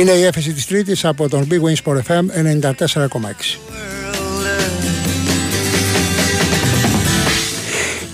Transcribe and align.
Είναι 0.00 0.10
η 0.10 0.22
έφεση 0.22 0.52
της 0.52 0.66
Τρίτης 0.66 1.04
από 1.04 1.28
τον 1.28 1.48
Big 1.50 1.60
Wings 1.60 1.82
Sport 1.84 2.00
FM 2.06 2.24
94,6. 2.64 3.58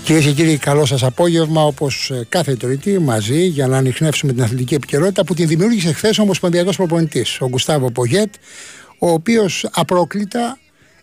Κυρίες 0.03 0.25
και 0.25 0.31
κύριοι, 0.31 0.57
καλό 0.57 0.85
σας 0.85 1.03
απόγευμα. 1.03 1.63
Όπως 1.63 2.11
κάθε 2.29 2.55
Τρίτη, 2.55 2.99
μαζί 2.99 3.45
για 3.45 3.67
να 3.67 3.77
ανοιχνεύσουμε 3.77 4.33
την 4.33 4.43
αθλητική 4.43 4.73
επικαιρότητα 4.73 5.23
που 5.23 5.33
την 5.33 5.47
δημιούργησε 5.47 5.93
χθες 5.93 6.17
ο 6.17 6.21
Ομοσπονδιακός 6.21 6.75
Προπονητής, 6.75 7.41
ο 7.41 7.47
Γκουστάβο 7.47 7.91
Πογέτ, 7.91 8.33
ο 8.99 9.09
οποίος 9.09 9.67
απρόκλητα 9.71 10.57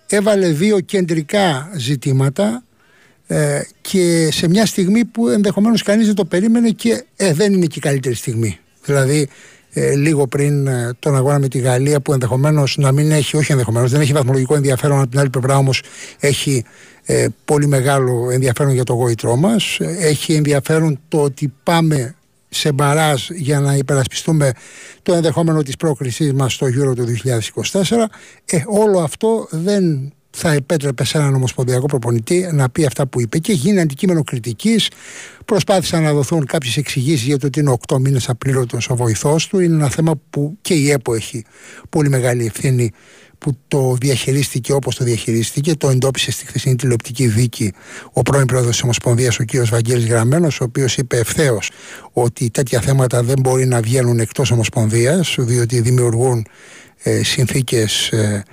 έβαλε 0.06 0.48
δύο 0.48 0.80
κεντρικά 0.80 1.70
ζητήματα 1.77 2.64
ε, 3.27 3.61
και 3.81 4.28
σε 4.33 4.48
μια 4.48 4.66
στιγμή 4.66 5.05
που 5.05 5.28
ενδεχομένως 5.28 5.83
κανείς 5.83 6.06
δεν 6.06 6.14
το 6.14 6.25
περίμενε 6.25 6.70
και 6.70 7.05
ε, 7.16 7.33
δεν 7.33 7.53
είναι 7.53 7.66
και 7.66 7.78
η 7.78 7.83
καλύτερη 7.83 8.14
στιγμή. 8.14 8.59
Δηλαδή 8.84 9.28
ε, 9.75 9.94
λίγο 9.94 10.27
πριν 10.27 10.67
ε, 10.67 10.91
τον 10.98 11.17
αγώνα 11.17 11.39
με 11.39 11.48
τη 11.48 11.58
Γαλλία 11.58 12.00
που 12.00 12.12
ενδεχομένως 12.12 12.77
να 12.78 12.92
μην 12.92 13.11
έχει, 13.11 13.36
όχι 13.36 13.53
ενδεχομένως, 13.53 13.91
δεν 13.91 14.00
έχει 14.00 14.12
βαθμολογικό 14.12 14.55
ενδιαφέρον 14.55 15.00
από 15.00 15.08
την 15.08 15.19
άλλη 15.19 15.31
πλευρά 15.31 15.56
όμως 15.56 15.83
έχει 16.20 16.64
ε, 17.06 17.27
πολύ 17.44 17.66
μεγάλο 17.66 18.31
ενδιαφέρον 18.31 18.72
για 18.72 18.84
το 18.84 18.92
γόητρό 18.92 19.36
μας. 19.36 19.78
Ε, 19.81 19.97
Έχει 20.00 20.34
ενδιαφέρον 20.34 21.00
το 21.08 21.22
ότι 21.22 21.53
πάμε 21.62 22.14
σε 22.48 22.72
μπαράζ 22.72 23.28
για 23.31 23.61
να 23.61 23.75
υπερασπιστούμε 23.75 24.53
το 25.03 25.14
ενδεχόμενο 25.14 25.62
της 25.62 25.77
πρόκρισής 25.77 26.33
μας 26.33 26.53
στο 26.53 26.66
Euro 26.66 26.94
του 26.94 27.06
2024. 27.62 28.09
Ε, 28.44 28.62
όλο 28.66 28.98
αυτό 28.98 29.47
δεν 29.50 30.14
θα 30.37 30.53
επέτρεπε 30.53 31.05
σε 31.05 31.19
έναν 31.19 31.35
ομοσπονδιακό 31.35 31.87
προπονητή 31.87 32.49
να 32.53 32.69
πει 32.69 32.85
αυτά 32.87 33.07
που 33.07 33.21
είπε. 33.21 33.39
Και 33.39 33.53
γίνει 33.53 33.81
αντικείμενο 33.81 34.23
κριτικής. 34.23 34.89
Προσπάθησαν 35.45 36.03
να 36.03 36.13
δοθούν 36.13 36.47
κάποιες 36.47 36.77
εξηγήσεις 36.77 37.27
για 37.27 37.39
το 37.39 37.47
ότι 37.47 37.61
είναι 37.61 37.77
8 37.89 37.99
μήνες 38.01 38.29
απλήρωτος 38.29 38.91
ο 38.91 38.97
βοηθός 38.97 39.47
του. 39.47 39.59
Είναι 39.59 39.75
ένα 39.75 39.89
θέμα 39.89 40.15
που 40.31 40.57
και 40.61 40.75
η 40.75 40.91
ΕΠΟ 40.91 41.15
έχει 41.15 41.45
πολύ 41.89 42.09
μεγάλη 42.09 42.47
ευθύνη 42.47 42.93
που 43.39 43.59
το 43.69 43.97
διαχειρίστηκε 44.01 44.73
όπως 44.73 44.97
το 44.97 45.05
διαχειρίστηκε, 45.05 45.75
το 45.75 45.89
εντόπισε 45.89 46.31
στη 46.31 46.47
χθεσινή 46.47 46.77
τηλεοπτική 46.77 47.27
δίκη 47.27 47.73
ο 48.12 48.23
πρώην 48.23 48.47
πρόεδρος 48.47 48.73
της 48.73 48.83
Ομοσπονδίας, 48.83 49.39
ο 49.39 49.45
κ. 49.45 49.69
Βαγγέλης 49.69 50.07
Γραμμένος, 50.07 50.61
ο 50.61 50.65
οποίος 50.65 50.97
είπε 50.97 51.19
ευθέως 51.19 51.71
ότι 52.12 52.51
τέτοια 52.51 52.81
θέματα 52.81 53.23
δεν 53.23 53.41
μπορεί 53.41 53.67
να 53.67 53.81
βγαίνουν 53.81 54.19
εκτός 54.19 54.51
Ομοσπονδίας, 54.51 55.37
διότι 55.39 55.81
δημιουργούν 55.81 56.47
ε, 57.03 57.23
συνθήκες 57.23 58.09
ε, 58.09 58.45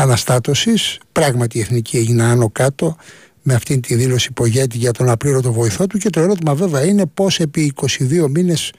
αναστάτωσης. 0.00 0.98
Πράγματι 1.12 1.58
η 1.58 1.60
Εθνική 1.60 1.96
έγινε 1.96 2.22
άνω 2.22 2.50
κάτω 2.50 2.96
με 3.42 3.54
αυτή 3.54 3.80
τη 3.80 3.94
δήλωση 3.94 4.32
Πογέτη 4.32 4.78
για 4.78 4.92
τον 4.92 5.08
απλήρωτο 5.08 5.52
βοηθό 5.52 5.86
του 5.86 5.98
και 5.98 6.10
το 6.10 6.20
ερώτημα 6.20 6.54
βέβαια 6.54 6.84
είναι 6.84 7.06
πώς 7.06 7.40
επί 7.40 7.72
22 7.74 8.26
μήνες 8.30 8.72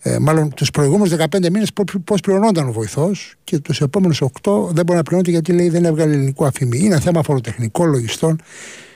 ε, 0.00 0.18
μάλλον 0.18 0.54
τους 0.54 0.70
προηγούμενους 0.70 1.12
15 1.18 1.50
μήνες 1.50 1.70
πώς 2.04 2.20
πληρωνόταν 2.20 2.68
ο 2.68 2.72
βοηθός 2.72 3.34
και 3.44 3.58
τους 3.58 3.80
επόμενους 3.80 4.22
8 4.42 4.52
δεν 4.70 4.84
μπορεί 4.84 4.96
να 4.98 5.02
πληρώνεται 5.02 5.30
γιατί 5.30 5.52
λέει 5.52 5.68
δεν 5.68 5.84
έβγαλε 5.84 6.12
ελληνικό 6.12 6.44
αφημί. 6.44 6.78
Είναι 6.78 7.00
θέμα 7.00 7.22
φοροτεχνικό, 7.22 7.84
λογιστών, 7.84 8.40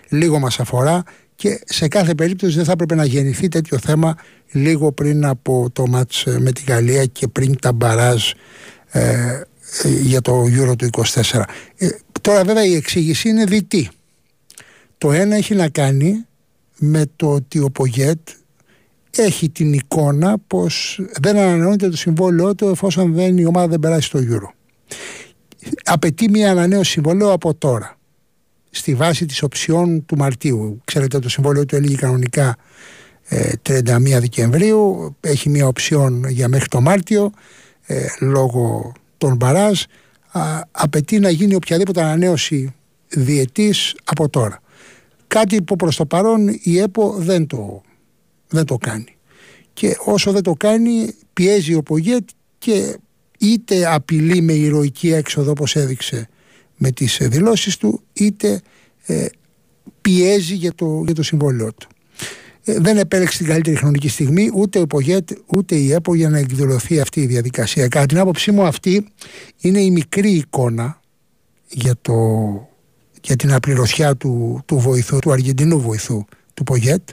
λίγο 0.08 0.38
μας 0.38 0.60
αφορά 0.60 1.02
και 1.34 1.60
σε 1.64 1.88
κάθε 1.88 2.14
περίπτωση 2.14 2.56
δεν 2.56 2.64
θα 2.64 2.72
έπρεπε 2.72 2.94
να 2.94 3.04
γεννηθεί 3.04 3.48
τέτοιο 3.48 3.78
θέμα 3.78 4.16
λίγο 4.50 4.92
πριν 4.92 5.26
από 5.26 5.68
το 5.72 5.86
μάτς 5.86 6.26
ε, 6.26 6.38
με 6.40 6.52
τη 6.52 6.62
Γαλλία 6.68 7.04
και 7.04 7.28
πριν 7.28 7.58
τα 7.60 7.72
μπαράζ 7.72 8.30
ε, 8.90 9.00
ε, 9.00 9.46
για 10.02 10.20
το 10.20 10.42
Euro 10.42 10.76
του 10.78 10.88
24. 10.92 11.42
Ε, 11.76 11.88
τώρα 12.20 12.44
βέβαια 12.44 12.64
η 12.64 12.74
εξήγηση 12.74 13.28
είναι 13.28 13.44
διτή. 13.44 13.90
Το 14.98 15.12
ένα 15.12 15.36
έχει 15.36 15.54
να 15.54 15.68
κάνει 15.68 16.26
με 16.78 17.04
το 17.16 17.32
ότι 17.32 17.58
ο 17.58 17.70
Πογέτ 17.70 18.28
έχει 19.10 19.50
την 19.50 19.72
εικόνα 19.72 20.38
πως 20.46 21.00
δεν 21.20 21.36
ανανεώνεται 21.36 21.88
το 21.88 21.96
συμβόλαιό 21.96 22.54
του 22.54 22.68
εφόσον 22.68 23.12
δεν, 23.12 23.38
η 23.38 23.44
ομάδα 23.44 23.68
δεν 23.68 23.80
περάσει 23.80 24.06
στο 24.06 24.18
Euro. 24.18 24.52
Απαιτεί 25.84 26.30
μια 26.30 26.50
ανανέωση 26.50 26.90
συμβολέου 26.90 27.30
από 27.30 27.54
τώρα 27.54 27.98
στη 28.70 28.94
βάση 28.94 29.26
της 29.26 29.42
οψιών 29.42 30.04
του 30.06 30.16
Μαρτίου. 30.16 30.80
Ξέρετε 30.84 31.18
το 31.18 31.28
συμβόλαιο 31.28 31.64
του 31.64 31.76
έλεγε 31.76 31.94
κανονικά 31.94 32.56
ε, 33.28 33.52
31 33.68 33.80
Δεκεμβρίου, 34.00 35.16
έχει 35.20 35.48
μια 35.48 35.66
οψιόν 35.66 36.24
για 36.28 36.48
μέχρι 36.48 36.68
το 36.68 36.80
Μάρτιο 36.80 37.30
ε, 37.86 38.06
λόγω 38.20 38.92
των 39.18 39.36
μπαράζ 39.36 39.82
α, 40.30 40.60
απαιτεί 40.70 41.18
να 41.18 41.30
γίνει 41.30 41.54
οποιαδήποτε 41.54 42.02
ανανέωση 42.02 42.74
διετής 43.08 43.94
από 44.04 44.28
τώρα. 44.28 44.60
Κάτι 45.26 45.62
που 45.62 45.76
προς 45.76 45.96
το 45.96 46.06
παρόν 46.06 46.58
η 46.62 46.78
ΕΠΟ 46.78 47.14
δεν 47.18 47.46
το, 47.46 47.82
δεν 48.48 48.64
το 48.64 48.76
κάνει. 48.76 49.16
Και 49.72 49.96
όσο 50.04 50.32
δεν 50.32 50.42
το 50.42 50.52
κάνει 50.52 51.14
πιέζει 51.32 51.74
ο 51.74 51.82
Πογέτ 51.82 52.28
και 52.58 52.98
είτε 53.38 53.94
απειλεί 53.94 54.40
με 54.40 54.52
ηρωική 54.52 55.12
έξοδο 55.12 55.50
όπως 55.50 55.76
έδειξε 55.76 56.28
με 56.76 56.90
τις 56.90 57.18
δηλώσεις 57.20 57.76
του 57.76 58.02
είτε 58.12 58.60
ε, 59.06 59.26
πιέζει 60.00 60.54
για 60.54 60.74
το, 60.74 61.02
για 61.04 61.14
το 61.14 61.22
συμβόλαιό 61.22 61.72
του. 61.72 61.88
Ε, 62.64 62.78
δεν 62.78 62.98
επέλεξε 62.98 63.38
την 63.38 63.46
καλύτερη 63.46 63.76
χρονική 63.76 64.08
στιγμή 64.08 64.50
ούτε 64.54 64.78
ο 64.78 64.86
Πογέτ 64.86 65.30
ούτε 65.46 65.74
η 65.74 65.92
ΕΠΟ 65.92 66.14
για 66.14 66.28
να 66.28 66.38
εκδηλωθεί 66.38 67.00
αυτή 67.00 67.20
η 67.20 67.26
διαδικασία. 67.26 67.88
Κατά 67.88 68.06
την 68.06 68.18
άποψή 68.18 68.50
μου 68.50 68.62
αυτή 68.62 69.08
είναι 69.60 69.80
η 69.80 69.90
μικρή 69.90 70.30
εικόνα 70.30 71.00
για, 71.68 71.94
το, 72.02 72.14
για 73.22 73.36
την 73.36 73.52
απληρωθιά 73.52 74.16
του, 74.16 74.62
του 74.66 74.78
βοηθού, 74.78 75.18
του 75.18 75.32
Αργεντινού 75.32 75.80
βοηθού 75.80 76.24
του 76.54 76.64
Πογέτ. 76.64 77.08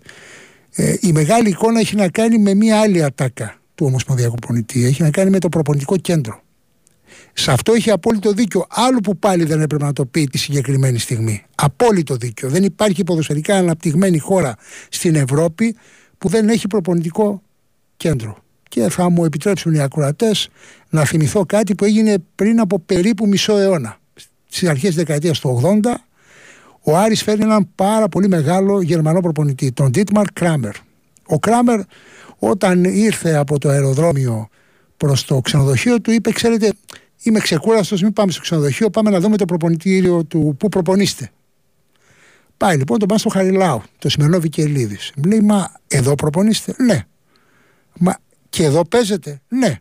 Ε, 0.75 0.95
η 0.99 1.11
μεγάλη 1.11 1.49
εικόνα 1.49 1.79
έχει 1.79 1.95
να 1.95 2.09
κάνει 2.09 2.37
με 2.37 2.53
μια 2.53 2.79
άλλη 2.79 3.03
ατάκα 3.03 3.59
του 3.75 3.85
Ομοσπονδιακού 3.85 4.35
Προπονητή. 4.35 4.85
Έχει 4.85 5.01
να 5.01 5.09
κάνει 5.09 5.29
με 5.29 5.39
το 5.39 5.49
προπονητικό 5.49 5.97
κέντρο. 5.97 6.43
Σε 7.37 7.51
αυτό 7.51 7.73
έχει 7.73 7.91
απόλυτο 7.91 8.31
δίκιο. 8.31 8.65
Άλλο 8.69 8.99
που 8.99 9.17
πάλι 9.17 9.43
δεν 9.43 9.61
έπρεπε 9.61 9.83
να 9.83 9.93
το 9.93 10.05
πει 10.05 10.23
τη 10.23 10.37
συγκεκριμένη 10.37 10.99
στιγμή. 10.99 11.45
Απόλυτο 11.55 12.15
δίκιο. 12.15 12.49
Δεν 12.49 12.63
υπάρχει 12.63 13.03
ποδοσφαιρικά 13.03 13.55
αναπτυγμένη 13.55 14.17
χώρα 14.17 14.55
στην 14.89 15.15
Ευρώπη 15.15 15.75
που 16.17 16.29
δεν 16.29 16.49
έχει 16.49 16.67
προπονητικό 16.67 17.41
κέντρο. 17.97 18.37
Και 18.69 18.89
θα 18.89 19.09
μου 19.09 19.25
επιτρέψουν 19.25 19.73
οι 19.73 19.79
ακροατές 19.79 20.49
να 20.89 21.05
θυμηθώ 21.05 21.45
κάτι 21.45 21.75
που 21.75 21.85
έγινε 21.85 22.15
πριν 22.35 22.59
από 22.59 22.79
περίπου 22.79 23.27
μισό 23.27 23.57
αιώνα. 23.57 23.97
Στις 24.47 24.69
αρχές 24.69 24.87
της 24.87 24.95
δεκαετίας 24.95 25.39
του 25.39 25.61
80, 25.83 25.89
ο 26.81 26.97
Άρης 26.97 27.23
φέρνει 27.23 27.43
έναν 27.43 27.69
πάρα 27.75 28.07
πολύ 28.07 28.27
μεγάλο 28.27 28.81
Γερμανό 28.81 29.19
προπονητή, 29.19 29.71
τον 29.71 29.89
Ντίτμαρ 29.89 30.25
Κράμερ. 30.33 30.75
Ο 31.25 31.39
Κράμερ, 31.39 31.79
όταν 32.37 32.83
ήρθε 32.83 33.35
από 33.35 33.59
το 33.59 33.69
αεροδρόμιο 33.69 34.49
προς 34.97 35.25
το 35.25 35.41
ξενοδοχείο 35.41 36.01
του, 36.01 36.11
είπε: 36.11 36.31
Ξέρετε, 36.31 36.73
Είμαι 37.25 37.39
ξεκούραστος, 37.39 38.01
μην 38.01 38.13
πάμε 38.13 38.31
στο 38.31 38.41
ξενοδοχείο, 38.41 38.89
πάμε 38.89 39.09
να 39.09 39.19
δούμε 39.19 39.37
το 39.37 39.45
προπονητήριο 39.45 40.23
του 40.23 40.55
που 40.59 40.69
προπονείστε. 40.69 41.31
Πάει 42.57 42.77
λοιπόν, 42.77 42.99
τον 42.99 43.07
πάνε 43.07 43.19
στο 43.19 43.29
Χαριλάου, 43.29 43.81
το 43.97 44.09
σημερινό 44.09 44.39
Βικελίδης. 44.39 45.11
Μου 45.15 45.23
λέει, 45.23 45.39
Μα 45.41 45.71
εδώ 45.87 46.15
προπονείστε; 46.15 46.75
Ναι. 46.77 47.05
Μα 47.97 48.15
και 48.49 48.63
εδώ 48.63 48.85
παίζετε; 48.85 49.41
Ναι. 49.47 49.79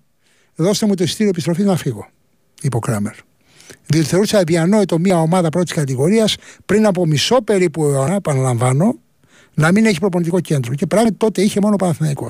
Δώστε 0.54 0.86
μου 0.86 0.94
το 0.94 1.04
εισιτήριο 1.04 1.28
επιστροφής 1.28 1.64
να 1.64 1.76
φύγω, 1.76 2.06
είπε 2.62 2.76
ο 2.76 2.78
Κράμερ. 2.78 3.14
Διότι 3.86 4.08
θεωρούσα 4.08 4.38
αδιανόητο 4.38 4.98
μια 4.98 5.20
ομάδα 5.20 5.48
πρώτης 5.48 5.72
κατηγορίας 5.72 6.36
πριν 6.66 6.86
από 6.86 7.06
μισό 7.06 7.42
περίπου 7.42 7.84
αιώνα, 7.84 8.14
επαναλαμβάνω, 8.14 8.98
να 9.54 9.72
μην 9.72 9.86
έχει 9.86 9.98
προπονητικό 9.98 10.40
κέντρο. 10.40 10.74
Και 10.74 10.86
πράγματι 10.86 11.14
τότε 11.14 11.42
είχε 11.42 11.60
μόνο 11.60 11.76
Παναθυναϊκό. 11.76 12.28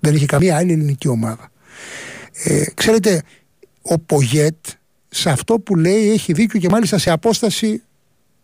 Δεν 0.00 0.14
είχε 0.14 0.26
καμία 0.26 0.56
άλλη 0.56 0.72
ελληνική 0.72 1.08
ομάδα. 1.08 1.50
Ε, 2.44 2.64
ξέρετε, 2.74 3.22
ο 3.88 3.98
Πογέτ 3.98 4.66
σε 5.08 5.30
αυτό 5.30 5.58
που 5.58 5.76
λέει 5.76 6.10
έχει 6.10 6.32
δίκιο 6.32 6.60
και 6.60 6.68
μάλιστα 6.68 6.98
σε 6.98 7.10
απόσταση 7.10 7.82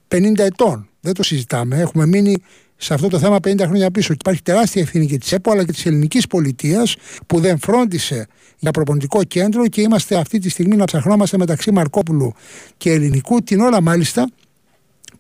50 0.08 0.38
ετών. 0.38 0.88
Δεν 1.00 1.14
το 1.14 1.22
συζητάμε. 1.22 1.80
Έχουμε 1.80 2.06
μείνει 2.06 2.36
σε 2.76 2.94
αυτό 2.94 3.08
το 3.08 3.18
θέμα 3.18 3.36
50 3.36 3.60
χρόνια 3.60 3.90
πίσω. 3.90 4.08
Και 4.08 4.18
υπάρχει 4.20 4.42
τεράστια 4.42 4.82
ευθύνη 4.82 5.06
και 5.06 5.18
της 5.18 5.32
ΕΠΟ 5.32 5.50
αλλά 5.50 5.64
και 5.64 5.72
της 5.72 5.86
ελληνικής 5.86 6.26
πολιτείας 6.26 6.96
που 7.26 7.40
δεν 7.40 7.58
φρόντισε 7.58 8.26
για 8.58 8.70
προπονητικό 8.70 9.24
κέντρο 9.24 9.66
και 9.66 9.80
είμαστε 9.80 10.16
αυτή 10.16 10.38
τη 10.38 10.48
στιγμή 10.48 10.76
να 10.76 10.84
ψαχνόμαστε 10.84 11.38
μεταξύ 11.38 11.72
Μαρκόπουλου 11.72 12.32
και 12.76 12.90
Ελληνικού 12.90 13.42
την 13.42 13.60
ώρα 13.60 13.82
μάλιστα 13.82 14.30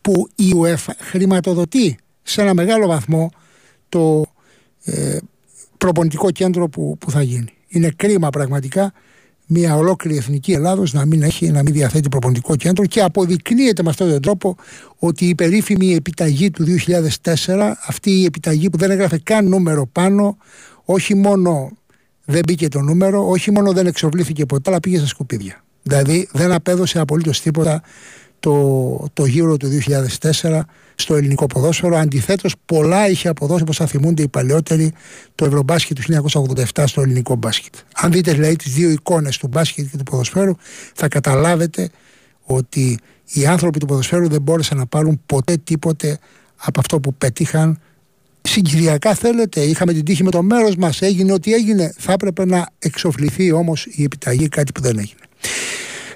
που 0.00 0.28
η 0.34 0.52
UEFA 0.56 0.92
χρηματοδοτεί 0.98 1.96
σε 2.22 2.42
ένα 2.42 2.54
μεγάλο 2.54 2.86
βαθμό 2.86 3.30
το 3.88 4.24
ε, 4.84 5.18
προπονητικό 5.78 6.30
κέντρο 6.30 6.68
που, 6.68 6.96
που 6.98 7.10
θα 7.10 7.22
γίνει. 7.22 7.52
Είναι 7.68 7.90
κρίμα 7.96 8.30
πραγματικά 8.30 8.92
μια 9.46 9.76
ολόκληρη 9.76 10.16
εθνική 10.16 10.52
Ελλάδος 10.52 10.92
να 10.92 11.04
μην 11.04 11.22
έχει, 11.22 11.50
να 11.50 11.62
μην 11.62 11.72
διαθέτει 11.72 12.08
προπονητικό 12.08 12.56
κέντρο 12.56 12.86
και 12.86 13.00
αποδεικνύεται 13.00 13.82
με 13.82 13.90
αυτόν 13.90 14.10
τον 14.10 14.22
τρόπο 14.22 14.56
ότι 14.98 15.28
η 15.28 15.34
περίφημη 15.34 15.94
επιταγή 15.94 16.50
του 16.50 16.64
2004, 17.24 17.72
αυτή 17.86 18.10
η 18.10 18.24
επιταγή 18.24 18.70
που 18.70 18.78
δεν 18.78 18.90
έγραφε 18.90 19.18
καν 19.18 19.48
νούμερο 19.48 19.86
πάνω, 19.86 20.36
όχι 20.84 21.14
μόνο 21.14 21.70
δεν 22.24 22.40
μπήκε 22.46 22.68
το 22.68 22.80
νούμερο, 22.80 23.28
όχι 23.28 23.50
μόνο 23.50 23.72
δεν 23.72 23.86
εξοβλήθηκε 23.86 24.46
ποτέ, 24.46 24.70
αλλά 24.70 24.80
πήγε 24.80 24.98
στα 24.98 25.06
σκουπίδια. 25.06 25.64
Δηλαδή 25.82 26.28
δεν 26.32 26.52
απέδωσε 26.52 26.98
απολύτως 26.98 27.40
τίποτα 27.40 27.82
το, 28.40 29.06
το 29.12 29.24
γύρο 29.24 29.56
του 29.56 29.68
2004 30.20 30.60
στο 30.94 31.14
ελληνικό 31.14 31.46
ποδόσφαιρο. 31.46 31.96
Αντιθέτως, 31.96 32.54
πολλά 32.64 33.08
είχε 33.08 33.28
αποδώσει, 33.28 33.62
όπως 33.62 33.76
θα 33.76 33.86
θυμούνται 33.86 34.22
οι 34.22 34.28
παλαιότεροι, 34.28 34.92
το 35.34 35.44
Ευρωμπάσκετ 35.44 35.98
του 36.00 36.30
1987 36.74 36.84
στο 36.86 37.00
ελληνικό 37.00 37.34
μπάσκετ. 37.36 37.74
Αν 37.94 38.12
δείτε 38.12 38.32
δηλαδή 38.32 38.56
τις 38.56 38.72
δύο 38.72 38.90
εικόνες 38.90 39.38
του 39.38 39.48
μπάσκετ 39.48 39.86
και 39.90 39.96
του 39.96 40.02
ποδοσφαίρου, 40.02 40.54
θα 40.94 41.08
καταλάβετε 41.08 41.90
ότι 42.42 42.98
οι 43.32 43.46
άνθρωποι 43.46 43.78
του 43.78 43.86
ποδοσφαίρου 43.86 44.28
δεν 44.28 44.42
μπόρεσαν 44.42 44.78
να 44.78 44.86
πάρουν 44.86 45.20
ποτέ 45.26 45.56
τίποτε 45.56 46.18
από 46.56 46.80
αυτό 46.80 47.00
που 47.00 47.14
πέτυχαν. 47.14 47.80
Συγκυριακά 48.42 49.14
θέλετε, 49.14 49.60
είχαμε 49.60 49.92
την 49.92 50.04
τύχη 50.04 50.24
με 50.24 50.30
το 50.30 50.42
μέρος 50.42 50.76
μας, 50.76 51.02
έγινε 51.02 51.32
ό,τι 51.32 51.54
έγινε. 51.54 51.94
Θα 51.98 52.12
έπρεπε 52.12 52.44
να 52.44 52.68
εξοφληθεί 52.78 53.52
όμως 53.52 53.86
η 53.90 54.02
επιταγή, 54.02 54.48
κάτι 54.48 54.72
που 54.72 54.80
δεν 54.80 54.98
έγινε. 54.98 55.20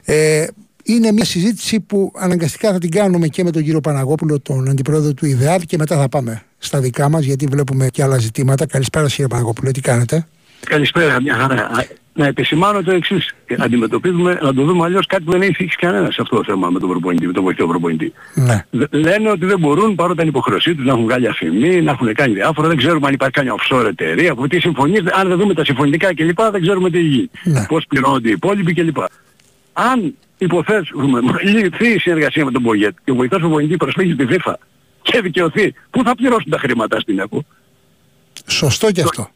Ε, 0.04 0.46
είναι 0.92 1.12
μια 1.12 1.24
συζήτηση 1.24 1.80
που 1.80 2.12
αναγκαστικά 2.16 2.72
θα 2.72 2.78
την 2.78 2.90
κάνουμε 2.90 3.26
και 3.26 3.44
με 3.44 3.50
τον 3.50 3.62
κύριο 3.62 3.80
Παναγόπουλο, 3.80 4.40
τον 4.40 4.68
αντιπρόεδρο 4.68 5.14
του 5.14 5.26
ΙΔΕΑΔ 5.26 5.62
και 5.62 5.76
μετά 5.76 5.96
θα 5.96 6.08
πάμε 6.08 6.42
στα 6.58 6.80
δικά 6.80 7.08
μας 7.08 7.24
γιατί 7.24 7.46
βλέπουμε 7.46 7.88
και 7.88 8.02
άλλα 8.02 8.18
ζητήματα. 8.18 8.66
Καλησπέρα 8.66 9.06
κύριε 9.06 9.26
Παναγόπουλο, 9.26 9.70
τι 9.70 9.80
κάνετε; 9.80 10.26
Καλησπέρα, 10.66 11.20
μια 11.22 11.34
χαρά. 11.34 11.70
Να 12.12 12.26
επισημάνω 12.26 12.82
το 12.82 12.92
εξής. 12.92 13.34
Αντιμετωπίζουμε, 13.58 14.38
να 14.42 14.54
το 14.54 14.64
δούμε 14.64 14.84
αλλιώς 14.84 15.06
κάτι 15.06 15.22
που 15.22 15.30
δεν 15.30 15.42
έχει 15.42 15.52
θίξει 15.52 15.76
κανένας 15.76 16.14
σε 16.14 16.20
αυτό 16.22 16.36
το 16.36 16.44
θέμα 16.44 16.70
με 16.70 16.78
τον 16.78 16.88
προπονητή, 16.88 17.26
με 17.26 17.32
τον 17.32 17.42
βοηθό 17.42 17.66
προπονητή. 17.66 18.12
Ναι. 18.34 18.64
Λένε 18.90 19.30
ότι 19.30 19.46
δεν 19.46 19.58
μπορούν 19.58 19.94
παρότι 19.94 20.20
είναι 20.20 20.28
υποχρεωσή 20.28 20.74
τους 20.74 20.84
να 20.84 20.92
έχουν 20.92 21.04
βγάλει 21.04 21.28
αφημί, 21.28 21.82
να 21.82 21.90
έχουν 21.90 22.14
κάνει 22.14 22.34
διάφορα. 22.34 22.68
Δεν 22.68 22.76
ξέρουμε 22.76 23.06
αν 23.06 23.12
υπάρχει 23.12 23.34
κάνει 23.34 23.48
offshore 23.58 23.86
εταιρεία, 23.86 24.32
από 24.32 24.48
τι 24.48 24.60
συμφωνίες, 24.60 25.02
αν 25.12 25.28
δεν 25.28 25.36
δούμε 25.38 25.54
τα 25.54 25.64
συμφωνητικά 25.64 26.14
κλπ. 26.14 26.40
Δεν 26.50 26.60
ξέρουμε 26.60 26.90
τι 26.90 27.00
γίνει. 27.00 27.30
Ναι. 27.44 27.64
Πώς 27.68 27.84
πληρώνονται 27.88 28.28
οι 28.28 28.32
υπόλοιποι 28.32 28.72
κλπ. 28.74 28.96
Αν 29.80 30.14
υποθέσουμε 30.38 31.20
λυθεί 31.42 31.88
η 31.88 31.98
συνεργασία 31.98 32.44
με 32.44 32.50
τον 32.50 32.62
Πογέτ 32.62 32.96
και 33.04 33.10
ο 33.10 33.14
βοηθός 33.14 33.40
προπονητή 33.40 33.76
προσφύγει 33.76 34.12
στη 34.12 34.26
FIFA 34.30 34.52
και 35.02 35.20
δικαιωθεί, 35.20 35.74
πού 35.90 36.02
θα 36.04 36.14
πληρώσουν 36.14 36.50
τα 36.50 36.58
χρήματα 36.58 37.00
στην 37.00 37.18
ΕΠΟ; 37.18 37.44
Σωστό 38.46 38.90
και 38.92 39.00
αυτό. 39.00 39.30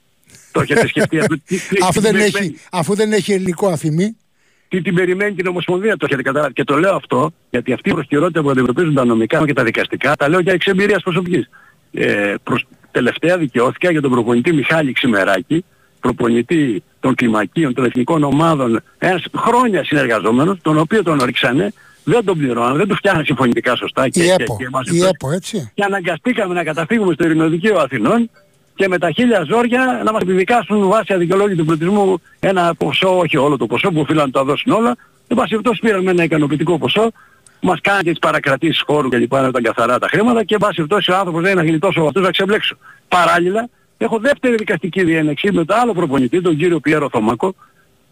Το 0.52 0.60
έχετε 0.60 0.86
σκεφτεί 0.86 1.18
αυτό; 1.18 1.34
Τι- 1.34 1.56
τι- 1.56 1.78
αφού, 1.82 1.92
τι 1.92 2.00
δεν 2.00 2.12
περιμένει. 2.12 2.46
έχει, 2.46 2.58
αφού 2.70 2.94
δεν 2.94 3.12
έχει 3.12 3.32
ελληνικό 3.32 3.68
αφημί. 3.68 4.16
τι 4.68 4.82
την 4.82 4.94
περιμένει 4.94 5.34
την 5.34 5.46
Ομοσπονδία, 5.46 5.96
το 5.96 6.06
έχετε 6.06 6.22
καταλάβει. 6.22 6.52
Και 6.52 6.64
το 6.64 6.78
λέω 6.78 6.94
αυτό, 6.94 7.30
γιατί 7.50 7.72
αυτή 7.72 7.88
η 7.88 7.92
προσκαιρότητα 7.92 8.42
που 8.42 8.50
αντιμετωπίζουν 8.50 8.94
τα 8.94 9.04
νομικά 9.04 9.44
και 9.46 9.52
τα 9.52 9.64
δικαστικά, 9.64 10.16
τα 10.16 10.28
λέω 10.28 10.40
για 10.40 10.52
εξ 10.52 10.66
εμπειρίας 10.66 11.02
προσωπικής. 11.02 11.48
Ε, 11.92 12.34
προς, 12.42 12.66
τελευταία 12.90 13.38
δικαιώθηκα 13.38 13.90
για 13.90 14.00
τον 14.00 14.10
προπονητή 14.10 14.52
Μιχάλη 14.52 14.92
Ξημεράκη, 14.92 15.64
προπονητή 16.00 16.82
των 17.02 17.14
κλιμακίων, 17.14 17.74
των 17.74 17.84
εθνικών 17.84 18.22
ομάδων, 18.24 18.80
ένας 18.98 19.24
χρόνια 19.36 19.84
συνεργαζόμενος, 19.84 20.58
τον 20.62 20.78
οποίο 20.78 21.02
τον 21.02 21.20
ρίξανε, 21.24 21.72
δεν 22.04 22.24
τον 22.24 22.38
πληρώναν, 22.38 22.76
δεν 22.76 22.88
του 22.88 22.94
φτιάχναν 22.94 23.24
συμφωνητικά 23.24 23.76
σωστά 23.76 24.08
και, 24.08 24.22
Η 24.22 24.26
και, 24.26 24.32
ΕΠΟ. 24.42 24.56
και, 24.58 24.64
εμάς 24.64 24.86
Η 24.86 24.90
αυτό. 24.90 25.06
ΕΠΟ, 25.06 25.30
έτσι. 25.30 25.70
και 25.74 25.84
αναγκαστήκαμε 25.84 26.54
να 26.54 26.64
καταφύγουμε 26.64 27.12
στο 27.14 27.24
Ειρηνοδικείο 27.24 27.78
Αθηνών 27.78 28.30
και 28.74 28.88
με 28.88 28.98
τα 28.98 29.10
χίλια 29.10 29.42
ζόρια 29.48 30.00
να 30.04 30.12
μας 30.12 30.22
επιδικάσουν 30.22 30.88
βάσει 30.88 31.12
αδικαιολόγητου 31.12 31.64
πληθυσμού 31.64 32.18
ένα 32.40 32.74
ποσό, 32.78 33.18
όχι 33.18 33.36
όλο 33.36 33.56
το 33.56 33.66
ποσό 33.66 33.90
που 33.90 34.00
οφείλαν 34.00 34.24
να 34.24 34.30
το 34.30 34.44
δώσουν 34.44 34.72
όλα. 34.72 34.96
Εν 35.28 35.36
πάση 35.36 35.48
περιπτώσει 35.48 35.80
πήραμε 35.80 36.10
ένα 36.10 36.22
ικανοποιητικό 36.24 36.78
ποσό, 36.78 37.10
μας 37.60 37.80
κάνανε 37.80 38.02
και 38.02 38.10
τις 38.10 38.18
παρακρατήσεις 38.18 38.82
χώρου 38.86 39.08
και 39.08 39.16
λοιπά, 39.16 39.40
να 39.40 39.48
ήταν 39.48 39.62
καθαρά 39.62 39.98
τα 39.98 40.08
χρήματα 40.08 40.44
και 40.44 40.54
εν 40.54 40.60
πάση 40.60 40.74
περιπτώσει 40.74 41.10
ο 41.10 41.16
άνθρωπος 41.16 41.42
δεν 41.42 41.52
είναι 41.52 41.62
γλιτώσει 41.62 41.98
από 41.98 42.06
αυτούς 42.06 42.22
να 42.22 42.30
ξεμπλέξω. 42.30 42.76
Παράλληλα, 43.08 43.68
έχω 44.02 44.18
δεύτερη 44.18 44.54
δικαστική 44.54 45.04
διένεξη 45.04 45.52
με 45.52 45.64
το 45.64 45.74
άλλο 45.74 45.92
προπονητή, 45.92 46.40
τον 46.40 46.56
κύριο 46.56 46.80
Πιέρο 46.80 47.08
Θωμάκο, 47.12 47.54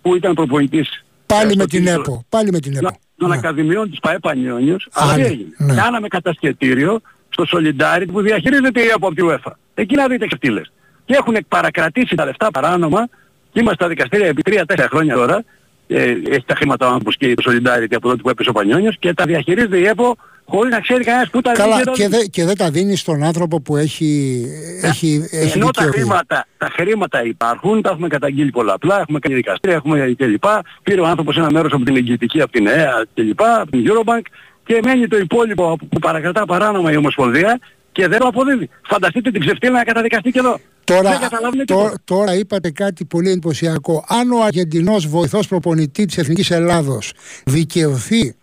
που 0.02 0.16
ήταν 0.16 0.34
προπονητής 0.34 1.04
Πάλι 1.26 1.42
ε, 1.42 1.46
με 1.46 1.52
στο 1.52 1.64
την 1.66 1.78
κίνητο- 1.84 2.00
ΕΠΟ. 2.00 2.24
Πάλι 2.28 2.50
με 2.52 2.60
την 2.60 2.76
ΕΠΟ. 2.76 2.98
των 3.16 3.28
Ναι. 3.28 3.34
Ακαδημιών 3.36 3.90
της 3.90 3.98
ΠαΕ 4.00 4.18
Πανιόνιος, 4.18 4.88
αλλά 4.92 5.12
Άλλη, 5.12 5.22
τι 5.22 5.28
έγινε. 5.30 5.48
ναι. 5.58 5.74
Κάναμε 5.74 6.08
κατασκευήριο 6.08 7.00
στο 7.28 7.44
Solidarity 7.52 8.06
που 8.12 8.20
διαχειρίζεται 8.20 8.80
η 8.80 8.86
ΕΠΟ 8.86 9.06
από 9.06 9.14
τη 9.14 9.22
UEFA. 9.24 9.52
Εκεί 9.74 9.94
να 9.94 10.06
δείτε 10.08 10.26
ξεφτύλες. 10.26 10.72
Και 11.04 11.14
έχουν 11.14 11.36
παρακρατήσει 11.48 12.14
τα 12.14 12.24
λεφτά 12.24 12.50
παράνομα 12.50 13.08
και 13.52 13.60
είμαστε 13.60 13.74
στα 13.74 13.88
δικαστήρια 13.88 14.26
επί 14.26 14.42
3-4 14.44 14.86
χρόνια 14.90 15.14
τώρα. 15.14 15.44
Ε, 15.92 16.02
έχει 16.10 16.44
τα 16.46 16.54
χρήματα 16.54 16.98
που 17.04 17.10
σκύει 17.12 17.34
το 17.34 17.42
Solidarity 17.50 17.94
από 17.94 18.08
τότε 18.08 18.22
που 18.22 18.28
έπεσε 18.30 18.50
ο 18.50 18.52
Πανιόνιος 18.52 18.96
και 18.98 19.14
τα 19.14 19.24
διαχειρίζεται 19.24 19.78
η 19.78 19.86
ΕΠΟ 19.86 20.16
χωρίς 20.50 20.72
να 20.72 20.80
ξέρει 20.80 21.04
κανένας 21.04 21.30
που 21.30 21.40
τα 21.40 21.52
Καλά, 21.52 21.76
δίνει 21.76 21.96
και, 21.96 22.08
δε, 22.08 22.24
και 22.24 22.44
δεν 22.44 22.56
τα 22.56 22.70
δίνεις 22.70 23.00
στον 23.00 23.22
άνθρωπο 23.22 23.60
που 23.60 23.76
έχει, 23.76 24.44
έχει, 24.82 25.28
έχει 25.30 25.58
Ενώ 25.58 25.70
τα 25.70 25.84
δικαιωθεί. 25.84 25.98
χρήματα, 25.98 26.46
τα 26.58 26.68
χρήματα 26.72 27.24
υπάρχουν, 27.24 27.82
τα 27.82 27.90
έχουμε 27.90 28.08
καταγγείλει 28.08 28.50
πολλαπλά, 28.50 29.00
έχουμε 29.00 29.18
κάνει 29.18 29.34
δικαστήρια, 29.34 29.76
έχουμε 29.76 30.14
κλπ. 30.18 30.44
Πήρε 30.82 31.00
ο 31.00 31.06
άνθρωπος 31.06 31.36
ένα 31.36 31.50
μέρος 31.50 31.72
από 31.72 31.84
την 31.84 31.96
εγγυητική, 31.96 32.40
από 32.40 32.52
την 32.52 32.66
ΕΕ 32.66 32.86
κλπ, 33.14 33.42
από 33.42 33.70
την 33.70 33.84
Eurobank 33.88 34.22
και 34.64 34.80
μένει 34.84 35.08
το 35.08 35.16
υπόλοιπο 35.16 35.76
που 35.90 35.98
παρακρατά 35.98 36.44
παράνομα 36.44 36.92
η 36.92 36.96
Ομοσπονδία 36.96 37.58
και 37.92 38.08
δεν 38.08 38.18
το 38.18 38.26
αποδίδει. 38.26 38.68
Φανταστείτε 38.88 39.30
την 39.30 39.40
ξεφτύλα 39.40 39.72
να 39.72 39.84
καταδικαστεί 39.84 40.30
και 40.30 40.38
εδώ. 40.38 40.58
Τώρα, 40.84 41.10
δεν 41.10 41.20
καταλαβαίνετε 41.20 41.74
τώρα, 41.74 41.82
τίποτα. 41.84 42.02
τώρα 42.04 42.34
είπατε 42.34 42.70
κάτι 42.70 43.04
πολύ 43.04 43.30
εντυπωσιακό. 43.30 44.04
Αν 44.08 44.30
ο 44.32 44.42
Αργεντινός 44.44 45.06
βοηθός 45.06 45.48
προπονητή 45.48 46.04
της 46.04 46.18
Εθνικής 46.18 46.50
Ελλάδος 46.50 47.12
δικαιωθεί, 47.44 48.34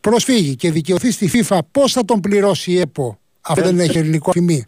προσφύγει 0.00 0.56
και 0.56 0.70
δικαιωθεί 0.70 1.10
στη 1.12 1.30
FIFA, 1.48 1.58
πώς 1.70 1.92
θα 1.92 2.04
τον 2.04 2.20
πληρώσει 2.20 2.72
η 2.72 2.80
ΕΠΟ, 2.80 3.18
αφού 3.40 3.62
δεν 3.62 3.78
έχει 3.80 3.98
ελληνικό 3.98 4.30
αφημί. 4.30 4.64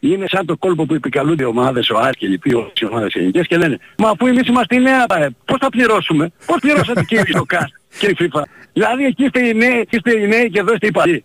Είναι 0.00 0.24
σαν 0.28 0.46
το 0.46 0.56
κόλπο 0.56 0.86
που 0.86 0.94
επικαλούνται 0.94 1.42
οι 1.42 1.46
ομάδες, 1.46 1.90
ο 1.90 1.98
Άρη 1.98 2.16
και 2.16 2.26
λοιποί, 2.26 2.54
όλες 2.54 2.72
οι 2.80 2.84
ομάδες 2.86 3.14
ελληνικές 3.14 3.46
και 3.46 3.56
λένε 3.56 3.78
«Μα 3.98 4.08
αφού 4.08 4.26
εμείς 4.26 4.48
είμαστε 4.48 4.74
η 4.76 4.80
νέα 4.80 5.06
ΠαΕ, 5.06 5.28
πώς 5.44 5.56
θα 5.60 5.68
πληρώσουμε, 5.68 6.32
πώς 6.46 6.56
πληρώσατε 6.60 7.02
κύριε 7.04 7.24
στο 7.28 7.44
ΚΑΣ 7.44 7.70
και 7.98 8.06
η 8.06 8.16
FIFA». 8.20 8.42
Δηλαδή 8.72 9.04
εκεί 9.04 9.24
είστε 9.24 9.46
οι 9.46 9.54
νέοι, 9.54 9.78
εκεί 9.78 9.96
είστε 9.96 10.18
οι 10.20 10.26
νέοι 10.26 10.50
και 10.50 10.58
εδώ 10.58 10.72
είστε 10.72 10.86
οι 10.86 10.90
παλιοί. 10.90 11.24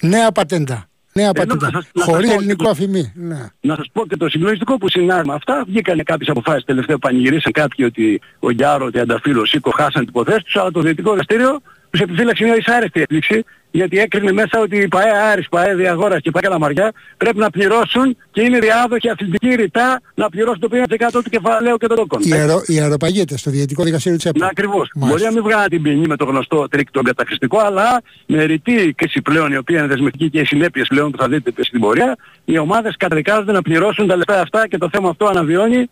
Νέα 0.00 0.32
πατέντα. 0.32 0.84
Νέα 1.12 1.26
να 1.26 1.32
πατέντα. 1.32 1.64
σας- 1.64 1.72
να 1.72 1.80
σας 1.94 2.04
Χωρίς 2.04 2.28
πω- 2.30 2.36
ελληνικό 2.36 2.68
αφημί. 2.70 3.12
Ναι. 3.14 3.38
Να 3.60 3.74
σας 3.74 3.86
πω 3.92 4.06
και 4.06 4.16
το 4.16 4.28
συγκλονιστικό 4.28 4.76
που 4.78 4.88
συνάδει 4.88 5.28
με 5.28 5.34
αυτά. 5.34 5.64
Βγήκαν 5.66 6.02
κάποιες 6.04 6.28
αποφάσεις 6.28 6.64
τελευταία 6.64 6.94
που 6.96 7.08
πανηγυρίσαν 7.08 7.52
κάποιοι 7.52 7.84
ότι 7.88 8.20
ο 8.38 8.50
Γιάρο, 8.50 8.84
ο 8.86 8.90
Τριανταφύλλος, 8.90 9.42
ο 9.42 9.46
Σίκο 9.46 9.70
χάσαν 9.70 9.92
την 10.00 10.08
υποθέση 10.08 10.38
τους, 10.44 10.56
αλλά 10.56 10.70
το 10.70 10.80
Διετικό 10.80 11.10
Δικαστήριο 11.10 11.60
τους 11.90 12.00
επιφύλαξε 12.00 12.44
μια 12.44 12.54
δυσάρεστη 12.54 13.00
έκπληξη 13.00 13.44
γιατί 13.70 13.98
έκρινε 13.98 14.32
μέσα 14.32 14.60
ότι 14.60 14.76
η 14.76 14.88
ΠαΕ 14.88 15.10
Άρης, 15.32 15.48
ΠαΕ 15.48 15.74
Διαγόρας 15.74 16.20
και 16.20 16.30
ΠαΕ 16.30 16.42
Καλαμαριά 16.42 16.92
πρέπει 17.16 17.38
να 17.38 17.50
πληρώσουν 17.50 18.16
και 18.30 18.40
είναι 18.42 18.58
διάδοχοι 18.58 19.08
αθλητική 19.08 19.54
ρητά 19.54 20.00
να 20.14 20.28
πληρώσουν 20.28 20.60
το 20.60 20.68
50% 20.72 21.22
του 21.24 21.30
κεφαλαίου 21.30 21.76
και 21.76 21.86
των 21.86 21.96
τόκων. 21.96 22.20
Οι, 22.22 22.32
αερο, 22.32 22.62
οι 22.66 22.80
αεροπαγίτες 22.80 23.40
στο 23.40 23.50
Διαιτητικό 23.50 23.82
Δικαστήριο 23.82 24.18
της 24.18 24.26
ΕΠΟ. 24.26 24.38
Ναι, 24.38 24.46
ακριβώς. 24.50 24.90
Μάλιστα. 24.94 25.08
Μπορεί 25.08 25.22
να 25.22 25.32
μην 25.32 25.42
βγάλει 25.42 25.68
την 25.68 25.82
ποινή 25.82 26.06
με 26.06 26.16
το 26.16 26.24
γνωστό 26.24 26.68
τρικ 26.68 26.90
τον 26.90 27.04
καταχρηστικό, 27.04 27.58
αλλά 27.58 28.02
με 28.26 28.44
ρητή 28.44 28.92
κρίση 28.96 29.22
πλέον, 29.22 29.52
η 29.52 29.56
οποία 29.56 29.78
είναι 29.78 29.86
δεσμευτική 29.86 30.30
και 30.30 30.40
οι 30.40 30.44
συνέπειες 30.44 30.86
πλέον 30.86 31.10
που 31.10 31.18
θα 31.18 31.28
δείτε 31.28 31.52
στην 31.64 31.80
πορεία, 31.80 32.16
οι 32.44 32.58
ομάδες 32.58 32.96
καταδικάζονται 32.96 33.52
να 33.52 33.62
πληρώσουν 33.62 34.06
τα 34.06 34.16
λεφτά 34.16 34.40
αυτά 34.40 34.68
και 34.68 34.78
το 34.78 34.88
θέμα 34.92 35.08
αυτό 35.08 35.26
αναβιώνει, 35.26 35.90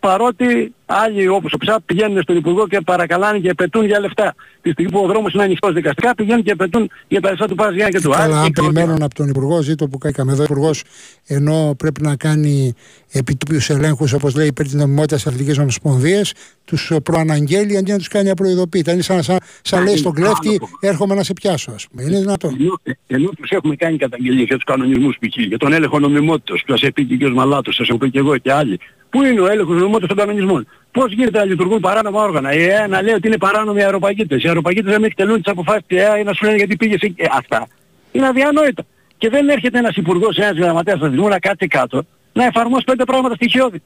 παρότι 0.00 0.74
άλλοι 0.90 1.28
όπως 1.28 1.52
ο 1.52 1.56
ΨΑΠ 1.66 1.82
πηγαίνουν 1.82 2.22
στον 2.22 2.36
Υπουργό 2.36 2.66
και 2.68 2.80
παρακαλάνε 2.80 3.38
και 3.38 3.54
επαιτούν 3.54 3.84
για 3.84 4.00
λεφτά. 4.00 4.34
Τη 4.62 4.70
στιγμή 4.70 4.90
που 4.90 5.00
ο 5.04 5.06
δρόμος 5.06 5.32
είναι 5.32 5.42
ανοιχτός 5.42 5.72
δικαστικά, 5.72 6.14
πηγαίνουν 6.14 6.42
και 6.42 6.54
επαιτούν 6.54 6.90
για 7.08 7.20
τα 7.20 7.30
λεφτά 7.30 7.46
του 7.46 7.54
ΠΑΣ 7.54 7.74
Γιάννινα 7.74 7.92
και 7.92 8.00
του 8.00 8.14
Άρη. 8.14 8.22
Καλά, 8.22 8.40
αν 8.40 8.52
και 8.52 8.60
ό,τι 8.60 8.72
περιμένουν 8.72 9.02
από 9.02 9.14
τον 9.14 9.28
Υπουργό, 9.28 9.62
ζήτω 9.62 9.88
που 9.88 9.98
καήκαμε 9.98 10.32
εδώ, 10.32 10.40
ο 10.40 10.44
Υπουργός, 10.44 10.82
ενώ 11.26 11.74
πρέπει 11.78 12.02
να 12.02 12.16
κάνει 12.16 12.74
επιτόπιους 13.12 13.70
ελέγχους, 13.70 14.12
όπως 14.12 14.34
λέει, 14.34 14.46
υπέρ 14.46 14.64
της 14.64 14.74
νομιμότητας 14.74 15.22
της 15.22 15.32
Αθλητική 15.32 15.60
Ομοσπονδίας, 15.60 16.32
τους 16.64 16.92
προαναγγέλει 17.02 17.76
αντί 17.76 17.90
να 17.90 17.98
τους 17.98 18.08
κάνει 18.08 18.30
απροειδοποίητα. 18.30 18.92
Είναι 18.92 19.02
σαν, 19.02 19.22
σαν, 19.22 19.38
σαν 19.62 19.84
λέει 19.84 19.96
στον 19.96 20.12
κλέφτη, 20.12 20.60
έρχομαι 20.80 21.14
να 21.14 21.22
σε 21.22 21.32
πιάσω, 21.32 21.72
ας 21.74 21.86
πούμε. 21.90 22.02
Είναι 22.02 22.18
δυνατόν. 22.18 22.56
Ενώ, 22.60 22.80
ενώ 23.06 23.28
τους 23.28 23.50
έχουμε 23.50 23.76
κάνει 23.76 23.96
καταγγελίες 23.96 24.46
για 24.46 24.54
τους 24.54 24.64
κανονισμούς 24.64 25.16
π.χ. 25.20 25.36
για 25.36 25.58
τον 25.58 25.72
έλεγχο 25.72 25.98
νομιμότητας 25.98 26.62
που 26.66 26.72
σας 26.72 26.82
είπε 26.82 27.02
και 27.02 27.26
ο 27.26 27.30
κ. 27.30 27.32
Μαλάτος, 27.32 27.74
σας 27.74 27.88
έχω 27.88 27.98
πει 27.98 28.10
και 28.10 28.18
εγώ 28.18 28.38
και 28.38 28.52
άλλοι. 28.52 28.80
Πού 29.10 29.22
είναι 29.22 29.40
ο 29.40 29.46
έλεγχος 29.46 29.76
νομιμότητας 29.76 30.08
των 30.08 30.16
κανονισμών; 30.16 30.66
Πώς 30.92 31.12
γίνεται 31.12 31.38
να 31.38 31.44
λειτουργούν 31.44 31.80
παράνομα 31.80 32.22
όργανα; 32.22 32.54
Η 32.54 32.62
ΕΕ 32.62 32.86
να 32.86 33.02
λέει 33.02 33.14
ότι 33.14 33.26
είναι 33.26 33.38
παράνομοι 33.38 33.80
οι 33.80 33.82
αεροπαγίτες. 33.82 34.42
Οι 34.42 34.46
αεροπαγίτες 34.46 34.92
να 34.92 34.98
μην 34.98 35.04
εκτελούν 35.04 35.42
τις 35.42 35.52
αποφάσεις 35.52 35.82
της 35.86 35.98
ΕΕ 35.98 36.18
ή 36.18 36.22
να 36.22 36.32
σου 36.32 36.44
λένε 36.44 36.56
γιατί 36.56 36.76
πήγες 36.76 37.00
εκεί. 37.00 37.22
Ε, 37.22 37.26
αυτά 37.32 37.66
είναι 38.12 38.26
αδιανόητα. 38.26 38.82
Και 39.18 39.28
δεν 39.28 39.48
έρχεται 39.48 39.78
ένας 39.78 39.96
υπουργός, 39.96 40.36
ένας 40.36 40.56
γραμματέας 40.56 40.96
αθλητισμού 40.96 41.28
να 41.28 41.38
κάτσει 41.38 41.66
κάτω, 41.66 42.02
να 42.32 42.44
εφαρμόσει 42.44 42.84
πέντε 42.84 43.04
πράγματα 43.04 43.34
στοιχειώδη. 43.34 43.82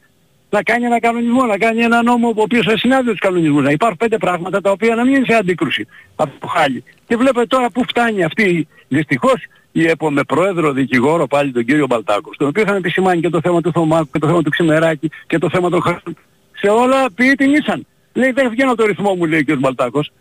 Να 0.50 0.62
κάνει 0.62 0.84
ένα 0.84 1.00
κανονισμό, 1.00 1.44
να 1.44 1.58
κάνει 1.58 1.82
ένα 1.82 2.02
νόμο 2.02 2.28
ο 2.28 2.42
οποίος 2.42 2.66
θα 2.66 2.78
συνάδει 2.78 3.11
τους 3.11 3.18
κανονισμούς. 3.18 3.62
Να 3.62 3.70
υπάρχουν 3.70 3.96
πέντε 3.96 4.18
πράγματα 4.18 4.61
τα 4.61 4.70
οποία 4.70 4.94
να 4.94 5.04
μην 5.04 5.14
είναι 5.14 5.25
σε 5.28 5.34
αντίκρουση 5.34 5.87
από 6.16 6.32
το 6.40 6.46
χάλι. 6.46 6.84
Και 7.06 7.16
βλέπετε 7.16 7.46
τώρα 7.46 7.70
που 7.70 7.84
φτάνει 7.88 8.25
αυτή 8.25 8.68
δυστυχώς 8.88 9.46
η 9.73 9.87
ΕΠΟ 9.87 10.11
με 10.11 10.23
πρόεδρο 10.23 10.73
δικηγόρο 10.73 11.26
πάλι 11.26 11.52
τον 11.52 11.64
κύριο 11.64 11.87
Μπαλτάκος, 11.87 12.34
στον 12.34 12.49
οποίο 12.49 12.62
είχαν 12.62 12.76
επισημάνει 12.76 13.20
και 13.20 13.28
το 13.28 13.40
θέμα 13.40 13.61
του 13.61 13.73
Θωμάκου 13.73 14.08
και 14.12 14.18
το 14.18 14.26
θέμα 14.26 14.42
του 14.42 14.50
Ξημεράκη 14.50 15.11
και 15.26 15.38
το 15.38 15.50
θέμα 15.50 15.70
των 15.70 15.82
Χαρών. 15.82 16.16
Σε 16.64 16.71
όλα 16.71 17.11
ποιοι 17.14 17.33
την 17.35 17.54
ήσαν. 17.54 17.87
Λέει 18.12 18.30
δεν 18.30 18.50
βγαίνω 18.50 18.75
το 18.75 18.85
ρυθμό 18.87 19.14
μου 19.14 19.25
λέει 19.25 19.40
ο 19.49 19.54
κ. 19.54 19.59
Μπαλτάκος. 19.59 20.12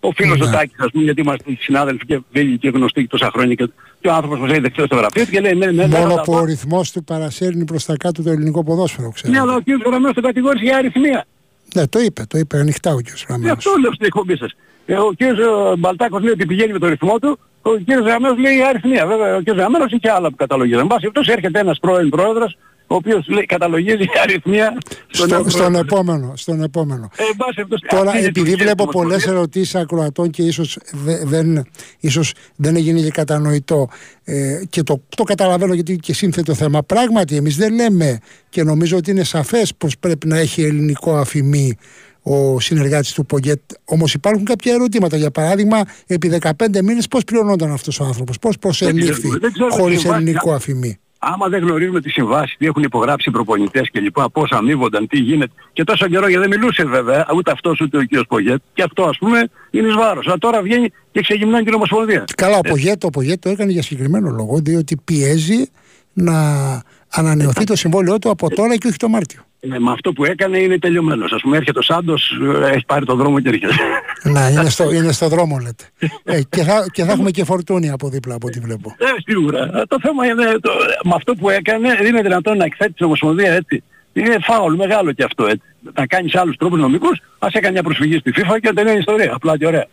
Ο 0.00 0.10
φίλος 0.10 0.38
ναι. 0.38 0.46
ο 0.46 0.50
Τάκης 0.50 0.78
ας 0.78 0.90
πούμε 0.92 1.04
γιατί 1.04 1.20
είμαστε 1.20 1.56
συνάδελφοι 1.60 2.06
και 2.06 2.20
φίλοι 2.32 2.58
και 2.58 2.68
γνωστοί 2.68 3.06
τόσα 3.06 3.30
χρόνια 3.32 3.54
και, 3.54 3.68
και 4.00 4.08
ο 4.08 4.12
άνθρωπος 4.12 4.38
μας 4.38 4.50
έχει 4.50 4.60
δεχτεί 4.60 4.82
στο 4.82 4.96
γραφείο 4.96 5.24
και 5.24 5.40
λέει 5.40 5.54
ναι 5.54 5.66
ναι 5.66 5.86
ναι. 5.86 5.98
Μόνο 5.98 6.14
που 6.14 6.32
ο 6.32 6.44
ρυθμός 6.44 6.92
του 6.92 7.04
παρασέρνει 7.04 7.64
προς 7.64 7.84
τα 7.84 7.96
κάτω 7.96 8.22
το 8.22 8.30
ελληνικό 8.30 8.64
ποδόσφαιρο 8.64 9.10
ξέρω. 9.10 9.32
Ναι 9.32 9.40
αλλά 9.40 9.54
ο 9.54 9.60
κ. 9.60 9.86
Γραμμένος 9.86 10.14
το 10.14 10.20
κατηγόρησε 10.20 10.64
για 10.64 10.76
αριθμία. 10.76 11.26
Ναι 11.74 11.86
το 11.86 11.98
είπε, 11.98 12.24
το 12.28 12.38
είπε 12.38 12.58
ανοιχτά 12.58 12.92
ο 12.92 12.98
κ. 12.98 13.06
Γραμμένος. 13.28 13.56
αυτό 13.56 13.70
λέω 13.80 13.92
στην 13.92 14.06
εκπομπή 14.06 14.36
σας. 14.36 14.52
Ε, 14.86 14.94
ο 14.94 15.10
κ. 15.18 15.22
Μπαλτάκος 15.78 16.22
λέει 16.22 16.32
ότι 16.32 16.46
πηγαίνει 16.46 16.72
με 16.72 16.78
το 16.78 16.88
ρυθμό 16.88 17.18
του, 17.18 17.38
ο 17.62 17.70
κ. 17.70 17.90
Γραμμένος 18.04 18.38
λέει 18.38 18.62
αριθμία. 18.62 19.06
Βέβαια 19.06 19.36
ο 19.36 19.42
κ. 19.42 19.50
Γραμμένος 19.50 19.92
είχε 19.92 20.10
άλλα 20.10 20.30
που 20.30 20.36
καταλογίζαν. 20.36 20.80
Εν 20.80 21.12
πάση 21.12 21.32
έρχεται 21.32 21.58
ένας 21.58 21.78
πρώην 21.78 22.08
πρόεδρος 22.08 22.56
ο 22.90 22.94
οποίος 22.94 23.28
λέει, 23.28 23.46
καταλογίζει 23.46 24.04
αριθμία 24.22 24.78
στον, 25.08 25.28
στο, 25.28 25.44
στον 25.48 25.74
επόμενο. 25.74 26.32
Στον 26.36 26.62
επόμενο. 26.62 27.10
Ε, 27.16 27.24
Τώρα, 27.88 28.16
επειδή 28.16 28.54
βλέπω 28.54 28.86
πολλές 28.86 29.26
ερωτήσεις 29.26 29.74
ακροατών 29.74 30.30
και 30.30 30.42
ίσως 30.42 30.78
δεν, 31.24 31.66
ίσως 32.00 32.32
δεν 32.56 32.76
έγινε 32.76 33.00
και 33.00 33.10
κατανοητό 33.10 33.88
ε, 34.24 34.62
και 34.70 34.82
το, 34.82 35.02
το 35.16 35.22
καταλαβαίνω 35.22 35.74
γιατί 35.74 35.96
και 35.96 36.14
σύνθετο 36.14 36.54
θέμα. 36.54 36.82
Πράγματι, 36.82 37.36
εμείς 37.36 37.56
δεν 37.56 37.74
λέμε 37.74 38.18
και 38.48 38.62
νομίζω 38.62 38.96
ότι 38.96 39.10
είναι 39.10 39.24
σαφές 39.24 39.74
πως 39.74 39.98
πρέπει 39.98 40.26
να 40.26 40.38
έχει 40.38 40.62
ελληνικό 40.62 41.16
αφημί 41.16 41.76
ο 42.22 42.60
συνεργάτης 42.60 43.12
του 43.12 43.26
Πογκέτ. 43.26 43.60
Όμως 43.84 44.14
υπάρχουν 44.14 44.44
κάποια 44.44 44.72
ερωτήματα. 44.72 45.16
Για 45.16 45.30
παράδειγμα, 45.30 45.82
επί 46.06 46.38
15 46.40 46.50
μήνες 46.82 47.08
πώς 47.08 47.24
πληρωνόταν 47.24 47.72
αυτός 47.72 48.00
ο 48.00 48.04
άνθρωπος, 48.04 48.38
πώς 48.38 48.58
προσελήφθη 48.58 49.28
χωρίς 49.70 50.04
ελληνικό 50.04 50.52
αφημί; 50.52 50.98
Άμα 51.18 51.48
δεν 51.48 51.60
γνωρίζουμε 51.60 52.00
τις 52.00 52.12
συμβάσεις, 52.12 52.56
τι 52.58 52.66
έχουν 52.66 52.82
υπογράψει 52.82 53.28
οι 53.28 53.32
προπονητές 53.32 53.90
και 53.90 54.00
λοιπά, 54.00 54.30
πώς 54.30 54.50
αμείβονταν, 54.50 55.06
τι 55.06 55.18
γίνεται. 55.18 55.52
Και 55.72 55.84
τόσο 55.84 56.08
καιρό 56.08 56.28
γιατί 56.28 56.48
δεν 56.48 56.58
μιλούσε 56.58 56.84
βέβαια, 56.84 57.26
ούτε 57.34 57.50
αυτός 57.50 57.80
ούτε 57.80 57.98
ο 57.98 58.00
κ. 58.00 58.26
Πογέτ. 58.28 58.60
Και 58.72 58.82
αυτό 58.82 59.04
ας 59.04 59.18
πούμε 59.18 59.48
είναι 59.70 59.88
εις 59.88 59.94
βάρος. 59.94 60.26
Αλλά 60.26 60.38
τώρα 60.38 60.62
βγαίνει 60.62 60.88
και 61.10 61.20
ξεγυμνάει 61.20 61.62
την 61.62 61.74
Ομοσπονδία. 61.74 62.24
Καλά, 62.36 62.56
ο 62.56 62.60
Πογέτ, 62.60 63.04
ο 63.04 63.10
Πογέτ 63.10 63.42
το 63.42 63.48
έκανε 63.48 63.72
για 63.72 63.82
συγκεκριμένο 63.82 64.30
λόγο, 64.30 64.58
διότι 64.58 64.96
πιέζει 65.04 65.70
να 66.12 66.42
ανανεωθεί 67.10 67.64
το 67.64 67.76
συμβόλαιό 67.76 68.18
του 68.18 68.30
από 68.30 68.50
τώρα 68.50 68.76
και 68.76 68.86
όχι 68.86 68.96
το 68.96 69.08
Μάρτιο. 69.08 69.40
Ναι, 69.60 69.78
με 69.78 69.90
αυτό 69.92 70.12
που 70.12 70.24
έκανε 70.24 70.58
είναι 70.58 70.78
τελειωμένος. 70.78 71.32
Ας 71.32 71.40
πούμε 71.40 71.56
έρχεται 71.56 71.78
ο 71.78 71.82
Σάντος, 71.82 72.30
ε, 72.62 72.68
έχει 72.68 72.84
πάρει 72.86 73.04
τον 73.04 73.16
δρόμο 73.16 73.40
και 73.40 73.48
έρχεται. 73.48 73.72
Ναι, 74.22 74.48
είναι 74.52 74.70
στο, 74.70 74.92
είναι 74.92 75.12
στο 75.12 75.28
δρόμο 75.28 75.58
λέτε. 75.58 75.84
ε, 76.24 76.40
και, 76.48 76.62
θα, 76.62 76.86
και 76.92 77.04
θα 77.04 77.12
έχουμε 77.12 77.30
και 77.30 77.44
φορτούνη 77.44 77.90
από 77.90 78.08
δίπλα 78.08 78.34
από 78.34 78.46
ό,τι 78.46 78.60
βλέπω. 78.60 78.94
Ε, 78.98 79.04
σίγουρα. 79.26 79.70
Το 79.88 79.96
θέμα 80.00 80.26
είναι, 80.26 80.44
το, 80.60 80.70
με 81.04 81.12
αυτό 81.14 81.34
που 81.34 81.50
έκανε, 81.50 81.94
δεν 81.94 82.06
είναι 82.06 82.22
δυνατόν 82.22 82.56
να 82.56 82.64
εκθέτει 82.64 82.92
την 82.92 83.06
Ομοσπονδία 83.06 83.52
έτσι. 83.52 83.82
Είναι 84.12 84.36
φάουλ 84.42 84.74
μεγάλο 84.74 85.12
και 85.12 85.24
αυτό 85.24 85.46
έτσι. 85.46 85.66
Να 85.94 86.06
κάνεις 86.06 86.34
άλλους 86.34 86.56
τρόπους 86.56 86.80
νομικούς, 86.80 87.20
ας 87.38 87.52
έκανε 87.52 87.72
μια 87.72 87.82
προσφυγή 87.82 88.18
στη 88.18 88.32
FIFA 88.36 88.56
και 88.60 88.72
τελειώνει 88.74 88.96
η 88.96 88.98
ιστορία. 88.98 89.32
Απλά 89.34 89.58
και 89.58 89.66
ωραία. 89.66 89.86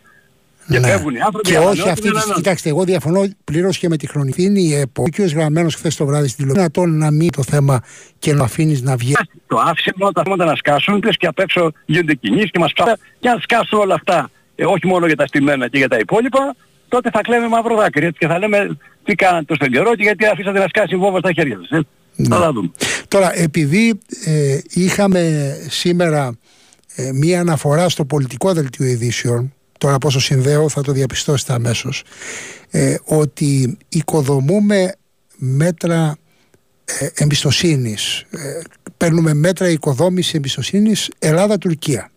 Και 0.68 0.80
ναι. 0.80 0.88
φεύγουν 0.88 1.16
οι 1.16 1.20
άνθρωποι. 1.20 1.50
Και 1.50 1.58
όχι 1.58 1.90
αυτή 1.90 2.12
τη 2.12 2.34
Κοιτάξτε, 2.34 2.70
εγώ 2.70 2.84
διαφωνώ 2.84 3.24
πλήρως 3.44 3.78
και 3.78 3.90
με 3.90 3.98
τη 3.98 4.08
χρονική 4.08 4.52
η 4.56 4.74
ΕΠΟ. 4.74 5.04
Ο 5.04 5.10
κ. 5.10 5.22
Γραμμένος 5.22 5.76
χθες 5.76 5.96
το 5.96 6.06
βράδυ 6.06 6.28
στην 6.28 6.38
τηλεόραση. 6.48 6.72
Δυνατόν 6.74 6.98
να 6.98 7.12
μην 7.12 7.32
το 7.32 7.44
θέμα 7.44 7.84
και 8.20 8.34
να 8.34 8.44
αφήνεις 8.44 8.82
να 8.82 8.96
βγει. 8.96 9.14
Το 9.48 9.58
άφησε 9.58 9.94
μόνο 9.96 10.12
τα 10.12 10.22
θέματα 10.24 10.46
να 10.46 10.56
σκάσουν, 10.56 11.00
πες 11.00 11.18
και 11.18 11.28
απ' 11.28 11.40
έξω 11.40 11.72
γίνονται 11.86 12.14
κινήσεις 12.14 12.52
και 12.52 12.60
μας 12.60 12.74
ψάχνουν. 12.74 12.98
Και 13.20 13.30
αν 13.30 13.40
σκάσουν 13.40 13.80
όλα 13.80 13.94
αυτά, 13.94 14.30
ε, 14.56 14.66
όχι 14.66 14.88
μόνο 14.88 15.06
για 15.06 15.16
τα 15.16 15.28
στημένα 15.28 15.68
και 15.68 15.78
για 15.78 15.88
τα 15.88 15.98
υπόλοιπα, 15.98 16.56
τότε 16.88 17.10
θα 17.10 17.22
κλαίμε 17.22 17.48
μαύρο 17.48 17.76
δάκρυ 17.76 18.06
έτσι, 18.06 18.18
και 18.20 18.28
θα 18.28 18.40
λέμε 18.40 18.78
τι 19.04 19.16
κάνατε 19.16 19.46
τόσο 19.46 19.72
καιρό 19.72 19.96
και 19.96 20.04
γιατί 20.04 20.26
αφήσατε 20.26 20.60
να 20.60 20.68
σκάσει 20.68 20.96
βόμβα 20.96 21.20
στα 21.20 21.32
χέρια 21.32 21.58
σας. 21.62 21.80
Ε. 21.80 21.84
Ναι. 22.16 22.36
Θα 22.36 22.52
δούμε. 22.52 22.72
Τώρα, 23.08 23.40
επειδή 23.40 24.00
ε, 24.26 24.60
είχαμε 24.70 25.52
σήμερα 25.70 26.38
ε, 26.96 27.12
μία 27.12 27.40
αναφορά 27.40 27.90
στο 27.90 28.06
πολιτικό 28.06 28.54
δελτίο 28.54 28.86
ειδήσεων 28.86 29.54
τώρα 29.78 29.98
πόσο 29.98 30.20
συνδέω 30.20 30.70
θα 30.70 30.82
το 30.82 30.92
διαπιστώσετε 30.92 31.54
αμέσως. 31.54 32.04
Ε, 32.70 32.96
ότι 33.04 33.78
οικοδομούμε 33.90 34.92
μέτρα 35.36 36.18
ε, 36.86 37.08
εμπιστοσύνης 37.16 38.26
ε, 38.30 38.62
παίρνουμε 38.98 39.34
μέτρα 39.34 39.70
οικοδόμησης 39.70 40.34
εμπιστοσύνης 40.34 41.10
Ελλάδα-Τουρκία 41.20 42.12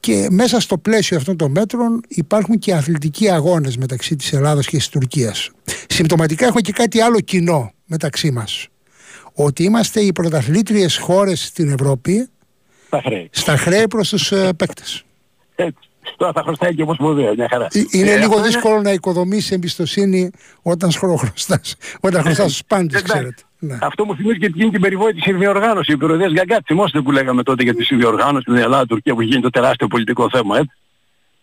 και 0.00 0.26
μέσα 0.30 0.60
στο 0.60 0.78
πλαίσιο 0.78 1.16
αυτών 1.16 1.36
των 1.36 1.50
μέτρων 1.50 2.00
υπάρχουν 2.08 2.58
και 2.58 2.74
αθλητικοί 2.74 3.30
αγώνες 3.30 3.76
μεταξύ 3.76 4.16
της 4.16 4.32
Ελλάδας 4.32 4.66
και 4.66 4.76
της 4.76 4.88
Τουρκίας 4.88 5.50
συμπτωματικά 5.88 6.44
έχουμε 6.46 6.60
και 6.60 6.72
κάτι 6.72 7.00
άλλο 7.00 7.20
κοινό 7.20 7.72
μεταξύ 7.84 8.30
μας 8.30 8.68
ότι 9.32 9.62
είμαστε 9.62 10.00
οι 10.00 10.12
πρωταθλήτριες 10.12 10.96
χώρες 10.96 11.44
στην 11.44 11.68
Ευρώπη 11.68 12.28
στα 12.86 13.02
χρέη, 13.02 13.28
στα 13.32 13.56
χρέη 13.56 13.88
προς 13.88 14.08
τους 14.08 14.32
ε, 14.32 14.52
παίκτες. 14.56 15.04
Έτσι. 15.54 15.85
Τώρα 16.16 16.32
θα 16.32 16.42
χρωστάει 16.42 16.74
και 16.74 16.82
ομοσπονδία, 16.82 17.32
μια 17.36 17.48
χαρά. 17.50 17.66
Ε, 17.72 17.80
είναι 17.90 18.10
ε, 18.10 18.18
λίγο 18.18 18.42
δύσκολο 18.42 18.80
να 18.80 18.92
οικοδομήσει 18.92 19.54
εμπιστοσύνη 19.54 20.30
όταν 20.62 20.92
χρωστάς, 20.92 21.76
όταν 22.06 22.22
χρωστάς 22.22 22.50
στους 22.50 22.62
πάντες, 22.66 23.02
ξέρετε. 23.02 23.42
Ναι. 23.58 23.78
Αυτό 23.80 24.04
μου 24.04 24.16
θυμίζει 24.16 24.38
και 24.38 24.46
εκείνη 24.46 24.70
την 24.70 24.80
περιβόητη 24.80 25.20
συνδιοργάνωση. 25.20 25.92
Οι 25.92 25.96
περιοδίες 25.96 26.32
Γκαγκάτ, 26.32 26.62
θυμόστε 26.66 27.00
που 27.00 27.12
λέγαμε 27.12 27.42
τότε 27.42 27.62
για 27.62 27.74
τη 27.74 27.84
συνδιοργάνωση 27.84 28.42
στην 28.42 28.56
Ελλάδα-Τουρκία 28.56 29.14
που 29.14 29.22
γίνει 29.22 29.42
το 29.42 29.50
τεράστιο 29.50 29.86
πολιτικό 29.86 30.28
θέμα. 30.30 30.58
Έτσι 30.58 30.70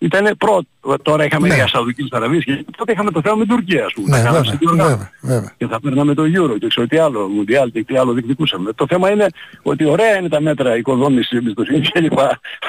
ήταν 0.04 0.36
πρώτο. 0.38 0.68
Τώρα 1.02 1.26
είχαμε 1.26 1.48
ναι. 1.48 1.56
για 1.56 1.68
Σαουδικής 1.68 2.08
Αραβίας 2.12 2.44
και 2.44 2.66
τότε 2.78 2.92
είχαμε 2.92 3.12
το 3.12 3.22
θέμα 3.22 3.36
με 3.36 3.46
την 3.46 3.56
Τουρκία, 3.56 3.86
ας 3.86 3.94
πούμε. 3.94 4.18
Ναι, 4.18 4.24
βέβαια, 4.24 4.58
βέβαια, 4.62 5.12
βέβαια. 5.22 5.54
Και 5.58 5.68
θα 5.68 5.80
παίρναμε 5.80 6.14
το 6.14 6.24
Euro 6.24 6.60
και 6.60 6.68
ξέρω 6.68 6.88
τι 6.88 6.98
άλλο, 6.98 7.28
Μουντιάλ 7.28 7.72
και 7.72 7.84
τι 7.84 7.98
άλλο 7.98 8.12
διεκδικούσαμε. 8.12 8.74
Το 8.74 8.86
θέμα 8.90 9.12
είναι 9.12 9.28
ότι 9.62 9.86
ωραία 9.86 10.18
είναι 10.18 10.30
τα 10.30 10.42
μέτρα 10.42 10.78
οικοδόμησης 10.78 11.38
εμπιστοσύνης 11.38 11.92
κλπ. 11.92 12.20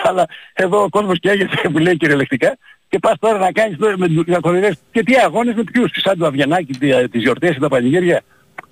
Αλλά 0.02 0.26
εδώ 0.52 0.82
ο 0.82 0.88
κόσμος 0.88 1.20
καίγεται 1.20 1.68
που 1.68 1.78
λέει 1.78 1.96
κυριολεκτικά 1.96 2.56
και 2.88 2.98
πας 2.98 3.14
τώρα 3.18 3.38
να 3.38 3.52
κάνεις 3.52 3.78
τώρα 3.78 3.98
με 3.98 4.06
την 4.06 4.16
Τουρκία 4.16 4.40
και 4.90 5.02
τι 5.02 5.14
αγώνες 5.14 5.54
με 5.54 5.62
ποιους, 5.62 5.90
σαν 5.94 6.18
του 6.18 6.26
Αβγενάκη, 6.26 6.72
τις 7.10 7.22
γιορτές 7.22 7.52
και 7.52 7.60
τα 7.60 7.68
πανηγύρια. 7.68 8.22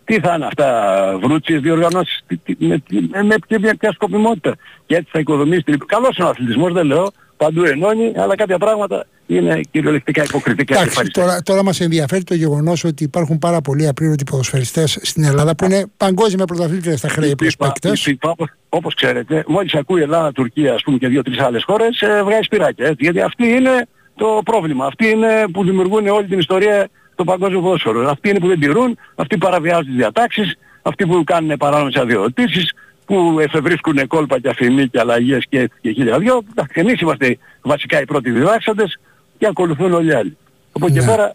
Τι 0.04 0.20
θα 0.20 0.34
είναι 0.34 0.46
αυτά, 0.46 1.18
βρούτσιες 1.22 1.60
διοργανώσεις, 1.60 2.24
με, 2.58 2.82
με, 2.88 3.22
με, 3.22 3.58
με 3.58 3.74
ποια 3.78 3.92
σκοπιμότητα. 3.92 4.54
Και 4.86 4.96
έτσι 4.96 5.08
θα 5.12 5.18
οικοδομήσει 5.18 5.62
την... 5.62 5.78
Καλός 5.86 6.16
είναι 6.16 6.26
ο 6.26 6.30
αθλητισμός, 6.30 6.72
δεν 6.72 6.86
λέω, 6.86 7.12
παντού 7.42 7.64
ενώνει, 7.64 8.12
αλλά 8.16 8.36
κάποια 8.36 8.58
πράγματα 8.58 9.06
είναι 9.26 9.60
κυριολεκτικά 9.70 10.22
υποκριτικά. 10.22 10.80
Εντάξει, 10.80 11.10
τώρα, 11.10 11.42
τώρα 11.42 11.62
μας 11.64 11.80
ενδιαφέρει 11.80 12.24
το 12.24 12.34
γεγονός 12.34 12.84
ότι 12.84 13.04
υπάρχουν 13.04 13.38
πάρα 13.38 13.60
πολλοί 13.60 13.88
απλήρωτοι 13.88 14.24
ποδοσφαιριστές 14.24 14.98
στην 15.02 15.24
Ελλάδα 15.24 15.54
που 15.54 15.64
είναι 15.64 15.84
παγκόσμια 15.96 16.44
πρωταθλήτρια 16.44 16.96
στα 16.96 17.08
χρέη 17.08 17.34
προσπέκτες. 17.34 18.16
Όπως, 18.20 18.48
όπως 18.68 18.94
ξέρετε, 18.94 19.44
μόλις 19.46 19.74
ακούει 19.74 20.00
η 20.00 20.02
Ελλάδα, 20.02 20.32
Τουρκία 20.32 20.74
ας 20.74 20.82
πούμε 20.82 20.98
και 20.98 21.08
δύο-τρεις 21.08 21.38
άλλες 21.38 21.64
χώρες, 21.64 22.00
ε, 22.00 22.22
βγάζει 22.24 22.42
σπυράκια. 22.42 22.86
Έτσι, 22.86 23.04
γιατί 23.04 23.20
αυτή 23.20 23.46
είναι 23.46 23.86
το 24.14 24.40
πρόβλημα. 24.44 24.86
Αυτοί 24.86 25.08
είναι 25.08 25.44
που 25.52 25.64
δημιουργούν 25.64 26.06
όλη 26.06 26.26
την 26.26 26.38
ιστορία 26.38 26.88
το 27.14 27.24
παγκόσμιο 27.24 27.60
ποδόσφαιρο. 27.60 28.10
Αυτοί 28.10 28.28
είναι 28.28 28.38
που 28.38 28.48
δεν 28.48 28.60
τηρούν, 28.60 28.98
αυτοί 29.14 29.36
που 29.38 29.46
παραβιάζουν 29.46 29.86
τις 29.86 29.94
διατάξεις, 29.94 30.58
αυτοί 30.82 31.06
που 31.06 31.24
κάνουν 31.24 31.56
παράνομες 31.56 31.94
αδειοδοτήσεις, 31.94 32.72
που 33.12 33.40
εφευρίσκουν 33.40 34.06
κόλπα 34.06 34.40
και 34.40 34.48
αφημί 34.48 34.88
και 34.88 34.98
αλλαγές 34.98 35.44
και, 35.48 35.70
και 35.80 35.92
χίλια 35.92 36.18
δυο. 36.18 36.42
Εμείς 36.72 37.00
είμαστε 37.00 37.38
βασικά 37.62 38.00
οι 38.00 38.04
πρώτοι 38.04 38.30
διδάξαντες 38.30 38.98
και 39.38 39.46
ακολουθούν 39.46 39.92
όλοι 39.92 40.08
οι 40.10 40.12
άλλοι. 40.12 40.36
Από 40.72 40.88
ναι. 40.88 41.04
πέρα... 41.04 41.34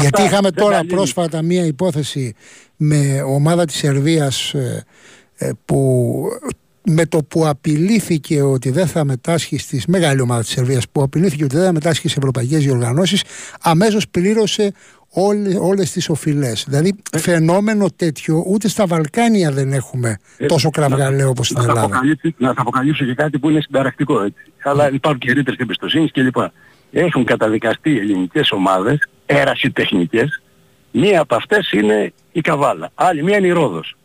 Γιατί 0.00 0.22
είχαμε 0.22 0.50
τώρα 0.50 0.84
πρόσφατα 0.88 1.42
μία 1.42 1.64
υπόθεση 1.64 2.34
με 2.76 3.22
ομάδα 3.26 3.64
της 3.64 3.76
Σερβίας 3.76 4.54
ε, 4.54 4.84
ε, 5.36 5.50
που 5.64 6.22
με 6.82 7.06
το 7.06 7.18
που 7.22 7.46
απειλήθηκε 7.46 8.42
ότι 8.42 8.70
δεν 8.70 8.86
θα 8.86 9.04
μετάσχει 9.04 9.58
στις 9.58 9.86
μεγάλη 9.86 10.20
ομάδα 10.20 10.40
της 10.40 10.50
Σερβίας 10.50 10.84
που 10.92 11.02
απειλήθηκε 11.02 11.44
ότι 11.44 11.56
δεν 11.56 11.64
θα 11.64 11.72
μετάσχει 11.72 12.08
σε 12.08 12.14
ευρωπαϊκές 12.18 12.64
διοργανώσεις 12.64 13.22
αμέσως 13.60 14.08
πλήρωσε 14.08 14.72
όλες, 15.18 15.56
όλες 15.60 15.90
τις 15.90 16.08
οφειλές. 16.08 16.64
Δηλαδή 16.68 16.94
ε. 17.12 17.18
φαινόμενο 17.18 17.86
τέτοιο 17.96 18.44
ούτε 18.46 18.68
στα 18.68 18.86
Βαλκάνια 18.86 19.50
δεν 19.50 19.72
έχουμε 19.72 20.18
ε, 20.36 20.46
τόσο 20.46 20.70
κραυγαλαίο 20.70 21.28
όπως 21.28 21.46
στην 21.46 21.58
Ελλάδα. 21.60 21.80
Να 22.36 22.54
θα 22.54 22.60
αποκαλύψω 22.60 23.04
και 23.04 23.14
κάτι 23.14 23.38
που 23.38 23.50
είναι 23.50 23.60
συνταρακτικό 23.60 24.22
έτσι. 24.22 24.52
Αλλά 24.62 24.92
υπάρχουν 24.92 25.20
και 25.20 25.32
ρήτρες 25.32 25.56
εμπιστοσύνης 25.56 26.12
κλπ. 26.12 26.36
Έχουν 26.92 27.24
καταδικαστεί 27.24 27.98
ελληνικές 27.98 28.50
ομάδες, 28.50 29.08
τεχνικές. 29.72 30.42
Μία 30.90 31.20
από 31.20 31.34
αυτές 31.34 31.72
είναι 31.72 32.12
η 32.32 32.40
Καβάλα. 32.40 32.90
Άλλη 32.94 33.22
μία 33.22 33.36
είναι 33.36 33.46
η 33.46 33.50
Ρόδος. 33.50 33.96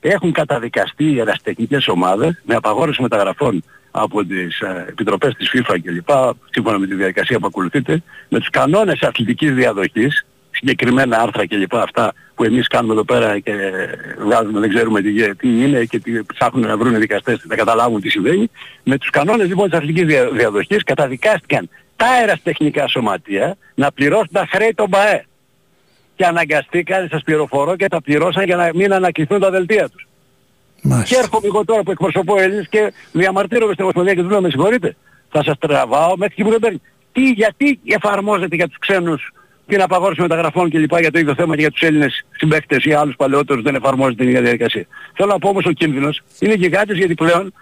Έχουν 0.00 0.32
καταδικαστεί 0.32 1.04
οι 1.04 1.20
ερασιτεχνικές 1.20 1.88
ομάδες 1.88 2.42
με 2.44 2.54
απαγόρευση 2.54 3.02
μεταγραφών 3.02 3.64
από 3.90 4.24
τις 4.24 4.60
ε, 4.60 4.84
επιτροπές 4.88 5.34
της 5.34 5.50
FIFA 5.54 5.76
κλπ. 5.82 6.08
Σύμφωνα 6.50 6.78
με 6.78 6.86
τη 6.86 6.94
διαδικασία 6.94 7.38
που 7.38 7.46
ακολουθείται, 7.46 8.02
με 8.28 8.38
τους 8.38 8.50
κανόνες 8.50 9.02
αθλητικής 9.02 9.52
διαδοχής 9.52 10.24
συγκεκριμένα 10.54 11.20
άρθρα 11.20 11.46
και 11.46 11.56
λοιπά 11.56 11.82
αυτά 11.82 12.12
που 12.34 12.44
εμείς 12.44 12.66
κάνουμε 12.66 12.92
εδώ 12.92 13.04
πέρα 13.04 13.38
και 13.38 13.52
βγάζουμε 14.18 14.60
δεν 14.60 14.68
ξέρουμε 14.68 15.00
τι, 15.00 15.34
τι 15.34 15.48
είναι 15.48 15.84
και 15.84 15.98
τι 15.98 16.22
ψάχνουν 16.22 16.66
να 16.66 16.76
βρουν 16.76 16.94
οι 16.94 16.98
δικαστές 16.98 17.44
να 17.44 17.56
καταλάβουν 17.56 18.00
τι 18.00 18.08
συμβαίνει. 18.08 18.50
Με 18.82 18.98
τους 18.98 19.10
κανόνες 19.10 19.46
λοιπόν 19.48 19.70
της 19.70 19.78
αθλητικής 19.78 20.06
διαδοχής 20.32 20.82
καταδικάστηκαν 20.82 21.68
τα 21.96 22.06
αεραστεχνικά 22.06 22.88
σωματεία 22.88 23.56
να 23.74 23.92
πληρώσουν 23.92 24.28
τα 24.32 24.46
χρέη 24.50 24.74
των 24.74 24.90
ΠΑΕ. 24.90 25.24
Και 26.16 26.26
αναγκαστήκαν, 26.26 27.08
σας 27.10 27.22
πληροφορώ, 27.22 27.76
και 27.76 27.88
τα 27.88 28.02
πληρώσαν 28.02 28.44
για 28.44 28.56
να 28.56 28.70
μην 28.74 28.92
ανακριθούν 28.92 29.40
τα 29.40 29.50
δελτία 29.50 29.88
τους. 29.88 30.06
Μάλιστα. 30.82 31.14
Και 31.14 31.20
έρχομαι 31.22 31.46
εγώ 31.46 31.64
τώρα 31.64 31.82
που 31.82 31.90
εκπροσωπώ 31.90 32.40
Έλληνες 32.40 32.66
και 32.68 32.92
διαμαρτύρομαι 33.12 33.72
στην 33.72 33.82
Ομοσπονδία 33.82 34.14
και 34.14 34.22
του 34.22 34.28
λέω 34.28 34.40
με 34.40 34.48
συγχωρείτε. 34.48 34.96
Θα 35.30 35.42
σας 35.44 35.58
τραβάω 35.58 36.16
μέχρι 36.16 36.34
και 36.34 36.44
που 36.44 36.50
δεν 36.50 36.58
παίρνει. 36.58 36.80
Τι, 37.12 37.30
γιατί 37.30 37.80
εφαρμόζεται 37.86 38.56
για 38.56 38.68
τους 38.68 38.78
ξένους 38.78 39.32
την 39.66 39.82
απαγόρευση 39.82 40.20
μεταγραφών 40.20 40.70
κλπ. 40.70 40.98
για 40.98 41.10
το 41.10 41.18
ίδιο 41.18 41.34
θέμα 41.34 41.54
και 41.54 41.60
για 41.60 41.70
τους 41.70 41.80
Έλληνες 41.80 42.24
συμπαίκτες 42.30 42.84
ή 42.84 42.92
άλλους 42.92 43.16
παλαιότερους 43.16 43.62
δεν 43.62 43.74
εφαρμόζεται 43.74 44.16
την 44.16 44.28
ίδια 44.28 44.40
διαδικασία. 44.40 44.86
Θέλω 45.14 45.32
να 45.32 45.38
πω 45.38 45.48
όμως 45.48 45.64
ο 45.64 45.70
κίνδυνος 45.70 46.22
είναι 46.38 46.54
γιγάντης 46.54 46.98
γιατί 46.98 47.14
πλέον 47.14 47.52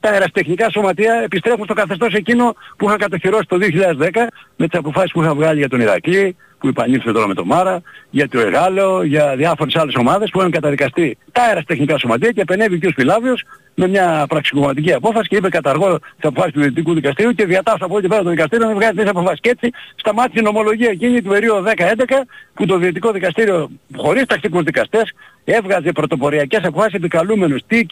τα 0.00 0.10
αεραστεχνικά 0.10 0.70
σωματεία 0.70 1.14
επιστρέφουν 1.24 1.64
στο 1.64 1.74
καθεστώς 1.74 2.14
εκείνο 2.14 2.54
που 2.76 2.86
είχα 2.88 2.96
κατοχυρώσει 2.96 3.46
το 3.48 3.58
2010 3.60 4.26
με 4.56 4.68
τις 4.68 4.78
αποφάσεις 4.78 5.12
που 5.12 5.22
είχα 5.22 5.34
βγάλει 5.34 5.58
για 5.58 5.68
τον 5.68 5.80
Ηρακλή, 5.80 6.36
που 6.58 6.68
υπανήλθε 6.68 7.12
τώρα 7.12 7.26
με 7.26 7.34
τον 7.34 7.46
Μάρα, 7.46 7.82
για 8.10 8.28
το 8.28 8.40
Εγάλεο, 8.40 9.02
για 9.02 9.36
διάφορες 9.36 9.76
άλλες 9.76 9.94
ομάδες 9.94 10.30
που 10.30 10.38
είχαν 10.38 10.50
καταδικαστεί 10.50 11.18
τα 11.32 11.42
αεραστεχνικά 11.42 11.98
σωματεία 11.98 12.30
και 12.30 12.40
επενέβη 12.40 12.78
και 12.78 12.86
ο 12.86 12.90
Σπιλάβιος 12.90 13.44
με 13.74 13.88
μια 13.88 14.24
πραξικοματική 14.28 14.92
απόφαση 14.92 15.28
και 15.28 15.36
είπε 15.36 15.48
καταργώ 15.48 15.98
τις 15.98 16.24
αποφάσεις 16.24 16.52
του 16.52 16.58
Διευθυντικού 16.58 16.94
Δικαστηρίου 16.94 17.32
και 17.32 17.44
διατάσσω 17.44 17.84
από 17.84 17.98
εκεί 17.98 18.08
πέρα 18.08 18.22
το 18.22 18.30
δικαστήριο 18.30 18.66
να 18.66 18.74
βγάλει 18.74 18.96
τις 18.96 19.08
αποφάσεις. 19.08 19.40
Και 19.40 19.50
έτσι 19.50 19.70
σταμάτησε 19.96 20.40
η 20.40 20.42
νομολογία 20.42 20.90
εκείνη 20.90 21.22
του 21.22 21.28
περίοδου 21.28 21.64
10-11 21.66 21.72
που 22.54 22.66
το 22.66 22.74
Διευθυντικό 22.76 23.12
Δικαστήριο 23.12 23.70
χωρίς 23.96 24.24
τακτικούς 24.26 24.62
δικαστές 24.62 25.12
έβγαζε 25.44 25.92
πρωτοποριακές 25.92 26.64
αποφάσεις 26.64 26.94
επικαλούμενους, 26.94 27.62
τι, 27.66 27.86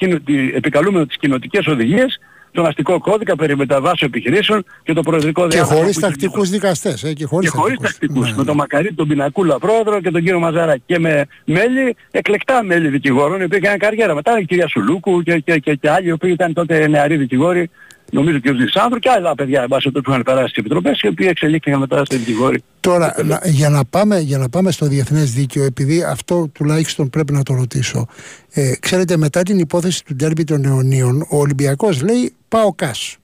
επικαλούμενο 0.55 1.07
τις 1.07 1.17
κοινοτικές 1.17 1.67
οδηγίες 1.67 2.21
τον 2.57 2.67
αστικό 2.67 2.99
κώδικα 2.99 3.37
περί 3.37 3.57
μεταβάσεων 3.57 4.11
επιχειρήσεων 4.15 4.65
και 4.83 4.93
το 4.93 5.03
προεδρικό 5.03 5.47
διάστημα. 5.47 5.75
Και 5.75 5.81
χωρίς 5.81 5.99
τακτικούς 5.99 6.51
δικαστές. 6.51 7.03
Ε, 7.03 7.13
και 7.13 7.25
χωρίς, 7.25 7.51
και 7.51 7.57
χωρίς 7.57 7.79
τακτικούς. 7.79 8.31
Ναι, 8.31 8.37
με 8.37 8.45
τον 8.45 8.57
Μακαρίτη, 8.57 8.95
τον 8.95 9.09
Πινακούλα 9.09 9.59
πρόεδρο 9.59 10.01
και 10.01 10.11
τον 10.11 10.23
κύριο 10.23 10.39
Μαζάρα 10.39 10.77
και 10.87 10.99
με 10.99 11.27
μέλη, 11.45 11.97
εκλεκτά 12.11 12.63
μέλη 12.63 12.89
δικηγόρων, 12.89 13.41
οι 13.41 13.45
οποίοι 13.45 13.59
έκαναν 13.63 13.79
καριέρα. 13.79 14.15
Μετά 14.15 14.39
η 14.39 14.45
κυρία 14.45 14.69
Σουλούκου 14.69 15.23
και, 15.23 15.39
και, 15.39 15.59
και, 15.59 15.75
και 15.75 15.91
άλλοι, 15.91 16.09
οι 16.09 16.13
οποίοι 16.13 16.31
ήταν 16.35 16.53
τότε 16.53 16.89
νεαροί 16.89 17.17
δικηγόροι, 17.17 17.71
νομίζω 18.11 18.39
και 18.39 18.51
ο 18.51 18.53
Λισάνδρου 18.53 18.99
και 18.99 19.11
άλλα 19.11 19.35
παιδιά 19.35 19.63
εν 19.63 19.69
πάση 19.69 19.91
που 19.91 20.01
είχαν 20.09 20.23
περάσει 20.23 20.49
στις 20.49 20.59
επιτροπές 20.59 21.01
οι 21.01 21.09
οποίοι 21.09 21.27
εξελίχθηκαν 21.31 21.81
μετά 21.81 22.05
στην 22.05 22.19
δικηγόροι. 22.19 22.63
Τώρα, 22.81 23.15
να, 23.25 23.41
για, 23.45 23.69
να 23.69 23.85
πάμε, 23.85 24.19
για 24.19 24.39
να 24.39 24.49
πάμε 24.49 24.71
στο 24.71 24.87
διεθνές 24.87 25.33
δίκαιο, 25.33 25.65
επειδή 25.65 26.03
αυτό 26.03 26.49
τουλάχιστον 26.49 27.11
πρέπει 27.11 27.33
να 27.33 27.43
το 27.43 27.55
ρωτήσω. 27.55 28.07
Ε, 28.51 28.73
ξέρετε, 28.81 29.17
μετά 29.17 29.43
την 29.43 29.59
υπόθεση 29.59 30.05
του 30.05 30.15
ντέρμπι 30.15 30.45
των 30.45 30.65
αιωνίων, 30.65 31.21
ο 31.21 31.37
Ολυμπιακός 31.37 32.03
λέει 32.03 32.35
πάω 32.49 32.73
κάσ. 32.73 33.17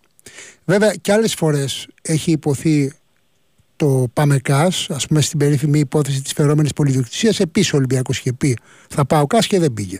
Βέβαια 0.65 0.95
και 1.01 1.13
άλλες 1.13 1.35
φορές 1.35 1.87
έχει 2.03 2.31
υποθεί 2.31 2.93
το 3.77 4.07
Πάμε 4.13 4.39
Κάς, 4.39 4.87
ας 4.91 5.07
πούμε 5.07 5.21
στην 5.21 5.39
περίφημη 5.39 5.79
υπόθεση 5.79 6.23
της 6.23 6.33
φερόμενης 6.33 6.73
πολυδιοκτησίας, 6.73 7.41
επίσης 7.41 7.73
ο 7.73 7.77
Ολυμπιακός 7.77 8.19
είχε 8.19 8.33
πει 8.33 8.57
θα 8.89 9.05
πάω 9.05 9.27
Κάς 9.27 9.47
και 9.47 9.59
δεν 9.59 9.73
πήγε. 9.73 9.97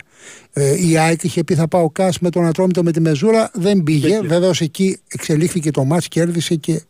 Ε, 0.55 0.87
η 0.87 0.97
ΑΕΚ 0.97 1.23
είχε 1.23 1.43
πει 1.43 1.55
θα 1.55 1.67
πάω 1.67 1.89
Κάς 1.89 2.19
με 2.19 2.29
τον 2.29 2.45
Ατρόμητο 2.45 2.83
με 2.83 2.91
τη 2.91 3.01
Μεζούρα, 3.01 3.51
δεν 3.53 3.83
πήγε. 3.83 4.19
Βέβαια 4.23 4.51
εκεί 4.59 4.99
εξελίχθηκε 5.07 5.71
το 5.71 5.83
μάτς, 5.83 6.07
κέρδισε 6.07 6.55
και 6.55 6.81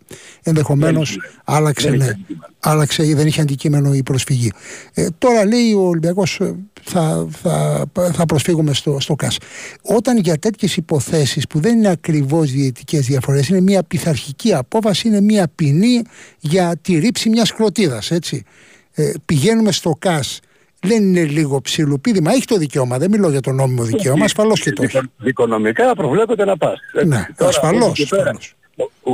ενδεχομένως 0.44 1.18
άλλαξε, 1.44 1.90
ναι, 1.90 2.18
άλλαξε, 2.60 3.04
δεν 3.04 3.28
είχε 3.28 3.42
αντικείμενο 3.42 3.94
η 3.94 4.04
προσφυγή. 4.04 4.52
Ε, 4.94 5.08
τώρα 5.18 5.46
λέει 5.46 5.74
ο 5.74 5.82
Ολυμπιακός 5.82 6.40
ε, 6.40 6.56
θα, 6.84 7.28
θα, 7.32 7.86
θα 8.14 8.26
προσφύγουμε 8.26 8.74
στο, 8.74 9.00
στο 9.00 9.16
ΚΑΣ. 9.16 9.38
Όταν 9.82 10.18
για 10.18 10.38
τέτοιες 10.38 10.78
υποθέσεις 10.78 11.48
που 11.48 11.60
δεν 11.60 11.78
είναι 11.78 11.90
ακριβώς 11.90 12.52
διαιτητικέ 12.52 13.00
διαφορές, 13.00 13.48
είναι 13.48 13.62
μια 13.62 13.84
πειθαρχική 13.84 14.54
απόφαση, 14.54 15.08
είναι 15.08 15.22
μια 15.22 15.48
ποινή 15.56 16.02
για 16.40 16.78
τη 16.82 16.98
ρήψη 16.98 17.30
μιας 17.30 17.54
κροτίδας. 17.54 18.12
Ε, 18.12 19.12
πηγαίνουμε 19.26 19.72
στο 19.72 19.96
ΚΑΣ 20.00 20.40
δεν 20.84 21.04
είναι 21.04 21.24
λίγο 21.24 21.62
ψιλοπίδημα. 21.62 22.32
Έχει 22.32 22.46
το 22.46 22.58
δικαίωμα, 22.58 22.98
δεν 22.98 23.10
μιλώ 23.10 23.30
για 23.30 23.42
το 23.42 23.52
νόμιμο 23.52 23.84
δικαίωμα, 23.84 24.26
ασφαλώς 24.26 24.60
και 24.62 24.72
το 24.72 24.84
έχει. 24.84 25.00
Δικονομικά 25.18 25.96
προβλέπεται 25.96 26.46
να 26.46 26.58
πας. 26.58 26.80
Ναι, 27.06 27.28
ασφαλώς. 27.38 28.14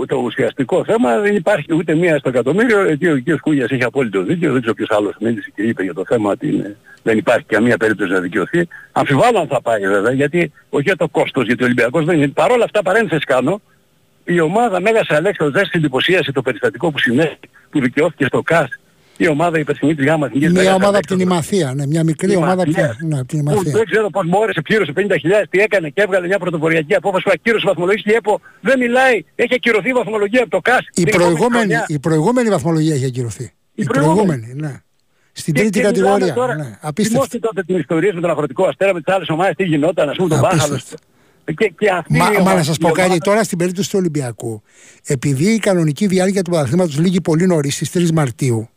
Το 0.08 0.15
ουσιαστικό 0.15 0.84
θέμα 0.86 1.19
δεν 1.19 1.36
υπάρχει 1.36 1.73
ούτε 1.73 1.95
μία 1.95 2.17
στο 2.17 2.29
εκατομμύριο. 2.29 2.79
Εκεί 2.79 3.08
ο 3.08 3.21
κ. 3.25 3.39
Κούγιας 3.39 3.69
έχει 3.69 3.84
απόλυτο 3.84 4.23
δίκιο. 4.23 4.51
Δεν 4.51 4.62
ξέρω 4.62 4.73
ποιος 4.73 4.89
άλλος 4.91 5.15
μίλησε 5.19 5.51
και 5.55 5.62
είπε 5.62 5.84
για 5.84 5.93
το 5.93 6.03
θέμα 6.08 6.32
ότι 6.32 6.47
είναι, 6.47 6.77
δεν 7.03 7.17
υπάρχει 7.17 7.45
καμία 7.45 7.77
περίπτωση 7.77 8.12
να 8.12 8.19
δικαιωθεί. 8.19 8.67
Αμφιβάλλω 8.91 9.39
αν 9.39 9.47
θα 9.47 9.62
πάει 9.62 9.82
βέβαια, 9.82 10.12
γιατί 10.12 10.51
όχι 10.69 10.84
για 10.84 10.95
το 10.95 11.08
κόστος, 11.08 11.45
γιατί 11.45 11.63
ο 11.63 11.65
Ολυμπιακός 11.65 12.05
δεν 12.05 12.17
είναι. 12.17 12.27
Παρ' 12.27 12.51
όλα 12.51 12.63
αυτά 12.63 12.82
παρένθεση 12.82 13.25
κάνω, 13.25 13.62
η 14.23 14.39
ομάδα 14.39 14.82
Μέγας 14.82 15.10
Αλέξανδρος 15.10 15.51
δεν 15.58 15.65
στην 15.65 15.79
εντυπωσίασε 15.79 16.32
το 16.32 16.41
περιστατικό 16.41 16.91
που 16.91 16.99
συνέβη, 16.99 17.39
που 17.69 17.79
δικαιώθηκε 17.79 18.25
στο 18.25 18.41
ΚΑΣ 18.41 18.78
η 19.23 19.27
ομάδα 19.27 19.60
υπερσυνή 19.60 19.95
της 19.95 20.05
ΓΑΜΑ 20.05 20.25
Εθνικής 20.25 20.51
Μια 20.51 20.73
ομάδα 20.73 20.97
από 20.97 21.08
την 21.08 21.19
Ημαθία, 21.19 21.73
ναι, 21.75 21.86
μια 21.88 22.03
μικρή 22.03 22.36
ομάδα 22.36 22.62
από 22.62 22.71
ναι, 23.01 23.23
την 23.23 23.39
Ημαθία. 23.39 23.71
Δεν 23.71 23.86
ξέρω 23.86 24.10
πώς 24.10 24.27
μπόρεσε, 24.27 24.62
πλήρωσε 24.62 24.93
50.000, 24.95 25.01
τι 25.49 25.60
έκανε 25.60 25.89
και 25.89 26.01
έβγαλε 26.01 26.27
μια 26.27 26.39
πρωτοποριακή 26.39 26.95
απόφαση 26.95 27.23
που 27.23 27.32
ακύρωσε 27.34 27.65
βαθμολογία 27.67 28.01
και 28.05 28.12
η 28.12 28.15
ΕΠΟ 28.15 28.39
δεν 28.62 28.79
μιλάει, 28.79 29.23
έχει 29.36 29.53
ακυρωθεί 29.53 29.89
η 29.89 29.93
βαθμολογία 29.93 30.41
από 30.41 30.49
το 30.49 30.60
ΚΑΣ. 30.62 30.88
Η 30.93 31.03
προηγούμενη, 31.03 31.73
η 31.88 31.99
προηγούμενη 31.99 32.49
βαθμολογία 32.49 32.95
έχει 32.95 33.05
ακυρωθεί. 33.05 33.43
Η, 33.43 33.51
η 33.73 33.84
προηγούμενη, 33.84 34.53
ναι. 34.55 34.82
Στην 35.32 35.53
και, 35.53 35.62
τρίτη 35.62 35.79
κατηγορία. 35.79 36.34
Τώρα, 36.34 36.55
ναι, 36.55 36.77
απίστευτο. 36.82 37.39
τότε 37.39 37.63
την 37.63 37.77
ιστορία 37.77 38.13
με 38.13 38.21
τον 38.21 38.29
αγροτικό 38.29 38.65
αστέρα, 38.65 38.93
με 38.93 39.01
τις 39.01 39.13
άλλες 39.13 39.29
ομάδες, 39.29 39.55
τι 39.55 39.63
γινόταν, 39.63 40.10
ας 40.10 40.15
πούμε, 40.15 40.29
τον 40.29 40.39
Μπάχαλο. 40.39 40.79
Και, 41.58 41.73
και 41.77 41.89
αυτή 41.89 42.17
μα, 42.17 42.29
μα 42.43 42.53
να 42.53 42.63
σας 42.63 42.77
πω 42.77 42.89
κάτι 42.89 43.17
τώρα 43.17 43.43
στην 43.43 43.58
περίπτωση 43.58 43.89
του 43.89 43.97
Ολυμπιακού. 43.99 44.62
Επειδή 45.05 45.51
η 45.53 45.60
κανονική 45.60 46.08
διάρκεια 46.08 46.41
του 46.41 46.49
πρωταθλήματο 46.49 46.93
λήγει 46.97 47.21
πολύ 47.21 47.45
νωρίς 47.47 47.75
στις 47.75 47.91
3 47.93 48.12
Μαρτίου, 48.12 48.69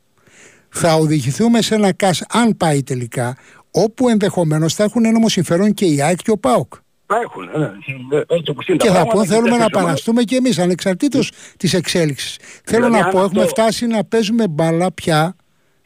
θα 0.73 0.95
οδηγηθούμε 0.95 1.63
σε 1.63 1.75
ένα 1.75 1.93
ΚΑΣ, 1.93 2.25
αν 2.29 2.57
πάει 2.57 2.83
τελικά, 2.83 3.37
όπου 3.71 4.09
ενδεχομένως 4.09 4.75
θα 4.75 4.85
έχουν 4.85 5.05
ένομο 5.05 5.29
συμφέρον 5.29 5.75
και 5.75 5.85
η 5.85 6.03
ΑΕΚ 6.03 6.23
και 6.23 6.31
ο 6.31 6.39
ΠΑΟΚ. 6.39 6.75
Θα 7.07 7.21
έχουν, 7.21 7.45
ναι. 7.59 8.21
Έτσι 8.27 8.77
και 8.77 8.89
θα 8.89 9.07
πω 9.07 9.25
θέλουμε 9.25 9.57
να 9.57 9.71
παραστούμε 9.71 10.23
και 10.23 10.37
εμείς 10.37 10.59
ανεξαρτήτως 10.59 11.33
της 11.57 11.75
εξέλιξης. 11.75 12.39
Θέλω 12.65 12.87
δηλαδή, 12.87 13.05
να 13.05 13.09
πω 13.09 13.23
έχουμε 13.23 13.47
φτάσει 13.47 13.87
να 13.87 14.05
παίζουμε 14.05 14.49
μπαλά 14.49 14.93
πια 14.93 15.37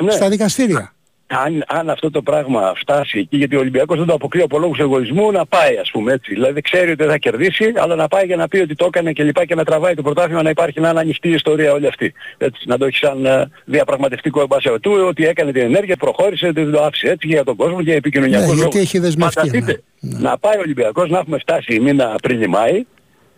ναι. 0.02 0.10
στα 0.10 0.28
δικαστήρια 0.28 0.95
αν, 1.26 1.64
αν 1.66 1.90
αυτό 1.90 2.10
το 2.10 2.22
πράγμα 2.22 2.72
φτάσει 2.76 3.18
εκεί, 3.18 3.36
γιατί 3.36 3.56
ο 3.56 3.58
Ολυμπιακός 3.58 3.98
δεν 3.98 4.06
το 4.06 4.14
αποκλεί 4.14 4.42
από 4.42 4.58
λόγους 4.58 4.78
εγωισμού, 4.78 5.30
να 5.30 5.46
πάει 5.46 5.76
ας 5.76 5.90
πούμε 5.90 6.12
έτσι. 6.12 6.32
Δηλαδή 6.34 6.60
ξέρει 6.60 6.90
ότι 6.90 7.02
δεν 7.02 7.08
θα 7.08 7.18
κερδίσει, 7.18 7.72
αλλά 7.76 7.94
να 7.94 8.08
πάει 8.08 8.26
για 8.26 8.36
να 8.36 8.48
πει 8.48 8.58
ότι 8.58 8.74
το 8.74 8.84
έκανε 8.84 9.12
και 9.12 9.22
λοιπά 9.22 9.44
και 9.44 9.54
να 9.54 9.64
τραβάει 9.64 9.94
το 9.94 10.02
πρωτάθλημα 10.02 10.42
να 10.42 10.50
υπάρχει 10.50 10.80
να 10.80 10.88
είναι 10.90 11.00
ανοιχτή 11.00 11.28
η 11.28 11.32
ιστορία 11.32 11.72
όλη 11.72 11.86
αυτή. 11.86 12.12
Έτσι, 12.38 12.62
να 12.66 12.78
το 12.78 12.84
έχει 12.84 12.96
σαν 12.96 13.22
uh, 13.26 13.44
διαπραγματευτικό 13.64 14.40
εμπάσιο 14.40 14.80
του, 14.80 14.92
ότι 15.08 15.26
έκανε 15.26 15.52
την 15.52 15.62
ενέργεια, 15.62 15.96
προχώρησε, 15.96 16.50
δεν 16.50 16.70
το 16.70 16.82
άφησε 16.82 17.08
έτσι 17.08 17.26
για 17.26 17.44
τον 17.44 17.56
κόσμο, 17.56 17.80
για 17.80 17.94
επικοινωνιακό 17.94 18.46
ναι, 18.46 18.54
γιατί 18.54 18.78
έχει 18.78 18.98
δεσμευτεί. 18.98 19.50
Ναι. 19.50 19.72
ναι. 20.00 20.18
Να 20.18 20.38
πάει 20.38 20.56
ο 20.56 20.60
Ολυμπιακός 20.60 21.10
να 21.10 21.18
έχουμε 21.18 21.38
φτάσει 21.38 21.80
μήνα 21.80 22.12
Απρίλη-Μάη, 22.14 22.84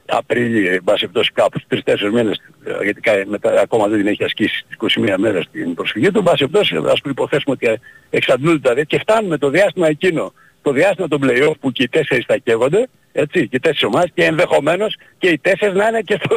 Απρίλη, 0.09 0.69
εν 0.69 0.85
πάση 0.85 0.99
περιπτώσει 1.01 1.31
κάπου 1.33 1.59
στους 1.59 1.81
3-4 1.85 2.11
μήνες, 2.13 2.41
ε, 2.65 2.85
γιατί 2.85 3.01
μετά, 3.29 3.61
ακόμα 3.61 3.89
δεν 3.89 3.99
την 3.99 4.07
έχει 4.07 4.25
ασκήσει 4.25 4.59
στις 4.59 4.77
21 5.07 5.15
μέρες 5.19 5.49
την 5.53 5.75
προσφυγή 5.75 6.11
του, 6.11 6.19
εν 6.19 6.25
πάση 6.25 6.37
περιπτώσει 6.37 6.77
ας 6.93 7.01
υποθέσουμε 7.05 7.57
ότι 7.61 7.81
εξαντλούνται 8.11 8.75
τα 8.75 8.83
και 8.83 8.99
φτάνουμε 8.99 9.39
το 9.39 9.51
διάστημα 9.51 9.89
εκείνο, 9.89 10.33
το 10.63 10.73
διάστημα 10.73 11.09
των 11.09 11.21
play-off 11.25 11.55
που 11.61 11.73
και 11.73 11.83
οι 11.83 11.89
τέσσερις 11.89 12.25
θα 12.27 12.37
καίγονται, 12.37 12.89
έτσι, 13.13 13.49
και 13.49 13.57
οι 13.57 13.61
τέσσερις 13.61 13.83
ομάδες 13.83 14.11
και 14.15 14.25
ενδεχομένως 14.25 14.97
και 15.19 15.29
οι 15.29 15.39
τέσσερις 15.39 15.75
να 15.75 15.89
είναι 15.89 16.01
και 16.01 16.21
στο... 16.25 16.37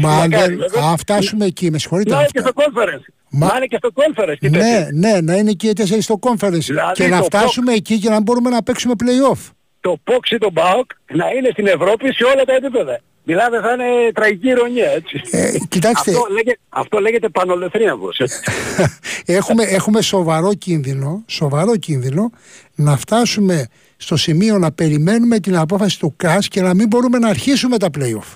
Μα 0.00 0.26
δεν, 0.28 0.58
αν 0.90 0.98
φτάσουμε 0.98 1.44
εκεί, 1.44 1.70
με 1.70 1.78
συγχωρείτε. 1.78 2.10
Να 2.10 2.18
είναι 2.18 2.28
και 2.32 2.38
στο 2.38 2.50
conference. 2.54 3.04
Μα... 3.30 3.46
Να 3.46 3.56
είναι 3.56 3.66
και 3.66 3.76
στο 3.76 3.90
conference. 3.94 4.36
Και 4.38 4.48
ναι, 4.48 4.88
ναι, 4.92 5.20
να 5.20 5.36
είναι 5.36 5.52
και 5.52 5.68
οι 5.68 5.72
τέσσερις 5.72 6.04
στο 6.04 6.18
conference. 6.20 6.58
Δηλαδή 6.58 6.92
και 6.92 7.06
να 7.06 7.22
φτάσουμε 7.22 7.72
εκεί 7.72 7.98
και 7.98 8.08
να 8.08 8.22
μπορούμε 8.22 8.50
να 8.50 8.62
παίξουμε 8.62 8.94
play-off 8.98 9.50
το 9.86 9.96
Πόξ 10.04 10.30
ή 10.30 10.38
το 10.38 10.50
Μπάουκ 10.52 10.90
να 11.12 11.30
είναι 11.36 11.48
στην 11.52 11.66
Ευρώπη 11.66 12.12
σε 12.12 12.24
όλα 12.24 12.44
τα 12.44 12.54
επίπεδα. 12.54 13.00
Μιλάμε 13.22 13.60
θα 13.60 13.72
είναι 13.72 14.12
τραγική 14.12 14.48
ηρωνία 14.48 14.90
έτσι. 14.90 15.20
Ε, 15.30 15.52
κοιτάξτε. 15.68 16.10
Αυτό 16.10 16.26
λέγεται, 16.30 16.58
αυτό 16.68 16.98
λέγεται 16.98 17.28
πανολεθρίαμβος. 17.28 18.20
έχουμε, 19.38 19.64
έχουμε 19.64 20.02
σοβαρό 20.02 20.54
κίνδυνο, 20.54 21.22
σοβαρό 21.26 21.76
κίνδυνο 21.76 22.30
να 22.74 22.96
φτάσουμε 22.96 23.66
στο 23.96 24.16
σημείο 24.16 24.58
να 24.58 24.72
περιμένουμε 24.72 25.38
την 25.40 25.56
απόφαση 25.56 25.98
του 25.98 26.14
ΚΑΣ 26.16 26.48
και 26.48 26.60
να 26.62 26.74
μην 26.74 26.86
μπορούμε 26.86 27.18
να 27.18 27.28
αρχίσουμε 27.28 27.76
τα 27.76 27.88
play-off. 27.98 28.34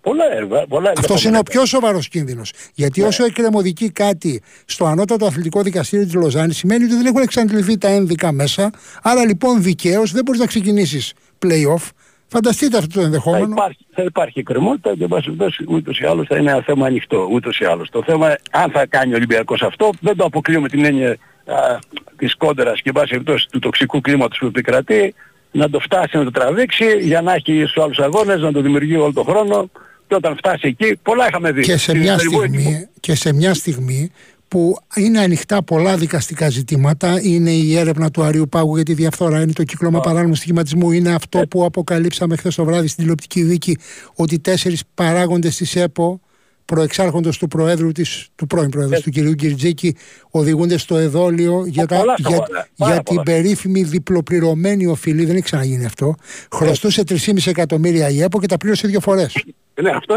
Πολλά 0.00 0.32
έργα. 0.32 0.66
Πολλά 0.66 0.92
Αυτός 0.98 1.24
είναι 1.24 1.38
ο 1.38 1.42
πιο 1.42 1.66
σοβαρός 1.66 2.08
κίνδυνος. 2.08 2.52
Γιατί 2.74 3.00
ναι. 3.00 3.06
όσο 3.06 3.24
εκκρεμωδικεί 3.24 3.90
κάτι 3.90 4.42
στο 4.64 4.84
ανώτατο 4.84 5.26
αθλητικό 5.26 5.62
δικαστήριο 5.62 6.04
της 6.04 6.14
Λοζάνης, 6.14 6.56
σημαίνει 6.56 6.84
ότι 6.84 6.94
δεν 6.94 7.06
έχουν 7.06 7.22
εξαντληθεί 7.22 7.78
τα 7.78 7.88
ένδικα 7.88 8.32
μέσα. 8.32 8.70
Άρα 9.02 9.26
λοιπόν 9.26 9.62
δικαίως 9.62 10.12
δεν 10.12 10.22
μπορείς 10.24 10.40
να 10.40 10.46
ξεκινήσεις 10.46 11.12
playoff. 11.46 11.90
Φανταστείτε 12.28 12.76
αυτό 12.76 12.92
το 12.94 13.00
Θα 13.00 13.06
ενδεχόμενο. 13.06 13.46
υπάρχει, 13.50 13.86
θα 13.94 14.02
υπάρχει 14.02 14.42
κρεμότητα 14.42 14.94
και 14.96 15.02
εν 15.02 15.08
πάση 15.08 15.24
περιπτώσει 15.24 15.64
ούτως 15.68 15.98
ή 15.98 16.04
άλλως 16.04 16.26
θα 16.26 16.36
είναι 16.36 16.50
ένα 16.50 16.62
θέμα 16.62 16.86
ανοιχτό. 16.86 17.28
Ούτως 17.32 17.58
ή 17.58 17.64
άλλως. 17.64 17.90
Το 17.90 18.02
θέμα 18.06 18.36
αν 18.50 18.70
θα 18.70 18.86
κάνει 18.86 19.12
ο 19.12 19.16
Ολυμπιακός 19.16 19.62
αυτό 19.62 19.90
δεν 20.00 20.16
το 20.16 20.24
αποκλείω 20.24 20.60
με 20.60 20.68
την 20.68 20.84
έννοια 20.84 21.10
α, 21.46 21.78
της 22.16 22.34
κόντρας 22.36 22.74
και 22.82 22.88
εν 22.88 22.92
πάση 22.92 23.08
περιπτώσει 23.08 23.46
του 23.50 23.58
τοξικού 23.58 24.00
κλίματος 24.00 24.38
που 24.38 24.46
επικρατεί 24.46 25.14
να 25.52 25.70
το 25.70 25.78
φτάσει 25.78 26.16
να 26.16 26.24
το 26.24 26.30
τραβήξει 26.30 26.98
για 27.00 27.22
να 27.22 27.32
έχει 27.32 27.64
στους 27.66 27.82
άλλους 27.82 27.98
αγώνες, 27.98 28.40
να 28.40 28.52
το 28.52 28.60
δημιουργεί 28.60 28.96
όλο 28.96 29.12
τον 29.12 29.24
χρόνο 29.24 29.70
και 30.08 30.14
όταν 30.14 30.36
φτάσει 30.36 30.68
εκεί, 30.68 30.96
πολλά 31.02 31.26
είχαμε 31.28 31.52
δει. 31.52 31.62
Και 31.62 31.72
σε, 31.72 31.78
Στην 31.78 31.98
μια 31.98 32.14
ιστορική- 32.14 32.60
στιγμή, 32.60 32.86
και 33.00 33.14
σε 33.14 33.32
μια 33.32 33.54
στιγμή 33.54 34.10
που 34.48 34.76
είναι 34.96 35.18
ανοιχτά 35.20 35.62
πολλά 35.62 35.96
δικαστικά 35.96 36.48
ζητήματα. 36.50 37.20
Είναι 37.22 37.50
η 37.50 37.76
έρευνα 37.76 38.10
του 38.10 38.22
Αριού 38.22 38.48
Πάγου 38.48 38.74
για 38.74 38.84
τη 38.84 38.94
διαφθορά, 38.94 39.40
είναι 39.40 39.52
το 39.52 39.62
κύκλωμα 39.64 40.00
παράνομου 40.00 40.34
στοιχηματισμού, 40.34 40.90
είναι 40.90 41.14
αυτό 41.14 41.42
που 41.50 41.64
αποκαλύψαμε 41.64 42.36
χθες 42.36 42.54
το 42.54 42.64
βράδυ 42.64 42.86
στην 42.86 42.98
τηλεοπτική 43.00 43.42
δίκη 43.42 43.78
ότι 44.14 44.38
τέσσερις 44.38 44.82
παράγοντες 44.94 45.56
της 45.56 45.76
ΕΠΟ 45.76 46.20
προεξάρχοντος 46.64 47.38
του 47.38 47.48
Προέδρου 47.48 47.92
της, 47.92 48.28
του 48.34 48.46
πρώην 48.46 48.70
Προέδρου 48.70 49.00
του 49.00 49.10
κ. 49.10 49.34
Κυρτζίκη 49.34 49.96
οδηγούνται 50.30 50.78
στο 50.78 50.96
εδόλιο 50.96 51.64
για, 51.66 51.86
τα, 51.86 51.96
πολλά 51.98 52.14
για, 52.18 52.30
σοβαρά, 52.30 52.68
πάρα 52.76 52.92
για 52.92 53.02
την 53.02 53.14
πολλά. 53.14 53.22
περίφημη 53.22 53.82
διπλοπληρωμένη 53.82 54.86
οφειλή. 54.86 55.24
Δεν 55.24 55.34
έχει 55.34 55.44
ξαναγίνει 55.44 55.84
αυτό. 55.84 56.14
Χρωστούσε 56.52 57.02
3,5 57.08 57.46
εκατομμύρια 57.46 58.08
η 58.08 58.22
ΕΠΟ 58.22 58.40
και 58.40 58.46
τα 58.46 58.56
πλήρωσε 58.56 58.86
δύο 58.88 59.00
φορές. 59.00 59.44
Ναι, 59.82 59.90
αυτό. 59.90 60.16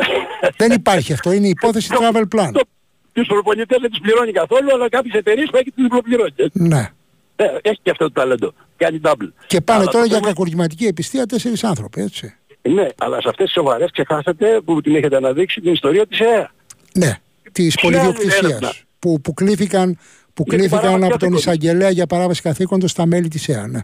Δεν 0.57 0.71
υπάρχει 0.71 1.13
αυτό. 1.13 1.31
Είναι 1.31 1.45
η 1.47 1.49
υπόθεση 1.49 1.89
travel 1.91 2.23
plan. 2.35 2.51
Τους 3.13 3.27
προπονητές 3.27 3.77
δεν 3.81 3.89
τους 3.89 3.99
πληρώνει 3.99 4.31
καθόλου, 4.31 4.73
αλλά 4.73 4.89
κάποιες 4.89 5.15
εταιρείες 5.15 5.49
που 5.51 5.57
έχει 5.57 5.71
τους 5.71 5.83
διπλοπληρώνει. 5.83 6.33
Ναι. 6.53 6.89
Ε, 7.35 7.43
έχει 7.61 7.79
και 7.83 7.89
αυτό 7.89 8.03
το 8.05 8.11
ταλέντο. 8.11 8.53
Κάνει 8.77 8.99
double. 9.03 9.27
Και 9.47 9.61
πάνε 9.61 9.79
Αλλά 9.81 9.91
τώρα 9.91 10.03
το 10.03 10.09
για 10.09 10.17
θέμα- 10.19 10.27
κακουργηματική 10.27 10.85
επιστία 10.85 11.25
τέσσερις 11.25 11.63
άνθρωποι, 11.63 12.01
έτσι. 12.01 12.33
Ναι, 12.61 12.87
αλλά 12.97 13.21
σε 13.21 13.29
αυτές 13.29 13.45
τις 13.45 13.53
σοβαρές 13.53 13.91
ξεχάσατε 13.91 14.61
που 14.65 14.81
την 14.81 14.95
έχετε 14.95 15.15
αναδείξει 15.15 15.61
την 15.61 15.73
ιστορία 15.73 16.07
της 16.07 16.19
ΕΕ. 16.19 16.47
Ναι, 16.93 17.15
της 17.51 17.75
Ποια 17.75 17.89
είναι 17.89 17.97
η 17.97 18.01
πολιδιοκτησία. 18.01 18.47
έρευνα; 18.47 18.73
Που, 18.99 19.21
που 19.21 19.33
κλήθηκαν, 19.33 19.93
που 20.33 20.43
Για 20.47 20.57
την 20.57 20.57
κλήθηκαν 20.57 20.79
παράβαση 20.79 20.93
από 20.95 21.01
τον 21.01 21.11
καθήκοντος. 21.11 21.39
εισαγγελέα 21.39 21.89
για 21.89 22.07
παράβαση 22.07 22.41
καθήκοντος 22.41 22.91
στα 22.91 23.05
μέλη 23.05 23.27
της 23.27 23.47
ΕΑ. 23.49 23.67
Ναι. 23.67 23.79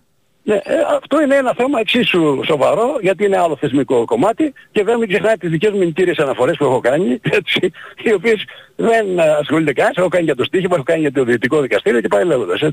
Ναι, 0.47 0.53
ε, 0.55 0.60
αυτό 0.97 1.21
είναι 1.21 1.36
ένα 1.36 1.53
θέμα 1.58 1.79
εξίσου 1.79 2.39
σοβαρό, 2.45 2.97
γιατί 3.01 3.25
είναι 3.25 3.38
άλλο 3.38 3.55
θεσμικό 3.60 4.05
κομμάτι 4.05 4.53
και 4.71 4.81
βέβαια 4.84 4.97
μην 4.97 5.08
ξεχνάτε 5.08 5.38
τις 5.38 5.49
δικές 5.49 5.71
μου 5.71 5.77
μηνυτήριες 5.77 6.17
αναφορές 6.17 6.58
που 6.58 6.63
έχω 6.65 6.79
κάνει, 6.79 7.19
έτσι, 7.39 7.71
οι 8.03 8.13
οποίες 8.13 8.43
δεν 8.75 9.19
ε, 9.19 9.23
ασχολείται 9.39 9.73
κανένας, 9.73 9.97
έχω 9.97 10.08
κάνει 10.08 10.23
για 10.23 10.36
το 10.36 10.43
στίχημα, 10.43 10.75
έχω 10.75 10.84
κάνει 10.84 10.99
για 10.99 11.12
το 11.12 11.23
διοικητικό 11.23 11.62
δικαστήριο 11.62 12.01
και 12.01 12.08
πάει 12.08 12.25
λέγοντας. 12.25 12.62
Ε. 12.62 12.65
Ναι, 12.65 12.71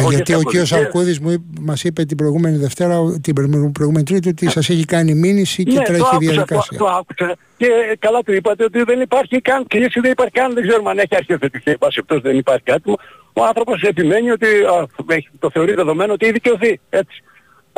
Από 0.00 0.10
γιατί 0.10 0.22
και 0.22 0.34
ο 0.34 0.40
στα 0.40 0.48
κ. 0.50 0.52
πολιτεία. 0.52 0.64
Σαρκούδη 0.66 1.42
μας 1.60 1.84
είπε 1.84 2.04
την 2.04 2.16
προηγούμενη 2.16 2.56
Δευτέρα, 2.56 2.98
ο- 3.00 3.20
την 3.20 3.34
προηγούμενη- 3.34 3.72
προηγούμενη 3.72 4.04
Τρίτη, 4.04 4.28
ότι 4.28 4.50
σας 4.50 4.68
έχει 4.70 4.84
κάνει 4.84 5.14
μήνυση 5.14 5.62
και 5.64 5.72
ναι, 5.72 5.76
το 5.78 5.82
τρέχει 5.84 6.00
άκουσα, 6.02 6.18
το, 6.18 6.18
διαδικασία. 6.32 6.78
το 6.78 6.86
άκουσα 6.86 7.36
και 7.56 7.66
καλά 7.98 8.22
του 8.22 8.32
είπατε 8.32 8.64
ότι 8.64 8.82
δεν 8.82 9.00
υπάρχει 9.00 9.40
καν 9.40 9.66
κλίση, 9.66 10.00
δεν 10.00 10.10
υπάρχει 10.10 10.32
καν, 10.32 10.54
δεν 10.54 10.66
ξέρουμε 10.68 10.90
αν 10.90 10.98
έχει 10.98 11.16
αρχιοθετηθεί, 11.16 11.70
εν 11.70 11.78
πάση 11.78 12.02
περιπτώσει 12.02 12.20
δεν 12.32 12.38
υπάρχει 12.38 12.62
κάτι. 12.62 12.92
Ο 13.38 13.44
άνθρωπος 13.44 13.82
επιμένει 13.82 14.30
ότι 14.30 14.46
α, 14.46 14.86
έχει- 15.08 15.28
το 15.38 15.50
θεωρεί 15.50 15.74
δεδομένο 15.74 16.12
ότι 16.12 16.24
έχει 16.24 16.32
δικαιωθεί. 16.34 16.80
Έτσι. 16.90 17.22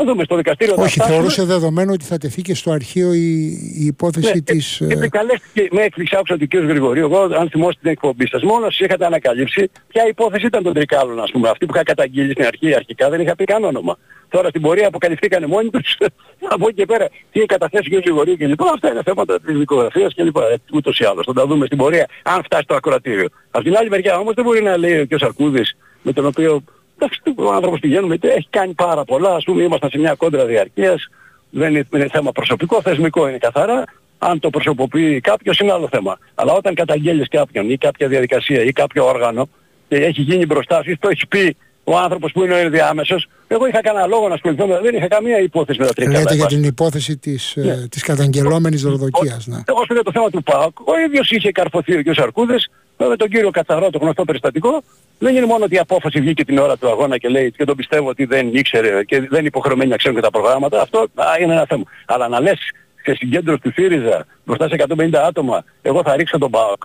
Να 0.00 0.06
δούμε 0.06 0.24
στο 0.24 0.36
δικαστήριο. 0.36 0.74
θα 0.74 0.82
Όχι, 0.82 0.92
φτάσουμε. 0.92 1.14
θεωρούσε 1.16 1.44
δεδομένο 1.44 1.92
ότι 1.92 2.04
θα 2.04 2.18
τεθεί 2.18 2.42
και 2.42 2.54
στο 2.54 2.70
αρχείο 2.70 3.12
η, 3.12 3.44
η 3.78 3.84
υπόθεση 3.84 4.32
Ναι, 4.34 4.40
της... 4.40 4.80
ε, 4.80 4.84
ε, 4.90 4.92
Επικαλέστηκε 4.92 5.68
με 5.70 5.82
έκπληξη 5.82 6.16
άκουσα 6.16 6.34
ότι 6.34 6.44
ο 6.44 6.46
κ. 6.48 6.54
Γρηγορίου, 6.56 7.04
εγώ 7.04 7.18
αν 7.20 7.48
θυμόσαστε 7.50 7.80
την 7.82 7.90
εκπομπή 7.90 8.26
σας, 8.26 8.42
μόνο 8.42 8.66
εσείς 8.66 8.86
είχατε 8.86 9.06
ανακαλύψει 9.06 9.70
ποια 9.88 10.06
υπόθεση 10.08 10.46
ήταν 10.46 10.62
των 10.62 10.72
τρικάλων, 10.74 11.20
ας 11.20 11.30
πούμε. 11.30 11.48
Αυτή 11.48 11.66
που 11.66 11.72
είχα 11.74 11.82
καταγγείλει 11.84 12.32
στην 12.32 12.44
αρχή, 12.46 12.74
αρχικά 12.74 13.10
δεν 13.10 13.20
είχα 13.20 13.34
πει 13.36 13.44
καν 13.44 13.64
όνομα. 13.64 13.98
Τώρα 14.28 14.48
στην 14.48 14.60
πορεία 14.60 14.86
αποκαλυφθήκανε 14.86 15.46
μόνοι 15.46 15.70
τους. 15.70 15.96
Από 16.54 16.66
εκεί 16.68 16.76
και 16.76 16.86
πέρα, 16.86 17.08
τι 17.08 17.38
έχει 17.38 17.46
καταθέσει 17.46 17.96
ο 17.96 18.00
κ. 18.00 18.02
Γρηγορίου 18.04 18.36
και 18.36 18.46
λοιπά. 18.46 18.70
Αυτά 18.74 18.90
είναι 18.90 19.02
θέματα 19.04 19.40
της 19.40 19.56
δικογραφίας 19.58 20.14
και 20.14 20.22
λοιπά. 20.22 20.42
Ε, 20.50 20.56
ούτως 20.72 20.98
ή 20.98 21.04
άλλως. 21.04 21.24
Θα 21.26 21.32
τα 21.32 21.46
δούμε 21.46 21.66
στην 21.66 21.78
πορεία, 21.78 22.06
αν 22.22 22.42
φτάσει 22.44 22.64
το 22.66 22.74
ακροατήριο. 22.74 23.28
Από 23.50 23.64
την 23.64 23.76
άλλη 23.76 23.88
μεριά 23.88 24.18
όμως 24.18 24.34
δεν 24.34 24.44
μπορεί 24.44 24.62
να 24.62 24.76
λέει 24.76 25.00
ο 25.00 25.06
κ. 25.06 25.18
Σαρκούδης, 25.18 25.76
με 26.02 26.12
τον 26.12 26.26
οποίο 26.26 26.62
εντάξει, 27.00 27.20
ο 27.36 27.52
άνθρωπος 27.52 27.80
πηγαίνουμε, 27.80 28.14
είτε 28.14 28.28
έχει 28.32 28.46
κάνει 28.50 28.72
πάρα 28.72 29.04
πολλά, 29.04 29.34
ας 29.34 29.44
πούμε, 29.44 29.62
ήμασταν 29.62 29.90
σε 29.90 29.98
μια 29.98 30.14
κόντρα 30.14 30.44
διαρκείας, 30.44 31.08
δεν 31.50 31.70
είναι, 31.70 31.86
είναι 31.94 32.08
θέμα 32.12 32.32
προσωπικό, 32.32 32.82
θεσμικό 32.82 33.28
είναι 33.28 33.38
καθαρά. 33.38 33.84
Αν 34.18 34.38
το 34.40 34.50
προσωποποιεί 34.50 35.20
κάποιος 35.20 35.58
είναι 35.58 35.72
άλλο 35.72 35.88
θέμα. 35.90 36.18
Αλλά 36.34 36.52
όταν 36.52 36.74
καταγγέλεις 36.74 37.28
κάποιον 37.28 37.70
ή 37.70 37.76
κάποια 37.76 38.08
διαδικασία 38.08 38.62
ή 38.62 38.72
κάποιο 38.72 39.06
όργανο 39.06 39.48
και 39.88 39.96
έχει 39.96 40.20
γίνει 40.22 40.46
μπροστά 40.46 40.82
σου 40.82 40.90
ή 40.90 40.96
το 40.98 41.08
έχεις 41.08 41.28
πει 41.28 41.56
ο 41.84 41.96
άνθρωπος 41.98 42.32
που 42.32 42.44
είναι 42.44 42.54
ο 42.54 42.56
ενδιάμεσος, 42.56 43.26
εγώ 43.48 43.66
είχα 43.66 43.80
κανένα 43.80 44.06
λόγο 44.06 44.28
να 44.28 44.34
ασχοληθώ, 44.34 44.66
με- 44.66 44.80
δεν 44.82 44.94
είχα 44.94 45.08
καμία 45.08 45.38
υπόθεση 45.40 45.78
με 45.80 45.86
τα 45.86 45.92
τρία 45.92 46.08
Λέτε 46.10 46.34
για 46.34 46.46
την 46.46 46.64
υπόθεση 46.64 47.16
της, 47.16 47.56
ε, 47.56 47.60
Ναι. 47.60 47.88
της 47.88 48.02
καταγγελόμενης 48.02 48.82
δωροδοκίας. 48.82 49.46
Ναι. 49.46 49.58
Εγώ 49.64 49.84
σου 49.86 49.92
λέω 49.94 50.02
το 50.02 50.10
θέμα 50.12 50.30
του 50.30 50.42
ΠΑΟΚ. 50.42 50.80
Ο 50.88 50.98
ίδιος 51.06 51.30
είχε 51.30 51.52
καρφωθεί 51.52 51.96
ο 51.96 52.02
κ. 52.02 52.14
Σαρκούδης 52.14 52.68
με 53.08 53.16
τον 53.16 53.28
κύριο 53.28 53.50
Κατσαρό, 53.50 53.90
το 53.90 53.98
γνωστό 53.98 54.24
περιστατικό. 54.24 54.82
Δεν 55.18 55.36
είναι 55.36 55.46
μόνο 55.46 55.64
ότι 55.64 55.74
η 55.74 55.78
απόφαση 55.78 56.20
βγήκε 56.20 56.44
την 56.44 56.58
ώρα 56.58 56.76
του 56.76 56.88
αγώνα 56.88 57.18
και 57.18 57.28
λέει 57.28 57.50
και 57.50 57.64
τον 57.64 57.76
πιστεύω 57.76 58.08
ότι 58.08 58.24
δεν 58.24 58.54
ήξερε 58.54 59.04
και 59.04 59.20
δεν 59.20 59.38
είναι 59.38 59.48
υποχρεωμένοι 59.48 59.90
να 59.90 59.96
ξέρουν 59.96 60.16
και 60.16 60.22
τα 60.22 60.30
προγράμματα. 60.30 60.80
Αυτό 60.80 61.06
α, 61.14 61.24
είναι 61.40 61.52
ένα 61.52 61.66
θέμα. 61.68 61.84
Αλλά 62.06 62.28
να 62.28 62.40
λες 62.40 62.58
σε 63.02 63.14
συγκέντρωση 63.14 63.60
του 63.60 63.72
ΣΥΡΙΖΑ 63.72 64.26
μπροστά 64.44 64.68
σε 64.68 64.76
150 64.96 65.14
άτομα, 65.14 65.64
εγώ 65.82 66.02
θα 66.02 66.16
ρίξω 66.16 66.38
τον 66.38 66.50
ΠΑΟΚ 66.50 66.82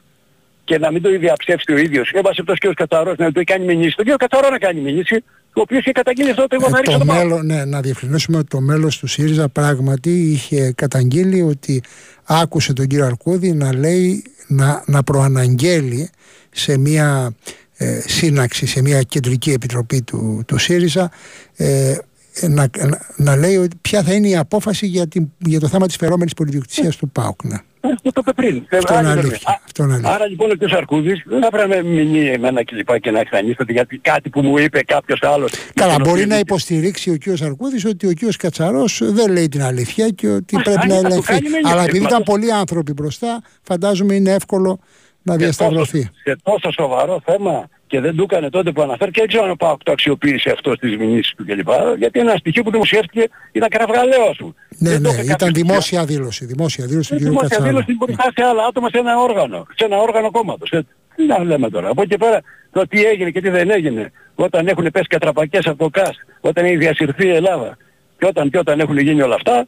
και 0.63 0.77
να 0.77 0.91
μην 0.91 1.01
το 1.01 1.09
ίδιο 1.09 1.33
ψεύσει 1.37 1.71
ο 1.71 1.77
ίδιος. 1.77 2.11
Έβασε 2.13 2.41
αυτός 2.41 2.57
και 2.57 2.67
ο 2.67 2.73
Κατσαρός 2.73 3.17
να 3.17 3.31
το 3.31 3.41
κάνει 3.43 3.65
μηνύση. 3.65 3.95
Τον 3.95 4.03
κύριο 4.03 4.17
Κατσαρό 4.17 4.49
να 4.49 4.57
κάνει 4.57 4.79
μηνύση, 4.79 5.23
ο 5.55 5.61
οποίος 5.61 5.79
είχε 5.81 5.91
καταγγείλει 5.91 6.29
αυτό 6.29 6.43
ότι 6.43 6.55
εγώ 6.55 6.69
θα 6.69 6.77
Ε, 6.77 6.79
ρίξω 6.79 6.91
το 6.91 6.97
τον 6.97 7.07
ΠΑΟΚ. 7.07 7.19
μέλλον, 7.23 7.45
ναι, 7.45 7.65
να 7.65 7.81
διευκρινίσουμε 7.81 8.37
ότι 8.37 8.47
το 8.47 8.61
μέλος 8.61 8.97
του 8.97 9.07
ΣΥΡΙΖΑ 9.07 9.49
πράγματι 9.49 10.11
είχε 10.31 10.71
καταγγείλει 10.75 11.41
ότι 11.41 11.81
άκουσε 12.23 12.73
τον 12.73 12.87
κύριο 12.87 13.05
Αρκούδη 13.05 13.53
να 13.53 13.73
λέει 13.73 14.23
να, 14.47 14.83
να 14.87 15.03
προαναγγέλει 15.03 16.09
σε 16.51 16.77
μια 16.77 17.35
ε, 17.77 18.01
σύναξη, 18.07 18.65
σε 18.65 18.81
μια 18.81 19.01
κεντρική 19.01 19.51
επιτροπή 19.51 20.01
του, 20.01 20.43
του 20.47 20.57
ΣΥΡΙΖΑ 20.57 21.11
ε, 21.55 21.95
να, 22.41 22.67
να, 22.77 22.99
να 23.15 23.35
λέει 23.35 23.55
ότι 23.55 23.75
ποια 23.81 24.03
θα 24.03 24.13
είναι 24.13 24.27
η 24.27 24.35
απόφαση 24.35 24.85
για, 24.87 25.07
την, 25.07 25.27
για 25.37 25.59
το 25.59 25.67
θέμα 25.67 25.85
της 25.87 25.95
φερόμενης 25.95 26.33
πολιτιοκτησίας 26.33 26.95
του 26.95 27.09
ΠΑΟΚ. 27.09 27.39
Ναι. 27.85 27.91
Ε, 27.91 27.95
Αυτό 27.95 28.11
το 28.11 28.21
είπε 28.23 28.33
πριν. 28.33 28.65
Αυτό 28.79 28.93
Ε, 28.93 28.97
είναι 28.99 29.07
άλλη 29.09 29.19
αλήθεια. 29.19 29.29
βέβαια. 29.29 29.59
Αυτό 29.65 29.83
είναι 29.83 29.93
αλήθεια. 29.93 30.13
Άρα 30.13 30.27
λοιπόν 30.27 30.51
ο 30.51 30.53
κ. 30.59 30.69
Σαρκούδης 30.69 31.23
δεν 31.25 31.41
θα 31.41 31.49
πρέπει 31.49 31.69
να 31.69 31.75
με 31.75 31.83
μηνύει 31.83 32.29
εμένα 32.33 32.63
και 32.63 32.75
λοιπά 32.75 32.99
και 32.99 33.11
να 33.11 33.19
εξανίσταται 33.19 33.71
γιατί 33.73 33.97
κάτι 33.97 34.29
που 34.29 34.41
μου 34.41 34.57
είπε 34.57 34.83
κάποιος 34.83 35.19
άλλος. 35.23 35.51
Καλά, 35.73 35.91
με 35.91 35.97
τον 35.97 36.07
μπορεί 36.07 36.19
οποίο- 36.21 36.33
να 36.33 36.39
υποστηρίξει 36.39 37.09
ο 37.09 37.17
κ. 37.17 37.41
Αρκούδης 37.41 37.85
ότι 37.85 38.07
ο 38.07 38.11
κ. 38.13 38.35
Κατσαρός 38.37 39.01
δεν 39.03 39.31
λέει 39.31 39.47
την 39.47 39.63
αλήθεια 39.63 40.09
και 40.09 40.27
ότι 40.27 40.55
Μα, 40.55 40.61
πρέπει 40.61 40.79
αν 40.81 40.87
να 40.87 40.95
θα 40.95 41.01
το 41.01 41.07
ελεγχθεί. 41.07 41.31
κάνει, 41.33 41.49
δεν 41.49 41.65
Αλλά 41.65 41.73
είναι 41.73 41.81
επειδή 41.83 41.97
θέμα. 41.97 42.09
ήταν 42.09 42.23
πολλοί 42.23 42.51
άνθρωποι 42.51 42.93
μπροστά, 42.93 43.41
φαντάζομαι 43.61 44.13
είναι 44.13 44.31
εύκολο 44.33 44.79
να 45.21 45.31
σε 45.33 45.37
διασταυρωθεί. 45.39 45.99
τόσο- 45.99 46.11
Σε 46.23 46.35
τόσο 46.43 46.71
σοβαρό 46.71 47.21
θέμα 47.25 47.67
και 47.87 47.99
δεν 47.99 48.15
του 48.15 48.23
έκανε 48.23 48.49
τότε 48.49 48.71
που 48.71 48.81
αναφέρει 48.81 49.11
και 49.11 49.19
δεν 49.19 49.27
ξέρω 49.29 49.43
αν 49.43 49.49
ο 49.49 49.55
Πάοκ 49.55 49.83
το 49.83 49.91
αξιοποίησε 49.91 50.49
αυτό 50.51 50.73
στις 50.75 50.97
μηνύσεις 50.97 51.33
του 51.37 51.45
κλπ. 51.45 51.69
Γιατί 51.97 52.19
ένα 52.19 52.35
στοιχείο 52.35 52.63
που 52.63 52.71
δημοσιεύτηκε 52.71 53.29
ήταν 53.51 53.69
κραυγαλαίο 53.69 54.33
σου. 54.35 54.55
Ναι, 54.77 54.89
Δεν 54.89 55.03
το 55.03 55.09
ναι, 55.11 55.13
είπε 55.15 55.23
ήταν 55.23 55.37
κάποιος 55.37 55.51
δημόσια 55.61 56.05
δήλωση. 56.05 56.45
Δημόσια 56.45 56.85
δήλωση 56.85 57.09
του 57.09 57.15
Ε, 57.15 57.19
κ. 57.19 57.21
δημόσια 57.23 57.47
Κατσαρά. 57.49 57.69
δήλωση 57.69 57.93
μπροστά 57.97 58.23
σε 58.35 58.43
άλλα 58.43 58.65
άτομα 58.65 58.89
σε 58.89 58.97
ένα 58.97 59.17
όργανο. 59.19 59.65
Σε 59.75 59.85
ένα 59.85 59.97
όργανο 59.97 60.31
κόμματος. 60.31 60.69
Ε, 60.71 60.81
Τι 61.15 61.25
να 61.25 61.43
λέμε 61.43 61.69
τώρα. 61.69 61.89
Από 61.89 62.01
εκεί 62.01 62.09
και 62.09 62.17
πέρα 62.17 62.41
το 62.71 62.87
τι 62.87 63.03
έγινε 63.05 63.29
και 63.29 63.41
τι 63.41 63.49
δεν 63.49 63.69
έγινε. 63.69 64.11
Όταν 64.35 64.67
έχουν 64.67 64.87
πέσει 64.91 65.05
κατραπακές 65.07 65.65
από 65.67 65.77
το 65.77 65.89
ΚΑΣ. 65.89 66.15
Όταν 66.41 66.65
έχει 66.65 66.77
διασυρθεί 66.77 67.25
η 67.27 67.33
Ελλάδα. 67.33 67.77
Και 68.19 68.25
όταν, 68.25 68.49
και 68.49 68.57
όταν 68.57 68.79
έχουν 68.79 68.97
γίνει 68.97 69.21
όλα 69.21 69.35
αυτά. 69.35 69.65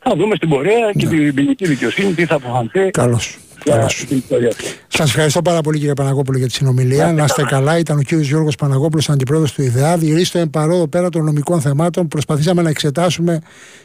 Θα 0.00 0.14
δούμε 0.16 0.34
στην 0.36 0.48
πορεία 0.48 0.90
και 0.98 1.06
την 1.06 1.34
ποινική 1.34 1.66
δικαιοσύνη 1.66 2.12
τι 2.14 2.24
θα 2.26 2.34
αποφανθεί 2.34 2.90
Καλώς. 2.90 3.38
Για 3.64 3.74
Καλώς. 3.74 4.04
την 4.08 4.16
ιστορία 4.16 4.48
αυτή. 4.48 4.64
Σας 4.88 5.08
ευχαριστώ 5.08 5.42
πάρα 5.42 5.60
πολύ 5.60 5.78
κύριε 5.78 5.92
Παναγόπουλο 5.92 6.38
για 6.38 6.46
τη 6.46 6.52
συνομιλία. 6.52 7.12
Να 7.12 7.24
είστε 7.24 7.42
καλά. 7.42 7.78
Ήταν 7.78 7.98
ο 7.98 8.02
κύριος 8.02 8.28
Γιώργος 8.28 8.54
Παναγόπουλος, 8.54 9.10
αντιπρόεδρος 9.10 9.52
του 9.52 9.62
ΙΔΕΑ. 9.62 9.96
Διηρίστο 9.96 10.38
εν 10.38 10.50
παρόδο 10.50 10.88
πέρα 10.88 11.08
των 11.08 11.24
νομικών 11.24 11.60
θεμάτων. 11.60 12.08
Προσπαθήσαμε 12.08 12.62
να 12.62 12.68
εξετάσουμε 12.68 13.40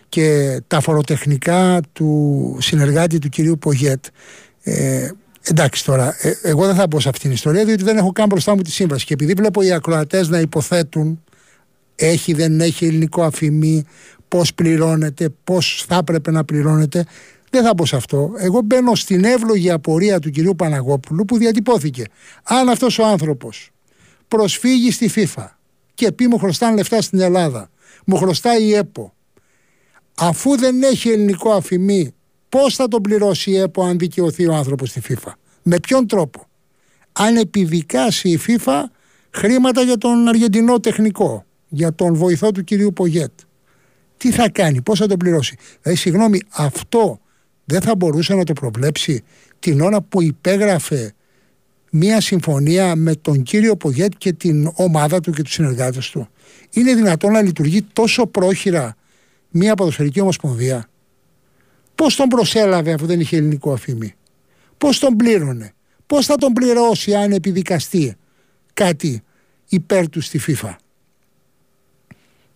και 0.10 0.60
τα 0.68 0.80
φοροτεχνικά 0.80 1.82
του 1.94 2.58
συνεργάτη 2.60 3.20
του 3.20 3.30
κυρίου 3.30 3.58
Πογέτ. 3.60 4.06
Ε, 4.64 5.10
εντάξει 5.42 5.86
τώρα, 5.86 6.16
ε, 6.22 6.32
εγώ 6.42 6.66
δεν 6.66 6.76
θα 6.76 6.88
μπω 6.88 7.00
σε 7.00 7.10
αυτήν 7.10 7.24
την 7.24 7.32
ιστορία 7.32 7.66
διότι 7.66 7.84
δεν 7.84 7.98
έχω 7.98 8.12
καν 8.12 8.28
μπροστά 8.28 8.56
μου 8.56 8.62
τη 8.62 8.72
σύμβαση. 8.72 9.06
Και 9.06 9.14
επειδή 9.14 9.34
βλέπω 9.34 9.62
οι 9.62 9.72
ακροατές 9.72 10.30
να 10.30 10.40
υποθέτουν 10.40 11.24
έχει 11.96 12.34
δεν 12.34 12.62
έχει 12.62 12.86
ελληνικό 12.86 13.24
αφημί, 13.24 13.86
πώς 14.28 14.54
πληρώνεται, 14.54 15.30
πώς 15.44 15.86
θα 15.88 15.96
έπρεπε 15.96 16.32
να 16.32 16.44
πληρώνεται. 16.44 17.06
Δεν 17.54 17.64
θα 17.64 17.76
πω 17.76 17.86
σε 17.86 17.96
αυτό. 17.96 18.34
Εγώ 18.38 18.62
μπαίνω 18.62 18.96
στην 18.96 19.24
εύλογη 19.24 19.72
απορία 19.72 20.20
του 20.20 20.30
κυρίου 20.30 20.56
Παναγόπουλου 20.56 21.26
που 21.26 21.38
διατυπώθηκε. 21.38 22.04
Αν 22.44 22.70
αυτός 22.70 23.00
ο 23.00 23.06
άνθρωπος 23.06 23.72
προσφύγει 24.28 24.92
στη 24.92 25.10
FIFA 25.16 25.46
και 25.94 26.12
πει 26.12 26.28
μου 26.28 26.38
χρωστάνε 26.38 26.76
λεφτά 26.76 27.02
στην 27.02 27.20
Ελλάδα, 27.20 27.70
μου 28.06 28.18
χρωστάει 28.18 28.64
η 28.64 28.74
ΕΠΟ, 28.74 29.14
αφού 30.18 30.58
δεν 30.58 30.84
έχει 30.84 31.10
ελληνικό 31.10 31.52
αφημί, 31.52 32.14
πώς 32.50 32.76
θα 32.76 32.88
τον 32.88 33.02
πληρώσει 33.02 33.52
η 33.52 33.58
ΕΠΟ 33.58 33.84
αν 33.84 33.98
δικαιωθεί 33.98 34.48
ο 34.48 34.54
άνθρωπος 34.54 34.90
στη 34.90 35.02
FIFA; 35.08 35.32
Με 35.64 35.80
ποιον 35.80 36.08
τρόπο; 36.08 36.48
Αν 37.12 37.36
επιδικάσει 37.36 38.30
η 38.30 38.40
FIFA 38.48 38.82
χρήματα 39.30 39.82
για 39.82 39.98
τον 39.98 40.28
Αργεντινό 40.28 40.80
τεχνικό, 40.80 41.46
για 41.68 41.94
τον 41.94 42.14
βοηθό 42.14 42.52
του 42.52 42.64
κυρίου 42.64 42.94
Πογέτ. 42.94 43.32
τι 44.18 44.32
θα 44.32 44.50
κάνει, 44.50 44.82
πώς 44.82 45.00
θα 45.00 45.08
το 45.08 45.18
πληρώσει; 45.18 45.58
Δηλαδή, 45.82 46.00
συγγνώμη, 46.00 46.42
αυτό 46.50 47.18
δεν 47.66 47.82
θα 47.82 47.96
μπορούσε 47.96 48.34
να 48.36 48.44
το 48.44 48.54
προβλέψει 48.54 49.24
την 49.60 49.82
ώρα 49.82 50.02
που 50.02 50.22
υπέγραφε 50.22 51.14
μία 51.92 52.22
συμφωνία 52.22 52.96
με 52.96 53.16
τον 53.16 53.44
κύριο 53.44 53.76
Πογέτ 53.76 54.12
και 54.18 54.34
την 54.34 54.72
ομάδα 54.76 55.20
του 55.20 55.32
και 55.32 55.42
τους 55.42 55.54
συνεργάτες 55.54 56.10
του. 56.10 56.28
Είναι 56.70 56.94
δυνατόν 56.94 57.32
να 57.32 57.42
λειτουργεί 57.42 57.82
τόσο 57.82 58.26
πρόχειρα 58.28 58.96
μία 59.50 59.76
ποδοσφαιρική 59.76 60.20
ομοσπονδία; 60.20 60.90
Πώς 61.96 62.16
τον 62.16 62.28
προσέλαβε 62.28 62.94
αφού 62.94 63.06
δεν 63.06 63.20
είχε 63.20 63.38
ελληνικό 63.38 63.74
αφήμι; 63.74 64.14
Πώς 64.78 65.00
τον 65.00 65.16
πλήρωνε; 65.16 65.74
Πώς 66.06 66.26
θα 66.26 66.36
τον 66.36 66.54
πληρώσει 66.54 67.14
αν 67.14 67.32
επιδικαστεί 67.32 68.16
κάτι 68.74 69.24
υπέρ 69.68 70.10
του 70.10 70.22
στη 70.22 70.40
FIFA; 70.48 70.76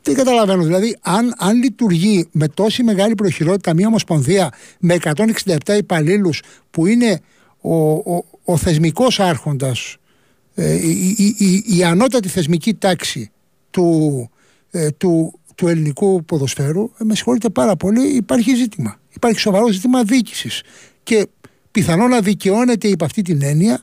Δεν 0.08 0.16
καταλαβαίνω. 0.16 0.64
Δηλαδή, 0.64 0.98
αν, 1.02 1.34
αν 1.38 1.58
λειτουργεί 1.58 2.28
με 2.32 2.48
τόση 2.48 2.84
μεγάλη 2.84 3.16
προχειρότητα 3.16 3.74
μια 3.74 3.88
ομοσπονδία 3.88 4.50
με 4.80 4.98
167 5.04 5.78
υπαλλήλους 5.78 6.42
που 6.72 6.86
είναι 6.86 7.22
ο, 7.62 7.76
ο, 7.92 8.26
ο 8.44 8.58
θεσμικός 8.58 9.20
άρχοντας, 9.20 9.98
ε, 10.56 10.74
η, 10.74 11.36
η, 11.38 11.64
η, 11.78 11.84
ανώτατη 11.84 12.28
θεσμική 12.28 12.74
τάξη 12.74 13.32
του, 13.70 14.30
ε, 14.72 14.90
του, 14.90 15.40
του 15.56 15.68
ελληνικού 15.68 16.26
ποδοσφαίρου, 16.26 16.92
ε, 16.98 17.04
με 17.04 17.16
συγχωρείτε 17.16 17.50
πάρα 17.50 17.76
πολύ, 17.76 18.08
υπάρχει 18.08 18.56
ζήτημα. 18.56 19.00
Υπάρχει 19.16 19.40
σοβαρό 19.40 19.72
ζήτημα 19.72 20.04
διοίκησης. 20.04 20.62
Και 21.04 21.28
πιθανό 21.72 22.08
να 22.08 22.22
δικαιώνεται 22.22 22.88
υπ' 22.88 23.04
αυτή 23.04 23.22
την 23.22 23.42
έννοια 23.44 23.82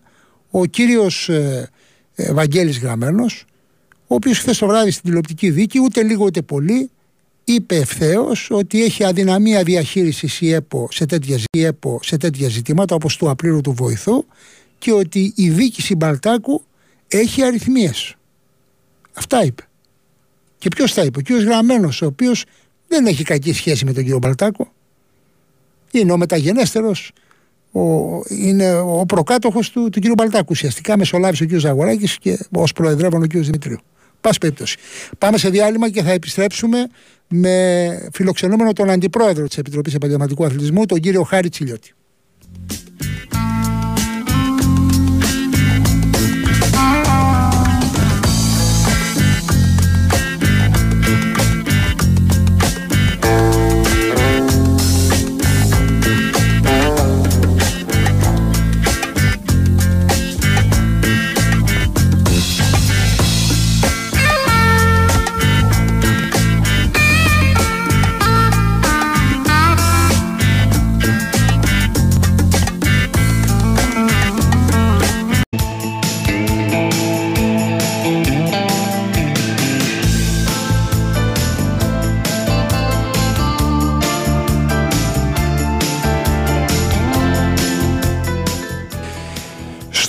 ο 0.50 0.64
κύριος 0.64 1.28
ε, 1.28 1.70
ε, 2.14 2.32
Βαγγέλης 2.32 2.78
Γραμμένος, 2.78 3.44
ο 4.14 4.16
οποίος 4.16 4.38
χθες 4.38 4.58
το 4.58 4.66
βράδυ 4.66 4.90
στην 4.90 5.04
τηλεοπτική 5.04 5.50
δίκη, 5.50 5.80
ούτε 5.80 6.02
λίγο 6.02 6.24
ούτε 6.24 6.42
πολύ, 6.42 6.90
είπε 7.44 7.76
ευθέως 7.76 8.48
ότι 8.50 8.84
έχει 8.84 9.04
αδυναμία 9.04 9.62
διαχείρισης 9.62 10.40
η 10.40 10.52
ΕΠΟ 10.52 10.88
σε 10.90 11.06
τέτοια, 11.06 11.38
η 11.50 11.64
ΕΠΟ 11.64 12.00
σε 12.02 12.16
τέτοια 12.16 12.48
ζητήματα 12.48 12.94
όπως 12.94 13.16
του 13.16 13.30
απλήρου 13.30 13.60
του 13.60 13.72
βοηθού 13.72 14.24
και 14.78 14.92
ότι 14.92 15.32
η 15.36 15.50
δίκηση 15.50 15.94
Μπαλτάκου 15.94 16.62
έχει 17.08 17.42
αριθμίες. 17.42 18.14
Αυτά 19.14 19.44
είπε. 19.44 19.68
Και 20.58 20.68
ποιος 20.68 20.94
τα 20.94 21.02
είπε, 21.02 21.18
ο 21.18 21.22
κύριος 21.22 21.44
Γραμμένος, 21.44 22.02
ο 22.02 22.06
οποίος 22.06 22.44
δεν 22.88 23.06
έχει 23.06 23.24
κακή 23.24 23.52
σχέση 23.52 23.84
με 23.84 23.92
τον 23.92 24.02
κύριο 24.02 24.18
Μπαλτάκο. 24.18 24.72
Είναι 25.90 26.12
ο 26.12 26.16
μεταγενέστερος, 26.16 27.12
ο, 27.72 27.80
είναι 28.28 28.74
ο 28.78 29.04
προκάτοχος 29.06 29.70
του, 29.70 29.88
του 29.88 30.00
κύριου 30.00 30.14
Μπαλτάκου. 30.14 30.48
Ουσιαστικά 30.50 30.98
μεσολάβησε 30.98 31.42
ο 31.42 31.46
κύριος 31.46 31.64
Ζαγοράκης 31.64 32.18
και 32.18 32.38
ως 32.50 32.72
προεδρεύον 32.72 33.22
ο 33.22 33.26
κύριος 33.26 33.46
Δημητρίου. 33.46 33.78
Πάση 34.24 34.38
περίπτωση. 34.38 34.76
Πάμε 35.18 35.38
σε 35.38 35.48
διάλειμμα 35.48 35.90
και 35.90 36.02
θα 36.02 36.10
επιστρέψουμε 36.10 36.86
με 37.28 38.08
φιλοξενούμενο 38.12 38.72
τον 38.72 38.90
Αντιπρόεδρο 38.90 39.46
της 39.46 39.58
Επιτροπής 39.58 39.94
Επαγγελματικού 39.94 40.44
Αθλητισμού, 40.44 40.86
τον 40.86 41.00
κύριο 41.00 41.22
Χάρη 41.22 41.48
Τσιλιώτη. 41.48 41.94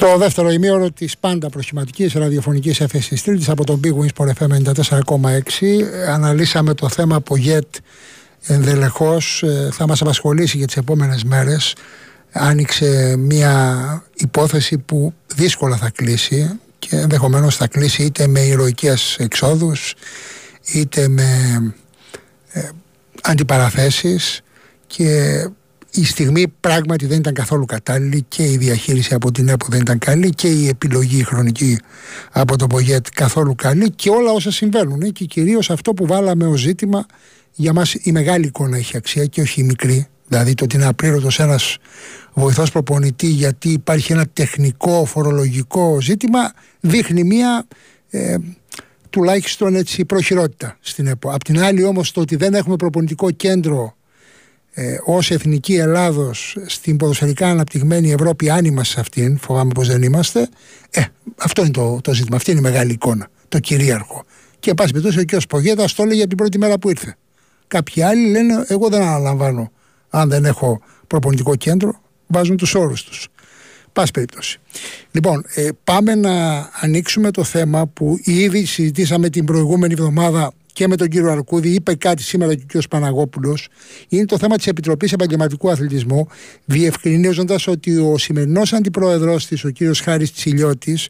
Στο 0.05 0.17
δεύτερο 0.17 0.49
ημίωρο 0.49 0.91
της 0.91 1.17
πάντα 1.17 1.49
προχηματικής 1.49 2.13
ραδιοφωνικής 2.13 2.79
έφεσης 2.79 3.23
Τρίτης 3.23 3.49
από 3.49 3.63
τον 3.63 3.79
Big 3.83 3.91
Wings 3.91 4.25
for 4.25 4.27
FM 4.27 4.73
94,6 4.99 5.39
αναλύσαμε 6.09 6.73
το 6.73 6.89
θέμα 6.89 7.21
που 7.21 7.35
ΓΕΤ 7.35 7.75
ενδελεχώς. 8.41 9.43
Ε, 9.43 9.69
θα 9.71 9.87
μας 9.87 10.01
απασχολήσει 10.01 10.57
για 10.57 10.65
τις 10.65 10.77
επόμενες 10.77 11.23
μέρες. 11.23 11.75
Άνοιξε 12.31 13.15
μια 13.17 14.03
υπόθεση 14.15 14.77
που 14.77 15.13
δύσκολα 15.35 15.77
θα 15.77 15.89
κλείσει 15.89 16.59
και 16.79 16.95
ενδεχομένως 16.95 17.55
θα 17.55 17.67
κλείσει 17.67 18.03
είτε 18.03 18.27
με 18.27 18.39
ηρωικές 18.39 19.15
εξόδους 19.19 19.93
είτε 20.73 21.07
με 21.07 21.27
ε, 22.51 22.69
αντιπαραθέσεις. 23.21 24.41
Και 24.87 25.39
η 25.95 26.05
στιγμή 26.05 26.47
πράγματι 26.59 27.05
δεν 27.05 27.17
ήταν 27.17 27.33
καθόλου 27.33 27.65
κατάλληλη 27.65 28.25
και 28.27 28.43
η 28.43 28.57
διαχείριση 28.57 29.13
από 29.13 29.31
την 29.31 29.47
ΕΠΟ 29.47 29.65
δεν 29.69 29.81
ήταν 29.81 29.97
καλή 29.97 30.29
και 30.29 30.47
η 30.47 30.67
επιλογή 30.67 31.23
χρονική 31.23 31.79
από 32.31 32.57
το 32.57 32.67
ΠΟΓΕΤ 32.67 33.05
καθόλου 33.13 33.55
καλή 33.55 33.89
και 33.89 34.09
όλα 34.09 34.31
όσα 34.31 34.51
συμβαίνουν 34.51 35.11
και 35.11 35.25
κυρίως 35.25 35.69
αυτό 35.69 35.93
που 35.93 36.05
βάλαμε 36.05 36.45
ως 36.45 36.59
ζήτημα 36.59 37.05
για 37.51 37.73
μας 37.73 37.93
η 37.93 38.11
μεγάλη 38.11 38.45
εικόνα 38.45 38.77
έχει 38.77 38.97
αξία 38.97 39.25
και 39.25 39.41
όχι 39.41 39.61
η 39.61 39.63
μικρή 39.63 40.07
δηλαδή 40.27 40.53
το 40.53 40.63
ότι 40.63 40.75
είναι 40.75 40.85
απλήρωτος 40.85 41.39
ένας 41.39 41.77
βοηθός 42.33 42.71
προπονητή 42.71 43.27
γιατί 43.27 43.69
υπάρχει 43.69 44.11
ένα 44.11 44.25
τεχνικό 44.33 45.05
φορολογικό 45.05 46.01
ζήτημα 46.01 46.53
δείχνει 46.79 47.23
μια 47.23 47.67
ε, 48.09 48.35
τουλάχιστον 49.09 49.75
έτσι 49.75 50.05
προχειρότητα 50.05 50.77
στην 50.79 51.07
ΕΠΟ. 51.07 51.31
Απ' 51.31 51.43
την 51.43 51.59
άλλη 51.61 51.83
όμως 51.83 52.11
το 52.11 52.21
ότι 52.21 52.35
δεν 52.35 52.53
έχουμε 52.53 52.75
προπονητικό 52.75 53.31
κέντρο 53.31 53.95
ε, 54.77 54.97
ως 55.03 55.31
εθνική 55.31 55.75
Ελλάδος 55.75 56.57
στην 56.65 56.97
ποδοσφαιρικά 56.97 57.47
αναπτυγμένη 57.47 58.11
Ευρώπη 58.11 58.49
αν 58.49 58.65
είμαστε 58.65 58.93
σε 58.93 58.99
αυτήν, 58.99 59.37
φοβάμαι 59.37 59.71
πως 59.73 59.87
δεν 59.87 60.01
είμαστε 60.01 60.49
ε, 60.89 61.01
αυτό 61.37 61.61
είναι 61.61 61.71
το, 61.71 61.99
το 62.01 62.13
ζήτημα, 62.13 62.35
αυτή 62.35 62.51
είναι 62.51 62.59
η 62.59 62.63
μεγάλη 62.63 62.91
εικόνα 62.91 63.27
το 63.49 63.59
κυρίαρχο. 63.59 64.23
Και 64.59 64.69
εν 64.69 64.75
πάση 64.75 64.91
περιπτώσει 64.91 65.19
ο 65.19 65.23
κ. 65.25 65.41
Πογέτας 65.49 65.93
το 65.93 66.03
έλεγε 66.03 66.19
από 66.19 66.29
την 66.29 66.37
πρώτη 66.37 66.57
μέρα 66.57 66.77
που 66.77 66.89
ήρθε. 66.89 67.15
Κάποιοι 67.67 68.01
άλλοι 68.01 68.29
λένε 68.29 68.65
εγώ 68.67 68.89
δεν 68.89 69.01
αναλαμβάνω 69.01 69.71
αν 70.09 70.29
δεν 70.29 70.45
έχω 70.45 70.81
προπονητικό 71.07 71.55
κέντρο 71.55 72.01
βάζουν 72.27 72.57
τους 72.57 72.75
όρους 72.75 73.03
τους. 73.03 73.27
Πάση 73.93 74.11
περιπτώσει. 74.11 74.59
Λοιπόν 75.11 75.45
ε, 75.55 75.69
πάμε 75.83 76.15
να 76.15 76.69
ανοίξουμε 76.81 77.31
το 77.31 77.43
θέμα 77.43 77.87
που 77.87 78.17
ήδη 78.23 78.65
συζητήσαμε 78.65 79.29
την 79.29 79.45
προηγούμενη 79.45 79.93
εβδομάδα 79.93 80.53
και 80.75 80.87
με 80.87 80.95
τον 80.95 81.07
κύριο 81.07 81.31
Αρκούδη, 81.31 81.69
είπε 81.69 81.95
κάτι 81.95 82.23
σήμερα 82.23 82.55
και 82.55 82.61
ο 82.61 82.65
κύριος 82.65 82.87
Παναγόπουλος, 82.87 83.67
είναι 84.09 84.25
το 84.25 84.37
θέμα 84.37 84.55
της 84.55 84.67
Επιτροπής 84.67 85.11
Επαγγελματικού 85.11 85.69
Αθλητισμού, 85.69 86.27
διευκρινίζοντας 86.65 87.67
ότι 87.67 87.97
ο 87.97 88.17
σημερινός 88.17 88.73
αντιπρόεδρος 88.73 89.47
της, 89.47 89.63
ο 89.63 89.69
κύριος 89.69 89.99
Χάρης 89.99 90.33
Τσιλιώτης, 90.33 91.07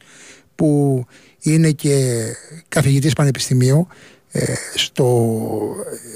που 0.54 1.04
είναι 1.40 1.70
και 1.70 2.24
καθηγητής 2.68 3.12
πανεπιστημίου 3.12 3.86
ε, 4.30 4.44
στο, 4.74 5.38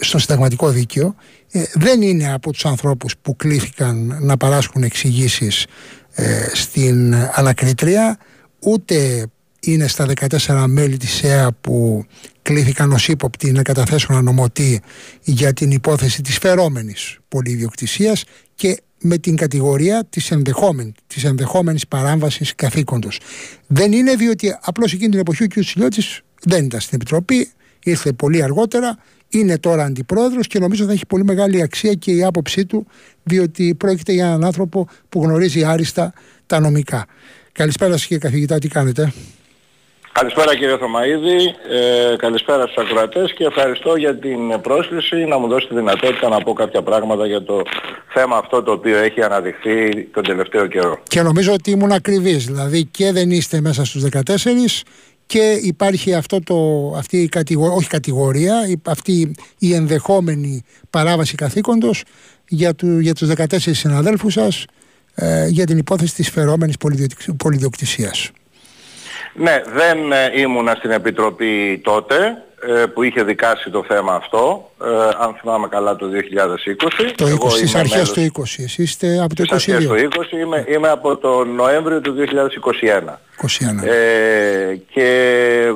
στο 0.01 0.19
συνταγματικό 0.19 0.69
δίκαιο 0.69 1.15
ε, 1.51 1.63
δεν 1.75 2.03
είναι 2.03 2.33
από 2.33 2.53
τους 2.53 2.65
ανθρώπους 2.65 3.15
που 3.23 3.37
κλήθηκαν 3.37 4.19
να 4.21 4.37
παράσχουν 4.37 4.83
εξηγήσεις 4.83 5.67
ε, 6.15 6.49
στην 6.53 7.15
ανακρίτρια 7.15 8.19
ούτε 8.59 9.27
είναι 9.61 9.87
στα 9.87 10.07
14 10.47 10.65
μέλη 10.69 10.97
της 10.97 11.23
ΕΑ 11.23 11.53
που 11.61 12.05
κλήθηκαν 12.51 12.93
ως 12.93 13.09
ύποπτοι 13.09 13.53
να 13.53 13.63
καταθέσουν 13.63 14.17
ανομωτή 14.17 14.81
για 15.23 15.53
την 15.53 15.71
υπόθεση 15.71 16.23
της 16.23 16.39
φερόμενης 16.39 17.19
πολυδιοκτησίας 17.29 18.25
και 18.55 18.83
με 19.01 19.19
την 19.19 19.37
κατηγορία 19.37 20.07
της, 20.11 20.31
ενδεχόμενη, 20.31 20.93
της 21.07 21.25
ενδεχόμενης 21.25 21.89
παράμβασης 21.89 22.55
καθήκοντος. 22.55 23.21
Δεν 23.67 23.93
είναι 23.93 24.15
διότι 24.15 24.57
απλώς 24.61 24.93
εκείνη 24.93 25.11
την 25.11 25.19
εποχή 25.19 25.43
ο 25.43 25.47
κ. 25.47 25.53
Σιλιώτης 25.63 26.21
δεν 26.43 26.65
ήταν 26.65 26.81
στην 26.81 26.95
Επιτροπή, 26.95 27.51
ήρθε 27.85 28.13
πολύ 28.13 28.43
αργότερα, 28.43 28.99
είναι 29.29 29.59
τώρα 29.59 29.85
αντιπρόεδρος 29.85 30.47
και 30.47 30.59
νομίζω 30.59 30.85
θα 30.85 30.93
έχει 30.93 31.07
πολύ 31.07 31.25
μεγάλη 31.25 31.63
αξία 31.63 31.95
και 31.95 32.11
η 32.11 32.25
άποψή 32.25 32.67
του 32.67 32.87
διότι 33.23 33.75
πρόκειται 33.75 34.13
για 34.13 34.27
έναν 34.27 34.45
άνθρωπο 34.45 34.89
που 35.09 35.23
γνωρίζει 35.23 35.65
άριστα 35.65 36.13
τα 36.47 36.61
νομικά. 36.61 37.07
Καλησπέρα 37.53 37.93
σας 37.93 38.03
κύριε 38.03 38.19
καθηγητά, 38.19 38.59
τι 38.59 38.69
κάνετε; 38.69 39.13
Καλησπέρα 40.13 40.57
κύριε 40.57 40.77
Θωμαίδη, 40.77 41.55
ε, 41.71 42.17
καλησπέρα 42.17 42.67
στους 42.67 42.85
ακροατές 42.85 43.33
και 43.33 43.45
ευχαριστώ 43.45 43.97
για 43.97 44.19
την 44.19 44.61
πρόσκληση 44.61 45.17
να 45.17 45.39
μου 45.39 45.49
δώσει 45.49 45.67
τη 45.69 45.75
δυνατότητα 45.75 46.29
να 46.29 46.41
πω 46.41 46.53
κάποια 46.53 46.83
πράγματα 46.83 47.27
για 47.27 47.43
το 47.43 47.63
θέμα 48.09 48.37
αυτό 48.37 48.63
το 48.63 48.73
οποίο 48.73 48.97
έχει 48.97 49.23
αναδειχθεί 49.23 50.05
τον 50.05 50.23
τελευταίο 50.23 50.67
καιρό. 50.67 50.99
Και 51.03 51.23
νομίζω 51.23 51.53
ότι 51.53 51.71
ήμουν 51.71 51.93
ακριβής, 51.93 52.47
δηλαδή 52.47 52.85
και 52.85 53.13
δεν 53.13 53.31
είστε 53.31 53.61
μέσα 53.61 53.85
στους 53.85 54.03
14 54.03 54.85
και 55.27 55.59
υπάρχει 55.63 56.15
αυτό 56.15 56.43
το, 56.43 56.57
αυτή 56.97 57.23
η 57.23 57.29
κατηγορία, 57.29 57.75
όχι 57.75 57.89
κατηγορία, 57.89 58.55
αυτή 58.87 59.35
η 59.59 59.75
ενδεχόμενη 59.75 60.65
παράβαση 60.91 61.35
καθήκοντος 61.35 62.03
για, 62.49 62.75
του, 62.75 62.99
για 62.99 63.15
τους 63.15 63.29
14 63.37 63.45
συναδέλφους 63.59 64.33
σας 64.33 64.65
ε, 65.15 65.47
για 65.49 65.67
την 65.67 65.79
υπόθεση 65.79 66.15
της 66.15 66.31
φερόμενης 66.31 66.77
πολυδιοκτησίας. 67.37 68.31
Ναι, 69.33 69.63
δεν 69.75 70.13
ε, 70.13 70.41
ήμουνα 70.41 70.75
στην 70.75 70.91
Επιτροπή 70.91 71.81
τότε 71.85 72.43
ε, 72.69 72.87
που 72.87 73.03
είχε 73.03 73.23
δικάσει 73.23 73.71
το 73.71 73.85
θέμα 73.89 74.15
αυτό, 74.15 74.71
ε, 74.85 74.87
αν 75.19 75.37
θυμάμαι 75.41 75.69
καλά 75.69 75.97
το 75.97 76.07
2020. 76.07 77.13
Το 77.17 77.27
20, 77.27 77.51
στις 77.51 77.75
αρχές 77.75 78.13
του 78.13 78.21
20, 78.21 78.43
εσείς 78.43 78.79
είστε 78.79 79.21
από 79.23 79.35
το 79.35 79.43
2021. 79.43 79.59
Στις 79.59 79.75
αρχές 79.75 79.87
του 79.87 79.95
20, 79.95 80.33
είμαι, 80.33 80.65
είμαι 80.69 80.89
από 80.89 81.17
τον 81.17 81.55
Νοέμβριο 81.55 82.01
του 82.01 82.15
2021. 82.15 83.21
21. 83.37 83.85
Ε, 83.85 84.77
και 84.91 85.09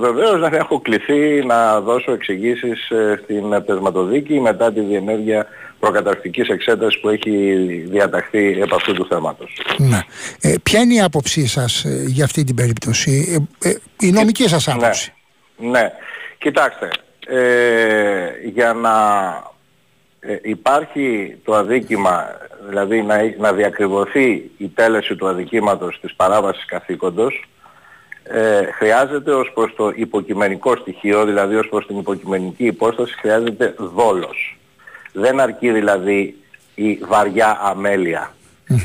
βεβαίως 0.00 0.40
δεν 0.40 0.54
έχω 0.54 0.80
κληθεί 0.80 1.44
να 1.46 1.80
δώσω 1.80 2.12
εξηγήσεις 2.12 2.92
στην 3.22 3.64
πεσματοδίκη 3.66 4.40
μετά 4.40 4.72
τη 4.72 4.80
διενέργεια 4.80 5.46
προκαταρκτικής 5.84 6.48
εξέτασης 6.48 7.00
που 7.00 7.08
έχει 7.08 7.56
διαταχθεί 7.90 8.60
επ' 8.60 8.74
αυτού 8.74 8.92
του 8.92 9.06
θέματος. 9.06 9.60
Ναι. 9.78 10.00
Ε, 10.40 10.54
ποια 10.62 10.80
είναι 10.80 10.94
η 10.94 11.00
άποψή 11.00 11.46
σας 11.46 11.84
για 12.06 12.24
αυτή 12.24 12.44
την 12.44 12.54
περίπτωση, 12.54 13.46
ε, 13.62 13.72
η 14.00 14.10
νομική 14.10 14.48
σας 14.48 14.66
ναι. 14.66 14.72
άποψη. 14.72 15.12
Ναι. 15.56 15.68
ναι. 15.68 15.92
Κοιτάξτε, 16.38 16.88
ε, 17.26 18.48
για 18.52 18.72
να 18.72 18.96
ε, 20.20 20.38
υπάρχει 20.42 21.36
το 21.44 21.54
αδίκημα, 21.54 22.26
δηλαδή 22.68 23.02
να, 23.02 23.34
να 23.38 23.52
διακριβωθεί 23.52 24.50
η 24.56 24.68
τέλεση 24.68 25.16
του 25.16 25.28
αδικήματος 25.28 26.00
της 26.00 26.14
παράβασης 26.14 26.64
καθήκοντος, 26.64 27.48
ε, 28.22 28.62
χρειάζεται 28.72 29.32
ως 29.32 29.50
προς 29.54 29.74
το 29.76 29.92
υποκειμενικό 29.94 30.76
στοιχείο, 30.76 31.24
δηλαδή 31.24 31.54
ως 31.56 31.68
προς 31.68 31.86
την 31.86 31.98
υποκειμενική 31.98 32.64
υπόσταση, 32.64 33.14
χρειάζεται 33.18 33.74
δόλος. 33.78 34.58
Δεν 35.16 35.40
αρκεί 35.40 35.70
δηλαδή 35.70 36.36
η 36.74 36.98
βαριά 37.08 37.58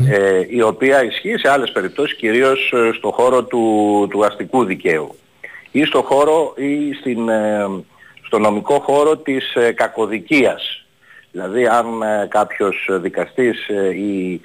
ε, 0.10 0.46
η 0.50 0.62
οποία 0.62 1.04
ισχύει 1.04 1.38
σε 1.38 1.50
άλλες 1.50 1.72
περιπτώσεις, 1.72 2.18
κυρίως 2.18 2.74
στο 2.98 3.12
χώρο 3.12 3.44
του, 3.44 4.08
του 4.10 4.26
αστικού 4.26 4.64
δικαίου 4.64 5.16
ή 5.72 5.86
στο 5.86 6.02
χώρο 6.02 6.54
ή 6.56 6.94
στην, 6.94 7.30
ε, 7.30 7.68
στο 8.26 8.40
νομικό 8.40 8.80
χώρο 8.80 9.18
της 9.18 9.56
ε, 9.56 9.72
κακοδικίας. 9.72 10.86
Δηλαδή 11.32 11.68
αν 11.68 12.02
ε, 12.02 12.28
κάποιος 12.30 12.88
δικαστής 12.90 13.68
ή 13.96 14.42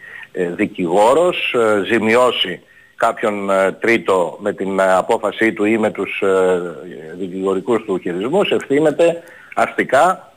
δικηγόρος 0.56 1.54
ζημιώσει 1.86 2.60
κάποιον 2.96 3.50
τρίτο 3.80 4.38
με 4.40 4.52
την 4.52 4.80
απόφασή 4.80 5.52
του 5.52 5.64
ή 5.64 5.78
με 5.78 5.90
τους 5.90 6.22
δικηγορικούς 7.18 7.84
του 7.84 7.98
χειρισμούς 7.98 8.50
ευθύνεται 8.50 9.22
αστικά 9.54 10.33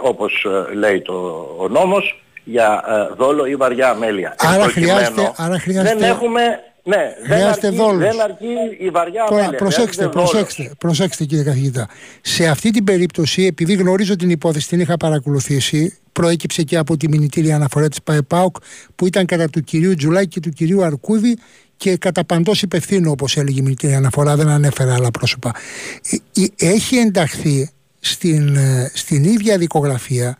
όπως 0.00 0.46
λέει 0.74 1.02
το, 1.02 1.14
ο 1.58 1.68
νόμος 1.68 2.22
για 2.44 2.84
δόλο 3.16 3.46
ή 3.46 3.56
βαριά 3.56 3.90
αμέλεια. 3.90 4.34
Άρα 4.38 4.64
χρειάζεται, 4.64 5.32
άρα 5.36 5.58
χρειάζεται... 5.58 5.98
Δεν 5.98 6.10
έχουμε 6.10 6.60
ναι, 6.88 7.14
δεν 7.26 7.46
αρκεί, 7.46 7.76
δεν 7.96 8.20
αρκεί 8.20 8.46
η 8.78 8.90
βαριά 8.90 9.24
Τώρα, 9.28 9.50
προσέξτε, 9.50 10.08
προσέξτε, 10.08 10.70
προσέξτε 10.78 11.24
κύριε 11.24 11.44
καθηγητά. 11.44 11.88
Σε 12.20 12.46
αυτή 12.46 12.70
την 12.70 12.84
περίπτωση, 12.84 13.44
επειδή 13.44 13.74
γνωρίζω 13.74 14.16
την 14.16 14.30
υπόθεση, 14.30 14.68
την 14.68 14.80
είχα 14.80 14.96
παρακολουθήσει, 14.96 15.98
προέκυψε 16.12 16.62
και 16.62 16.76
από 16.76 16.96
τη 16.96 17.08
μηνυτήρια 17.08 17.54
αναφορά 17.54 17.88
της 17.88 18.02
ΠαΕΠΑΟΚ 18.02 18.56
που 18.96 19.06
ήταν 19.06 19.26
κατά 19.26 19.48
του 19.48 19.60
κυρίου 19.60 19.94
Τζουλάκη 19.94 20.28
και 20.28 20.40
του 20.40 20.50
κυρίου 20.50 20.84
Αρκούδη 20.84 21.38
και 21.76 21.96
κατά 21.96 22.24
παντός 22.24 22.62
υπευθύνου, 22.62 23.10
όπως 23.10 23.36
έλεγε 23.36 23.60
η 23.60 23.62
μηνυτήρια 23.62 23.96
αναφορά, 23.96 24.36
δεν 24.36 24.48
ανέφερα 24.48 24.94
άλλα 24.94 25.10
πρόσωπα. 25.10 25.52
Ε, 26.10 26.40
ε, 26.40 26.74
έχει 26.74 26.96
ενταχθεί 26.96 27.70
στην, 28.00 28.56
ε, 28.56 28.90
στην 28.94 29.24
ίδια 29.24 29.58
δικογραφία 29.58 30.36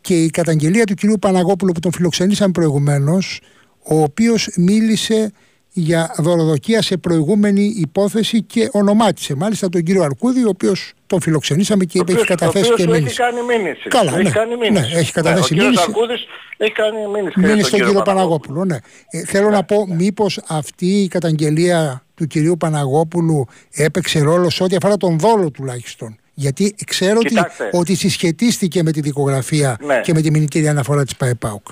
και 0.00 0.22
η 0.22 0.30
καταγγελία 0.30 0.84
του 0.84 0.94
κυρίου 0.94 1.18
Παναγόπουλου 1.20 1.72
που 1.72 1.80
τον 1.80 1.92
φιλοξενήσαν 1.92 2.50
προηγουμένως, 2.50 3.40
ο 3.82 4.02
οποίος 4.02 4.50
μίλησε 4.56 5.32
για 5.72 6.14
δωροδοκία 6.18 6.82
σε 6.82 6.96
προηγούμενη 6.96 7.74
υπόθεση 7.76 8.42
και 8.42 8.68
ονομάτισε 8.72 9.34
μάλιστα 9.34 9.68
τον 9.68 9.82
κύριο 9.82 10.02
Αρκούδη, 10.02 10.44
ο 10.44 10.48
οποίος 10.48 10.92
τον 11.06 11.20
φιλοξενήσαμε 11.20 11.84
και 11.84 11.98
είπε 11.98 12.12
έχει 12.12 12.24
καταθέσει 12.24 12.74
και 12.74 12.86
μήνυση. 12.86 13.04
Έχει 13.04 13.16
κάνει 13.16 13.42
μήνυση. 13.42 13.88
Καλά, 13.88 14.12
έχει 14.12 14.22
ναι, 14.22 14.30
κάνει 14.30 14.56
μήνυση. 14.56 14.92
Ναι, 14.92 14.98
έχει 14.98 15.12
καταθέσει 15.12 15.54
ναι, 15.54 15.62
μήνυση. 15.62 15.80
Ο 15.80 15.84
Αρκούδης 15.88 16.24
έχει 16.56 16.72
κάνει 16.72 16.96
μήνυση. 17.14 17.40
Μήνυση 17.40 17.68
στον 17.68 17.80
κύριο 17.80 18.02
Παναγόπουλο. 18.02 18.64
Ναι. 18.64 18.76
Ε, 19.10 19.24
θέλω 19.24 19.50
να 19.50 19.64
πω, 19.64 19.86
μήπως 19.86 20.40
αυτή 20.46 20.86
η 20.86 21.08
καταγγελία 21.08 22.02
του 22.14 22.26
κυρίου 22.26 22.56
Παναγόπουλου 22.56 23.46
έπαιξε 23.72 24.20
ρόλο 24.20 24.50
σε 24.50 24.62
ό,τι 24.62 24.76
αφορά 24.76 24.96
τον 24.96 25.18
δόλο 25.18 25.50
τουλάχιστον. 25.50 26.16
Γιατί 26.40 26.74
ξέρω 26.86 27.18
ότι, 27.18 27.34
ότι 27.72 27.94
συσχετίστηκε 27.94 28.82
με 28.82 28.92
τη 28.92 29.00
δικογραφία 29.00 29.76
ναι. 29.80 30.00
και 30.00 30.12
με 30.12 30.20
τη 30.20 30.30
μηνυτήρια 30.30 30.70
αναφορά 30.70 31.04
της 31.04 31.16
ΠαΕΠΑΟΚ. 31.16 31.66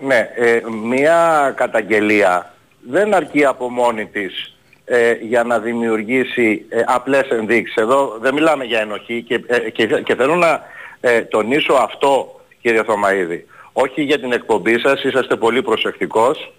Ναι, 0.00 0.28
ε, 0.36 0.60
μία 0.84 1.52
καταγγελία 1.56 2.54
δεν 2.90 3.14
αρκεί 3.14 3.44
από 3.44 3.70
μόνη 3.70 4.06
της 4.06 4.56
ε, 4.84 5.12
για 5.12 5.42
να 5.44 5.58
δημιουργήσει 5.58 6.64
ε, 6.68 6.82
απλές 6.86 7.28
ενδείξεις. 7.28 7.76
Εδώ 7.76 8.18
δεν 8.20 8.34
μιλάμε 8.34 8.64
για 8.64 8.80
ενοχή 8.80 9.22
και, 9.22 9.40
ε, 9.46 9.58
και, 9.70 9.86
και 9.86 10.14
θέλω 10.14 10.34
να 10.36 10.60
ε, 11.00 11.20
τονίσω 11.20 11.72
αυτό 11.72 12.40
κύριε 12.60 12.82
Θωμαίδη. 12.82 13.46
Όχι 13.72 14.02
για 14.02 14.18
την 14.18 14.32
εκπομπή 14.32 14.78
σας, 14.78 15.04
είσαστε 15.04 15.36
πολύ 15.36 15.62
προσεκτικός. 15.62 16.52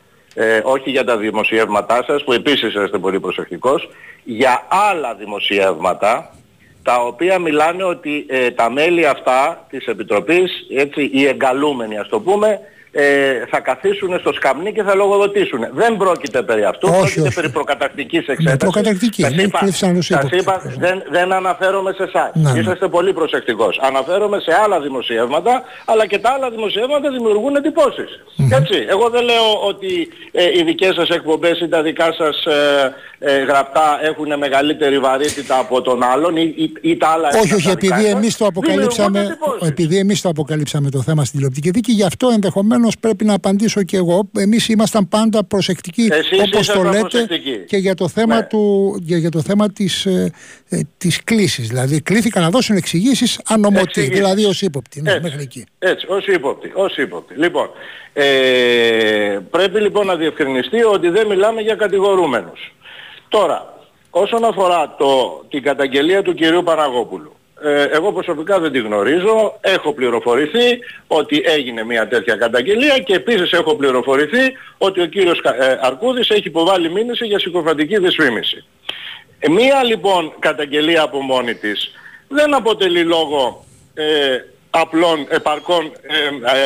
όχι 0.64 0.90
για 0.90 1.04
τα 1.04 1.18
δημοσιεύματά 1.18 2.04
σας 2.08 2.24
που 2.24 2.34
επίσης 2.34 2.70
είσαστε 2.70 2.98
πολύ 2.98 3.20
προσεκτικός. 3.20 3.90
Για 4.24 4.68
άλλα 4.90 5.16
δημοσιεύματα 5.16 6.34
τα 6.84 7.02
οποία 7.02 7.40
μιλάνε 7.40 7.84
ότι 7.84 8.26
τα 8.56 8.70
μέλη 8.70 9.06
αυτά 9.06 9.66
της 9.70 9.86
Επιτροπής, 9.86 10.52
έτσι, 10.76 11.10
οι 11.14 11.26
εγκαλούμενοι 11.26 11.98
ας 11.98 12.08
το 12.08 12.20
πούμε, 12.20 12.60
ε, 12.92 13.46
θα 13.50 13.60
καθίσουν 13.60 14.20
στο 14.20 14.34
σκαμνί 14.34 14.74
και 14.74 14.84
θα 14.84 14.96
λογοδοτήσουν. 14.96 15.60
Δεν 15.74 15.98
πρόκειται 15.98 16.42
περί 16.42 16.64
αυτού, 16.64 16.88
όχι, 16.92 17.00
πρόκειται 17.00 17.22
όχι. 17.22 17.36
περί 17.36 17.50
προκατακτικής 17.50 18.28
ναι, 18.28 18.34
εξέτασης. 18.34 18.52
Ναι, 18.52 18.58
προκατακτική, 18.58 19.22
σας 19.22 19.34
είπα, 19.34 19.60
σας 20.02 20.30
είπα 20.32 20.62
δεν, 20.78 21.04
δεν 21.12 21.34
αναφέρομαι 21.34 21.92
σε 21.92 22.04
εσάς. 22.04 22.32
Ναι, 22.34 22.60
Είσαστε 22.60 22.88
πολύ 22.88 23.14
προσεκτικός. 23.14 23.80
Αναφέρομαι 23.82 24.40
σε 24.40 24.52
άλλα 24.64 24.80
δημοσιεύματα, 24.80 25.64
αλλά 25.86 26.06
και 26.06 26.20
τα 26.20 26.30
άλλα 26.30 26.50
δημοσιεύματα 26.50 27.10
δημιουργούν 27.12 27.56
εντυπώσεις. 27.56 28.10
Έτσι, 28.52 28.86
εγώ 28.90 29.10
δεν 29.10 29.24
λέω 29.24 29.48
ότι 29.68 30.08
ε, 30.32 30.60
οι 30.60 30.64
δικές 30.64 30.96
σας 30.96 31.10
εκπομπές 31.10 31.60
ή 31.60 31.68
τα 31.68 31.82
δικά 31.82 32.14
σας 32.14 32.46
ε, 32.46 32.94
ε, 33.20 33.44
γραπτά 33.44 34.00
έχουν 34.04 34.38
μεγαλύτερη 34.38 35.00
βαρύτητα 35.00 35.60
από 35.60 35.82
τον 35.82 36.04
άλλον 36.04 36.38
ή, 36.38 36.54
ή, 36.56 36.72
ή 36.82 36.98
τα 36.98 37.08
άλλα 37.08 37.30
Όχι, 37.42 37.54
όχι, 37.54 37.70
επειδή 37.70 38.06
εμείς, 38.06 38.38
το 38.38 38.46
αποκαλύψαμε, 38.46 39.38
επειδή 39.66 39.98
εμείς 39.98 40.22
το 40.22 40.30
αποκαλύψαμε 40.30 40.90
το 40.90 41.02
θέμα 41.02 41.26
στην 41.26 41.36
τηλεοπτική 41.36 41.70
δίκη, 41.70 41.92
γι' 41.92 42.04
αυτό 42.04 42.30
ενδεχομένως 42.30 42.79
πρέπει 43.00 43.26
να 43.26 43.34
απαντήσω 43.34 43.84
και 43.84 43.98
εγώ. 43.98 44.30
Εμείς 44.38 44.68
ήμασταν 44.68 45.08
πάντα 45.08 45.44
προσεκτικοί, 45.44 46.08
Εσείς 46.12 46.40
όπως 46.42 46.68
το 46.68 46.84
λέτε, 46.84 47.00
προσεκτικοί. 47.00 47.58
και 47.68 47.78
για 47.78 47.96
το 47.96 48.08
θέμα, 48.08 48.36
ναι. 48.36 48.44
του, 48.44 48.96
για, 49.02 49.18
για 49.18 49.30
το 49.30 49.42
θέμα 49.42 49.72
της, 49.72 50.06
ε, 50.06 50.32
ε, 50.70 50.80
της 50.98 51.24
κλήσης. 51.24 51.68
Δηλαδή, 51.68 52.02
κλήθηκαν 52.02 52.44
να 52.44 52.50
δώσουν 52.50 52.76
εξηγήσεις 52.76 53.42
ανομωτή, 53.46 54.02
δηλαδή 54.02 54.46
ως 54.46 54.62
ύποπτη. 54.62 55.02
Ναι, 55.02 55.12
έτσι, 55.12 55.24
μέχρι 55.24 55.42
εκεί. 55.42 55.66
έτσι, 55.80 56.06
ως 56.10 56.28
ύποπτη, 56.28 56.72
ως 56.74 56.98
ύποπτη. 56.98 57.36
Λοιπόν, 57.36 57.70
ε, 58.14 59.40
πρέπει 59.50 59.80
λοιπόν 59.80 60.06
να 60.06 60.16
διευκρινιστεί 60.16 60.84
ότι 60.84 61.10
δεν 61.10 61.28
μιλάμε 61.28 61.62
για 61.62 61.76
κατηγορούμενους. 61.76 62.74
Τώρα, 63.30 63.74
όσον 64.10 64.44
αφορά 64.44 64.96
το, 64.98 65.44
την 65.50 65.64
καταγγελία 65.64 66.22
του 66.22 66.34
κυρίου 66.34 66.64
Παναγόπουλου, 66.64 67.32
ε, 67.32 67.39
εγώ 67.92 68.12
προσωπικά 68.14 68.60
δεν 68.60 68.72
τη 68.72 68.80
γνωρίζω, 68.80 69.58
έχω 69.62 69.94
πληροφορηθεί 69.94 70.80
ότι 71.08 71.44
έγινε 71.46 71.84
μια 71.84 72.08
τέτοια 72.08 72.36
καταγγελία 72.36 73.00
και 73.00 73.14
επίσης 73.14 73.52
έχω 73.52 73.76
πληροφορηθεί 73.76 74.58
ότι 74.78 75.02
ο 75.02 75.06
κύριος 75.06 75.40
ε, 75.40 75.80
Αρκούδης 75.82 76.30
έχει 76.30 76.48
υποβάλει 76.48 76.92
μήνυση 76.92 77.26
για 77.26 77.40
συκοφαντική 77.40 78.00
δυσφήμιση. 78.00 78.66
Ε, 79.40 79.50
μία 79.50 79.84
λοιπόν 79.84 80.34
καταγγελία 80.40 81.02
από 81.02 81.22
μόνη 81.22 81.56
της 81.56 81.92
δεν 82.28 82.54
αποτελεί 82.54 83.04
λόγο 83.04 83.66
ε, 83.94 84.38
απλών, 84.70 85.28
επαρκών, 85.30 85.92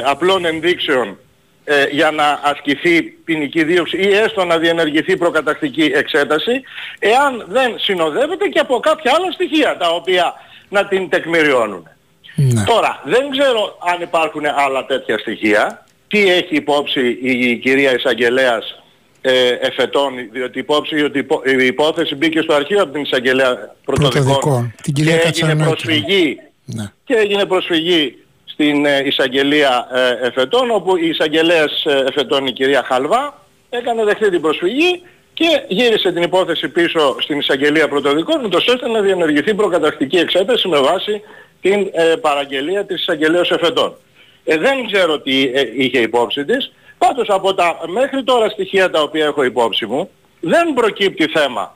απλών 0.03 0.45
ενδείξεων 0.45 1.17
ε, 1.65 1.85
για 1.91 2.11
να 2.11 2.39
ασκηθεί 2.43 3.01
ποινική 3.01 3.63
δίωξη 3.63 3.97
ή 3.97 4.13
έστω 4.13 4.45
να 4.45 4.57
διενεργηθεί 4.57 5.17
προκατακτική 5.17 5.91
εξέταση 5.95 6.61
εάν 6.99 7.45
δεν 7.47 7.79
συνοδεύεται 7.79 8.47
και 8.47 8.59
από 8.59 8.79
κάποια 8.79 9.13
άλλα 9.15 9.31
στοιχεία 9.31 9.77
τα 9.77 9.89
οποία 9.89 10.33
να 10.73 10.85
την 10.85 11.09
τεκμηριώνουν. 11.09 11.87
Ναι. 12.35 12.63
Τώρα, 12.63 13.01
δεν 13.05 13.29
ξέρω 13.29 13.77
αν 13.93 14.01
υπάρχουν 14.01 14.45
άλλα 14.45 14.85
τέτοια 14.85 15.17
στοιχεία. 15.17 15.85
Τι 16.07 16.31
έχει 16.31 16.55
υπόψη 16.55 17.17
η 17.21 17.57
κυρία 17.57 17.93
Εισαγγελέας 17.95 18.83
ε, 19.21 19.49
εφετών, 19.49 20.13
διότι 20.31 20.59
υπόψη 20.59 21.03
ότι 21.03 21.27
η 21.59 21.65
υπόθεση 21.65 22.15
μπήκε 22.15 22.41
στο 22.41 22.53
αρχείο 22.53 22.81
από 22.81 22.91
την 22.91 23.01
Εισαγγελέα 23.01 23.75
Πρωτοδικών, 23.85 24.73
και 24.93 25.21
έγινε 25.23 25.55
προσφυγή, 25.55 26.39
ναι. 26.65 26.91
και 27.03 27.13
έγινε 27.13 27.45
προσφυγή 27.45 28.17
στην 28.45 28.85
ε, 28.85 29.01
εισαγγελία 29.05 29.87
ε, 29.93 30.27
εφετών, 30.27 30.71
όπου 30.71 30.97
η 30.97 31.07
εισαγγελέας 31.07 31.85
ε, 31.85 32.03
εφετών 32.07 32.45
η 32.45 32.51
κυρία 32.51 32.83
Χαλβά 32.83 33.41
έκανε 33.69 34.03
δεχτεί 34.03 34.29
την 34.29 34.41
προσφυγή 34.41 35.01
και 35.33 35.63
γύρισε 35.67 36.11
την 36.11 36.23
υπόθεση 36.23 36.69
πίσω 36.69 37.15
στην 37.19 37.39
εισαγγελία 37.39 37.87
πρωτοδικών 37.87 38.45
ούτως 38.45 38.67
ώστε 38.67 38.87
να 38.87 39.01
διενεργηθεί 39.01 39.53
προκαταρκτική 39.53 40.17
εξέταση 40.17 40.67
με 40.67 40.79
βάση 40.79 41.21
την 41.61 41.89
ε, 41.91 42.15
παραγγελία 42.21 42.85
της 42.85 43.01
εισαγγελίας 43.01 43.49
εφετών. 43.49 43.95
Ε, 44.43 44.57
δεν 44.57 44.85
ξέρω 44.91 45.19
τι 45.19 45.51
ε, 45.53 45.61
είχε 45.73 45.99
υπόψη 45.99 46.45
της. 46.45 46.71
Πάντως 46.97 47.29
από 47.29 47.53
τα 47.53 47.79
μέχρι 47.87 48.23
τώρα 48.23 48.49
στοιχεία 48.49 48.89
τα 48.89 49.01
οποία 49.01 49.25
έχω 49.25 49.43
υπόψη 49.43 49.85
μου 49.85 50.09
δεν 50.45 50.73
προκύπτει 50.73 51.27
θέμα 51.27 51.75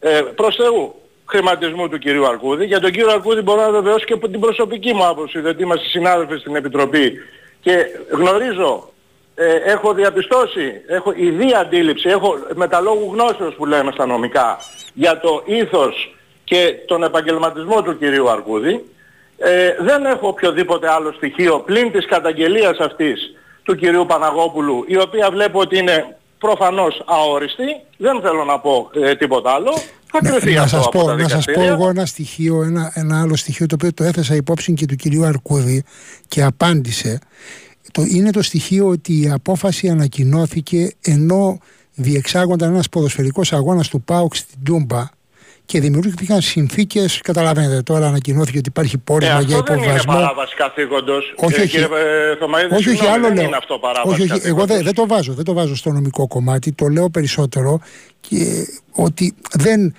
ε, 0.00 0.20
προς 0.34 0.56
Θεού 0.56 0.94
χρηματισμού 1.24 1.88
του 1.88 1.98
κυρίου 1.98 2.26
Αρκούδη. 2.26 2.64
Για 2.64 2.80
τον 2.80 2.90
κύριο 2.90 3.10
Αρκούδη 3.10 3.40
μπορώ 3.40 3.60
να 3.60 3.70
βεβαιώσω 3.70 4.04
και 4.04 4.12
από 4.12 4.28
την 4.28 4.40
προσωπική 4.40 4.94
μου 4.94 5.06
άποψη, 5.06 5.40
διότι 5.40 5.62
είμαστε 5.62 5.88
συνάδελφοι 5.88 6.36
στην 6.36 6.56
Επιτροπή 6.56 7.12
και 7.60 7.86
γνωρίζω, 8.10 8.92
ε, 9.34 9.54
έχω 9.54 9.94
διαπιστώσει, 9.94 10.72
έχω 10.86 11.12
ιδία 11.16 11.58
αντίληψη, 11.58 12.08
έχω 12.08 12.34
μεταλόγου 12.54 13.10
γνώσεως 13.12 13.54
που 13.54 13.66
λέμε 13.66 13.90
στα 13.92 14.06
νομικά 14.06 14.58
για 14.94 15.20
το 15.20 15.42
ήθος 15.44 16.16
και 16.44 16.74
τον 16.86 17.02
επαγγελματισμό 17.02 17.82
του 17.82 17.98
κυρίου 17.98 18.30
Αρκούδη. 18.30 18.84
Ε, 19.38 19.74
δεν 19.80 20.04
έχω 20.04 20.28
οποιοδήποτε 20.28 20.90
άλλο 20.90 21.12
στοιχείο 21.12 21.58
πλην 21.58 21.92
της 21.92 22.06
καταγγελίας 22.06 22.78
αυτής 22.78 23.34
του 23.62 23.74
κυρίου 23.76 24.06
Παναγόπουλου, 24.06 24.84
η 24.86 24.96
οποία 24.98 25.30
βλέπω 25.30 25.60
ότι 25.60 25.78
είναι 25.78 26.16
προφανώς 26.38 27.02
αόριστη, 27.06 27.64
δεν 27.96 28.20
θέλω 28.20 28.44
να 28.44 28.58
πω 28.58 28.90
ε, 28.94 29.14
τίποτα 29.14 29.50
άλλο. 29.50 29.72
Θα 30.04 30.18
κρυθεί 30.30 30.54
να, 30.54 30.62
αυτό 30.62 30.76
σας 30.76 30.86
από 30.86 30.98
πω, 30.98 31.06
τα 31.06 31.14
να 31.14 31.28
σας 31.28 31.30
πω 31.30 31.40
δικαστήρια. 31.40 31.72
εγώ 31.72 31.88
ένα 31.88 32.06
στοιχείο, 32.06 32.62
ένα, 32.62 32.92
ένα 32.94 33.20
άλλο 33.20 33.36
στοιχείο 33.36 33.66
το 33.66 33.74
οποίο 33.74 33.94
το 33.94 34.04
έθεσα 34.04 34.34
υπόψη 34.34 34.72
και 34.72 34.86
του 34.86 34.96
κυρίου 34.96 35.24
Αρκούδη 35.24 35.84
και 36.28 36.42
απάντησε. 36.42 37.18
Το, 37.94 38.02
είναι 38.08 38.30
το 38.30 38.42
στοιχείο 38.42 38.86
ότι 38.88 39.20
η 39.20 39.30
απόφαση 39.30 39.88
ανακοινώθηκε 39.88 40.92
ενώ 41.00 41.58
διεξάγονταν 41.94 42.72
ένας 42.72 42.88
ποδοσφαιρικός 42.88 43.52
αγώνας 43.52 43.88
του 43.88 44.02
ΠΑΟΚ 44.02 44.34
στην 44.36 44.58
Τούμπα 44.64 45.02
και 45.66 45.80
δημιουργήθηκαν 45.80 46.40
συνθήκες, 46.40 47.20
καταλαβαίνετε 47.20 47.82
τώρα 47.82 48.06
ανακοινώθηκε 48.06 48.58
ότι 48.58 48.68
υπάρχει 48.68 48.94
Ε, 48.96 49.00
πόρισμα 49.04 49.40
για 49.40 49.56
αυτό 49.58 49.72
δεν 49.74 49.82
είναι 49.82 49.86
υποβασμό. 49.92 50.12
παράβαση 50.12 50.54
καθήκοντος. 50.56 51.34
Όχι, 51.36 51.54
Ε, 51.54 51.62
όχι. 51.62 51.68
Κύριε 51.70 51.86
ε, 52.32 52.36
Θωμαίδη, 52.36 52.64
Όχι, 52.74 52.74
όχι, 52.74 52.88
συγγνώμη, 52.88 53.14
άλλο 53.14 53.26
δεν 53.26 53.34
λέω. 53.36 53.44
είναι 53.46 53.56
αυτό 53.56 53.78
παράβαση 53.78 54.22
όχι, 54.22 54.22
όχι, 54.22 54.30
εγώ 54.32 54.40
καθήκοντος. 54.40 54.66
δεν, 54.76 54.84
δεν 54.84 54.94
το 54.94 55.06
βάζω, 55.06 55.32
δεν 55.34 55.44
το 55.44 55.52
βάζω 55.52 55.76
στο 55.76 55.90
νομικό 55.90 56.26
κομμάτι, 56.26 56.72
το 56.72 56.86
λέω 56.88 57.10
περισσότερο 57.10 57.80
και 58.20 58.66
ότι 58.92 59.34
δεν, 59.52 59.80
ε, 59.86 59.90
δε- 59.90 59.92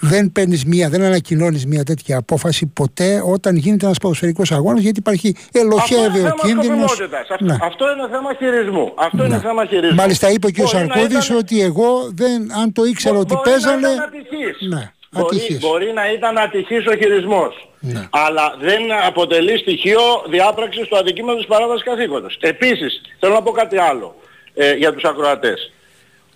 δεν 0.00 0.32
παίρνεις 0.32 0.64
μία, 0.64 0.88
δεν 0.88 1.02
ανακοινώνεις 1.02 1.66
μία 1.66 1.82
τέτοια 1.84 2.16
απόφαση 2.16 2.66
ποτέ 2.66 3.22
όταν 3.24 3.56
γίνεται 3.56 3.84
ένας 3.84 3.98
ποδοσφαιρικός 3.98 4.52
αγώνας 4.52 4.80
γιατί 4.82 4.98
υπάρχει 4.98 5.34
Αυτό 5.36 5.58
ελοχεύει 5.58 6.18
είναι 6.18 6.28
ο 6.28 6.30
θέμα 6.30 6.34
κίνδυνος. 6.62 6.90
σκοπιμότητας. 6.90 7.28
Αυτό, 7.30 7.64
αυτό 7.66 7.84
είναι 7.92 8.08
θέμα 8.10 8.34
χειρισμού. 8.38 8.92
Αυτό 8.94 9.24
είναι 9.24 9.34
Ναι. 9.36 9.40
θέμα 9.42 9.64
χειρισμού. 9.66 9.94
Μάλιστα 9.94 10.30
είπε 10.30 10.46
ο 10.46 10.50
κ. 10.50 10.56
Μπορεί 10.56 10.72
να 10.72 10.78
Σαρκώδης 10.78 11.24
ήταν- 11.26 11.36
ότι 11.38 11.60
εγώ 11.62 11.88
δεν, 12.14 12.52
αν 12.60 12.72
το 12.72 12.84
ήξερα 12.84 13.14
Μπο- 13.14 13.20
ότι 13.20 13.34
μπορεί 13.34 13.50
παίζανε. 13.50 13.86
Να 13.88 13.92
ήταν 13.92 14.04
ατυχής. 14.04 14.68
Ναι, 14.68 14.92
μπορεί, 15.10 15.26
ατυχής. 15.36 15.58
μπορεί 15.58 15.92
να 15.92 16.12
ήταν 16.12 16.38
ατυχής 16.38 16.86
ο 16.86 16.96
χειρισμός. 16.96 17.68
Ναι. 17.80 18.08
Αλλά 18.10 18.56
δεν 18.60 18.82
αποτελεί 19.06 19.58
στοιχείο 19.58 20.00
διάπραξης 20.30 20.88
του 20.88 20.96
αδικήματος 20.96 21.36
της 21.40 21.46
παράβασης 21.54 21.84
καθήκοντος. 21.84 22.38
Επίσης, 22.40 23.00
θέλω 23.20 23.34
να 23.34 23.42
πω 23.42 23.50
κάτι 23.50 23.76
άλλο 23.78 24.14
ε, 24.54 24.72
για 24.72 24.92
τους 24.92 25.04
ακροατές. 25.04 25.72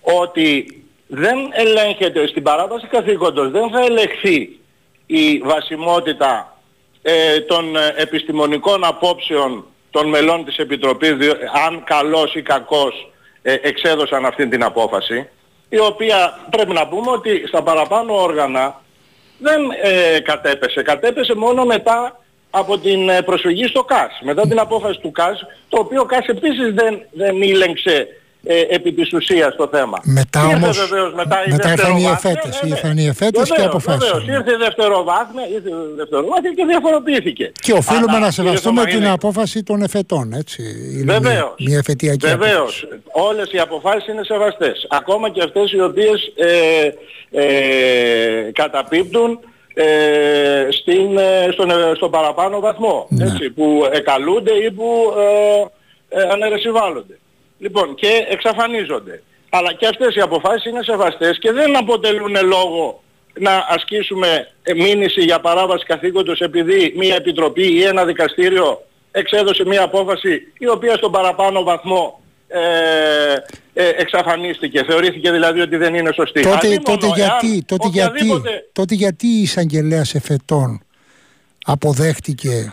Ότι 0.00 0.46
δεν 1.08 1.36
ελέγχεται 1.52 2.26
στην 2.26 2.42
παράβαση 2.42 2.86
καθήκοντος, 2.86 3.50
δεν 3.50 3.70
θα 3.70 3.80
ελεγχθεί 3.80 4.58
η 5.06 5.38
βασιμότητα 5.38 6.58
ε, 7.02 7.40
των 7.40 7.76
ε, 7.76 7.94
επιστημονικών 7.96 8.84
απόψεων 8.84 9.64
των 9.90 10.08
μελών 10.08 10.44
της 10.44 10.56
Επιτροπής, 10.56 11.12
διο- 11.12 11.38
αν 11.66 11.84
καλός 11.84 12.34
ή 12.34 12.42
κακός 12.42 13.10
ε, 13.42 13.56
εξέδωσαν 13.62 14.26
αυτή 14.26 14.48
την 14.48 14.64
απόφαση, 14.64 15.28
η 15.68 15.78
οποία 15.78 16.38
πρέπει 16.50 16.72
να 16.72 16.88
πούμε 16.88 17.10
ότι 17.10 17.44
στα 17.46 17.62
παραπάνω 17.62 18.22
όργανα 18.22 18.82
δεν 19.38 19.60
ε, 19.82 20.20
κατέπεσε. 20.20 20.82
Κατέπεσε 20.82 21.34
μόνο 21.34 21.64
μετά 21.64 22.20
από 22.50 22.78
την 22.78 23.08
ε, 23.08 23.22
προσφυγή 23.22 23.66
στο 23.66 23.84
ΚΑΣ. 23.84 24.18
Μετά 24.22 24.42
την 24.48 24.58
απόφαση 24.58 25.00
του 25.00 25.10
ΚΑΣ, 25.10 25.46
το 25.68 25.78
οποίο 25.78 26.04
ΚΑΣ 26.04 26.26
επίσης 26.26 26.74
δεν, 26.74 27.02
δεν 27.12 27.42
ήλεγξε 27.42 28.08
ε, 28.44 28.60
επί 28.68 28.92
της 28.92 29.12
ουσίας 29.12 29.56
το 29.56 29.68
θέμα. 29.72 29.98
Μετά 30.04 30.40
Ήρθε 30.44 30.54
όμως- 30.56 30.78
βεβαίως 30.88 31.12
μετά 31.14 31.36
η 31.46 31.50
μετά 31.50 31.70
ήρθαν 31.70 31.96
οι 31.96 32.00
δευτεροβάθμια, 32.00 32.10
εφέτες, 32.10 32.60
ναι, 32.62 32.68
ναι. 32.68 32.74
ήρθαν 32.74 32.98
οι 32.98 33.06
εφέτες 33.06 33.42
και 33.48 33.54
Βεβαίως, 33.56 33.68
αποφάσισαν. 33.74 34.18
βεβαίως. 34.20 34.38
Ήρθε 34.38 34.52
η 34.52 34.58
δευτεροβάθμια, 34.64 35.44
ήρθε 35.54 35.68
η 35.68 35.94
δευτεροβάθμια 35.96 36.52
και 36.56 36.64
διαφοροποιήθηκε. 36.64 37.52
Και 37.62 37.72
οφείλουμε 37.72 38.06
Αλλά, 38.16 38.18
να 38.20 38.28
κύριε 38.28 38.44
σεβαστούμε 38.50 38.80
την 38.84 38.90
Θωμαίδη, 38.92 39.12
απόφαση 39.12 39.62
των 39.62 39.82
εφετών, 39.82 40.32
έτσι. 40.32 40.62
Είναι 40.92 41.02
μια, 41.04 41.20
Βεβαίως. 41.20 41.54
μια 41.66 41.78
εφετειακή 41.78 42.26
απόφαση. 42.30 42.50
Βεβαίως. 42.50 42.88
Όλες 43.28 43.52
οι 43.52 43.58
αποφάσεις 43.58 44.06
είναι 44.08 44.24
σεβαστές. 44.24 44.86
Ακόμα 44.90 45.30
και 45.30 45.42
αυτές 45.42 45.72
οι 45.72 45.80
οποίες 45.80 46.18
ε, 46.36 46.90
ε, 47.42 48.50
καταπίπτουν 48.52 49.38
ε, 49.74 50.66
στην, 50.70 51.18
ε, 51.18 51.48
στον, 51.52 51.70
ε, 51.70 51.74
στον 51.96 52.10
παραπάνω 52.10 52.60
βαθμό. 52.60 53.06
Ναι. 53.10 53.24
Έτσι, 53.24 53.50
που 53.50 53.88
εκαλούνται 53.92 54.52
ή 54.52 54.70
που 54.70 55.12
ε, 56.10 56.20
ε, 56.20 56.28
αναιρεσιβάλλονται. 56.32 57.18
Λοιπόν, 57.58 57.94
και 57.94 58.26
εξαφανίζονται. 58.28 59.22
Αλλά 59.50 59.72
και 59.72 59.86
αυτές 59.86 60.14
οι 60.14 60.20
αποφάσεις 60.20 60.64
είναι 60.64 60.82
σεβαστές 60.82 61.38
και 61.38 61.52
δεν 61.52 61.76
αποτελούν 61.76 62.36
λόγο 62.44 63.02
να 63.38 63.66
ασκήσουμε 63.68 64.48
ε, 64.62 64.74
μήνυση 64.74 65.20
για 65.20 65.40
παράβαση 65.40 65.84
καθήκοντος 65.84 66.40
επειδή 66.40 66.94
μια 66.96 67.14
επιτροπή 67.14 67.74
ή 67.74 67.82
ένα 67.82 68.04
δικαστήριο 68.04 68.82
εξέδωσε 69.10 69.64
μια 69.66 69.82
απόφαση 69.82 70.52
η 70.58 70.68
οποία 70.68 70.96
στον 70.96 71.12
παραπάνω 71.12 71.62
βαθμό 71.62 72.20
ε, 72.48 72.60
ε, 73.74 73.88
εξαφανίστηκε. 73.96 74.84
Θεωρήθηκε 74.84 75.30
δηλαδή 75.30 75.60
ότι 75.60 75.76
δεν 75.76 75.94
είναι 75.94 76.10
σωστή. 76.14 76.42
Τότε, 76.42 76.66
Αντί 76.66 76.76
τότε, 76.76 77.06
μόνο 77.06 77.16
γιατί, 77.16 77.46
εάν 77.52 77.64
τότε, 77.66 77.88
γιατί, 77.88 78.08
οποιαδήποτε- 78.10 78.68
τότε 78.72 78.94
γιατί 78.94 79.26
η 79.26 79.40
εισαγγελέα 79.42 80.04
εφετών 80.12 80.82
αποδέχτηκε 81.64 82.72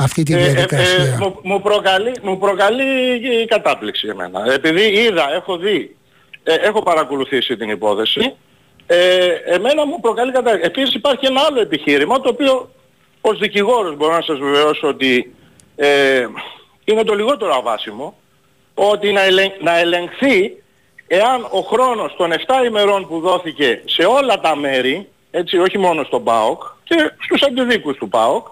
αυτή 0.00 0.22
τη 0.22 0.34
Ε, 0.34 0.36
ε, 0.36 0.40
ε, 0.40 0.48
διαδικασία. 0.52 1.16
μου, 1.20 1.38
μου 1.42 1.60
προκαλεί, 1.60 2.12
μου 2.22 2.38
προκαλεί 2.38 3.14
η 3.42 3.46
κατάπληξη 3.46 4.08
εμένα. 4.08 4.52
Επειδή 4.52 4.82
είδα, 4.82 5.32
έχω 5.32 5.56
δει, 5.56 5.96
ε, 6.42 6.54
έχω 6.54 6.82
παρακολουθήσει 6.82 7.56
την 7.56 7.70
υπόθεση, 7.70 8.34
ε, 8.86 9.26
εμένα 9.44 9.86
μου 9.86 10.00
προκαλεί 10.00 10.32
κατάπληξη. 10.32 10.66
Επίσης 10.66 10.94
υπάρχει 10.94 11.26
ένα 11.26 11.40
άλλο 11.48 11.60
επιχείρημα 11.60 12.20
το 12.20 12.28
οποίο 12.28 12.70
ως 13.20 13.38
δικηγόρος 13.38 13.96
μπορώ 13.96 14.14
να 14.14 14.22
σας 14.22 14.38
βεβαιώσω 14.38 14.88
ότι 14.88 15.34
ε, 15.76 16.26
είναι 16.84 17.02
το 17.04 17.14
λιγότερο 17.14 17.54
αβάσιμο, 17.54 18.14
ότι 18.74 19.12
να, 19.12 19.22
ελεγ, 19.22 19.50
να 19.60 19.78
ελεγχθεί 19.78 20.62
εάν 21.06 21.46
ο 21.50 21.60
χρόνος 21.60 22.14
των 22.16 22.32
7 22.32 22.66
ημερών 22.66 23.06
που 23.06 23.20
δόθηκε 23.20 23.82
σε 23.84 24.02
όλα 24.02 24.40
τα 24.40 24.56
μέρη, 24.56 25.08
έτσι 25.30 25.58
όχι 25.58 25.78
μόνο 25.78 26.04
στον 26.04 26.24
ΠΑΟΚ 26.24 26.62
και 26.84 27.12
στους 27.24 27.42
αντιδίκους 27.42 27.96
του 27.96 28.08
ΠΑΟΚ, 28.08 28.46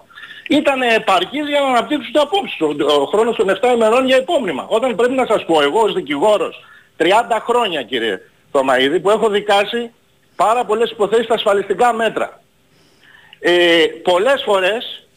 ήταν 0.49 0.81
επαρκής 0.81 1.47
για 1.47 1.59
να 1.59 1.67
αναπτύξουν 1.67 2.13
τα 2.13 2.21
απόψεις. 2.21 2.61
Ο, 2.61 3.01
ο 3.01 3.05
χρόνος 3.05 3.35
των 3.35 3.49
7 3.61 3.73
ημερών 3.73 4.05
για 4.05 4.17
υπόμνημα. 4.17 4.65
Όταν 4.67 4.95
πρέπει 4.95 5.13
να 5.13 5.25
σας 5.25 5.45
πω 5.45 5.61
εγώ 5.61 5.79
ως 5.79 5.93
δικηγόρος 5.93 6.63
30 6.97 7.05
χρόνια 7.47 7.83
κύριε 7.83 8.21
Θωμαίδη 8.51 8.99
που 8.99 9.09
έχω 9.09 9.29
δικάσει 9.29 9.91
πάρα 10.35 10.65
πολλές 10.65 10.91
υποθέσεις 10.91 11.25
στα 11.25 11.33
ασφαλιστικά 11.33 11.93
μέτρα. 11.93 12.41
Ε, 13.39 13.85
πολλές 14.03 14.43
φορές 14.45 15.07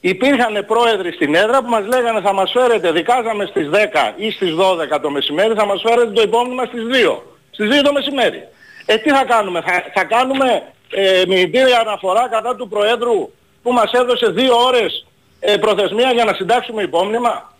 υπήρχαν 0.00 0.64
πρόεδροι 0.66 1.12
στην 1.12 1.34
έδρα 1.34 1.62
που 1.62 1.68
μας 1.68 1.86
λέγανε 1.86 2.20
θα 2.20 2.32
μας 2.32 2.50
φέρετε, 2.50 2.92
δικάζαμε 2.92 3.46
στις 3.46 3.68
10 3.68 4.12
ή 4.16 4.30
στις 4.30 4.54
12 4.54 5.00
το 5.02 5.10
μεσημέρι, 5.10 5.54
θα 5.54 5.66
μας 5.66 5.82
φέρετε 5.86 6.10
το 6.10 6.22
υπόμνημα 6.22 6.64
στις 6.64 6.82
2. 6.90 7.22
Στις 7.50 7.68
2 7.68 7.82
το 7.82 7.92
μεσημέρι. 7.92 8.48
Ε, 8.86 8.96
τι 8.96 9.10
θα 9.10 9.24
κάνουμε, 9.24 9.60
θα, 9.60 9.84
θα 9.94 10.04
κάνουμε 10.04 10.62
ε, 10.90 11.22
μηνυτήρια 11.28 11.78
αναφορά 11.80 12.28
κατά 12.28 12.56
του 12.56 12.68
Προέδρου 12.68 13.30
που 13.62 13.72
μας 13.72 13.92
έδωσε 13.92 14.26
δύο 14.30 14.54
ώρες 14.66 15.06
ε, 15.40 15.56
προθεσμία 15.56 16.12
για 16.12 16.24
να 16.24 16.32
συντάξουμε 16.34 16.82
υπόμνημα, 16.82 17.52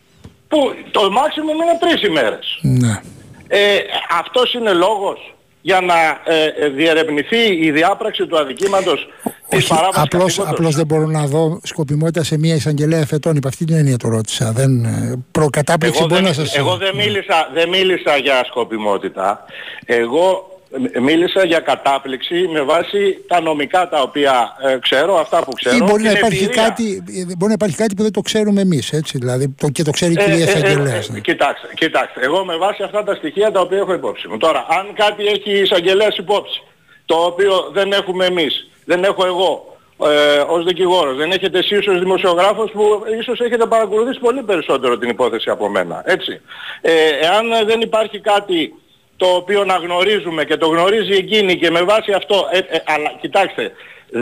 που 0.49 0.59
το 0.91 1.11
μάξιμο 1.11 1.53
είναι 1.53 1.79
τρεις 1.81 2.03
ημέρες. 2.03 2.59
Ναι. 2.63 3.01
Ε, 3.49 3.79
αυτός 4.19 4.55
είναι 4.55 4.73
λόγος 4.73 5.35
για 5.63 5.81
να 5.81 5.95
ε, 6.35 6.45
ε, 6.59 6.69
διερευνηθεί 6.69 7.67
η 7.67 7.71
διάπραξη 7.71 8.27
του 8.27 8.39
αδικήματος 8.39 9.09
της 9.49 9.59
Όχι, 9.59 9.69
παράβασης 9.69 10.03
απλώς, 10.03 10.25
καθήκοντος. 10.25 10.53
απλώς 10.53 10.75
δεν 10.75 10.87
μπορώ 10.87 11.07
να 11.07 11.27
δω 11.27 11.61
σκοπιμότητα 11.63 12.25
σε 12.25 12.39
μια 12.39 12.55
εισαγγελέα 12.55 13.01
εφετών. 13.01 13.37
Υπ' 13.37 13.47
αυτή 13.47 13.65
την 13.65 13.77
έννοια 13.77 13.97
το 13.97 14.09
ρώτησα. 14.09 14.53
Δεν, 14.53 14.85
ε, 14.85 15.25
προκατάπληξη 15.31 15.99
Εγώ 15.99 16.09
μπορεί 16.09 16.23
δεν, 16.23 16.31
να 16.31 16.37
σας... 16.37 16.57
εγώ 16.57 16.77
δεν, 16.77 16.97
μίλησα, 16.97 17.51
δεν 17.55 17.69
μίλησα 17.69 18.17
για 18.17 18.45
σκοπιμότητα. 18.45 19.45
Εγώ 19.85 20.27
ε, 20.29 20.60
μίλησα 21.01 21.45
για 21.45 21.61
κατάπληξη 21.61 22.49
με 22.53 22.63
βάση 22.63 23.25
τα 23.27 23.41
νομικά 23.41 23.89
τα 23.89 24.01
οποία 24.03 24.57
ε, 24.63 24.79
ξέρω, 24.79 25.19
αυτά 25.19 25.45
που 25.45 25.53
ξέρω. 25.53 25.77
Ή 25.77 25.83
μπορεί 25.83 26.03
να, 26.03 26.09
την 26.09 26.19
υπάρχει 26.19 26.45
εμπειρία. 26.45 26.63
κάτι, 26.63 27.05
ε, 27.09 27.25
μπορεί 27.25 27.47
να 27.47 27.53
υπάρχει 27.53 27.77
κάτι 27.77 27.95
που 27.95 28.03
δεν 28.03 28.13
το 28.13 28.21
ξέρουμε 28.21 28.61
εμείς, 28.61 28.93
έτσι, 28.93 29.19
δηλαδή, 29.19 29.49
το, 29.49 29.69
και 29.69 29.83
το 29.83 29.91
ξέρει 29.91 30.13
η 30.13 30.17
Ε, 30.19 30.25
κυρία 30.25 30.39
ε, 30.39 30.41
ε, 30.41 30.43
εισαγγελέας. 30.43 31.09
ε, 31.09 31.13
ναι. 31.13 31.21
κοιτάξτε, 31.21 31.69
κοιτάξτε, 31.75 32.21
εγώ 32.21 32.45
με 32.45 32.57
βάση 32.57 32.83
αυτά 32.83 33.03
τα 33.03 33.15
στοιχεία 33.15 33.51
τα 33.51 33.61
οποία 33.61 33.79
έχω 33.79 33.93
υπόψη 33.93 34.29
μου. 34.29 34.37
Τώρα, 34.37 34.67
αν 34.69 34.95
κάτι 34.95 35.27
έχει 35.27 35.51
η 35.51 35.61
εισαγγελέας 35.61 36.17
υπόψη, 36.17 36.63
το 37.05 37.15
οποίο 37.15 37.71
δεν 37.73 37.93
έχουμε 37.93 38.27
εμείς, 38.27 38.69
δεν 38.85 39.05
έχω 39.05 39.27
εγώ 39.27 39.79
ε, 40.05 40.39
ως 40.49 40.65
δικηγόρος, 40.65 41.17
δεν 41.17 41.31
έχετε 41.31 41.59
εσείς 41.59 41.87
ως 41.87 41.99
δημοσιογράφος 41.99 42.71
που 42.71 43.03
ίσως 43.21 43.41
έχετε 43.41 43.67
παρακολουθήσει 43.67 44.19
πολύ 44.21 44.43
περισσότερο 44.43 44.99
την 44.99 45.09
υπόθεση 45.09 45.51
από 45.51 45.69
μένα, 45.69 46.03
έτσι. 46.05 46.41
Ε, 46.81 46.93
εάν 47.23 47.67
δεν 47.67 47.81
υπάρχει 47.81 48.21
κάτι 48.21 48.75
το 49.21 49.27
οποίο 49.27 49.65
να 49.65 49.75
γνωρίζουμε 49.75 50.45
και 50.45 50.57
το 50.57 50.67
γνωρίζει 50.67 51.13
εκείνη 51.13 51.57
και 51.57 51.71
με 51.71 51.83
βάση 51.83 52.13
αυτό, 52.13 52.49
ε, 52.53 52.59
ε, 52.59 52.83
αλλά 52.85 53.13
κοιτάξτε, 53.21 53.73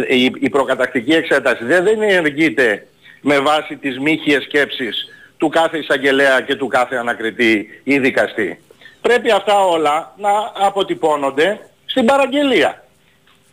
η, 0.08 0.24
η 0.38 0.48
προκατακτική 0.50 1.12
εξέταση 1.12 1.64
δεν, 1.64 1.84
δεν 1.84 2.02
ενεργείται 2.02 2.86
με 3.20 3.38
βάση 3.38 3.76
τις 3.76 3.98
μύχιες 3.98 4.42
σκέψεις 4.42 5.08
του 5.36 5.48
κάθε 5.48 5.78
εισαγγελέα 5.78 6.40
και 6.40 6.56
του 6.56 6.66
κάθε 6.66 6.96
ανακριτή 6.96 7.80
ή 7.84 7.98
δικαστή. 7.98 8.62
Πρέπει 9.00 9.30
αυτά 9.30 9.64
όλα 9.64 10.14
να 10.16 10.30
αποτυπώνονται 10.66 11.58
στην 11.84 12.04
παραγγελία. 12.04 12.84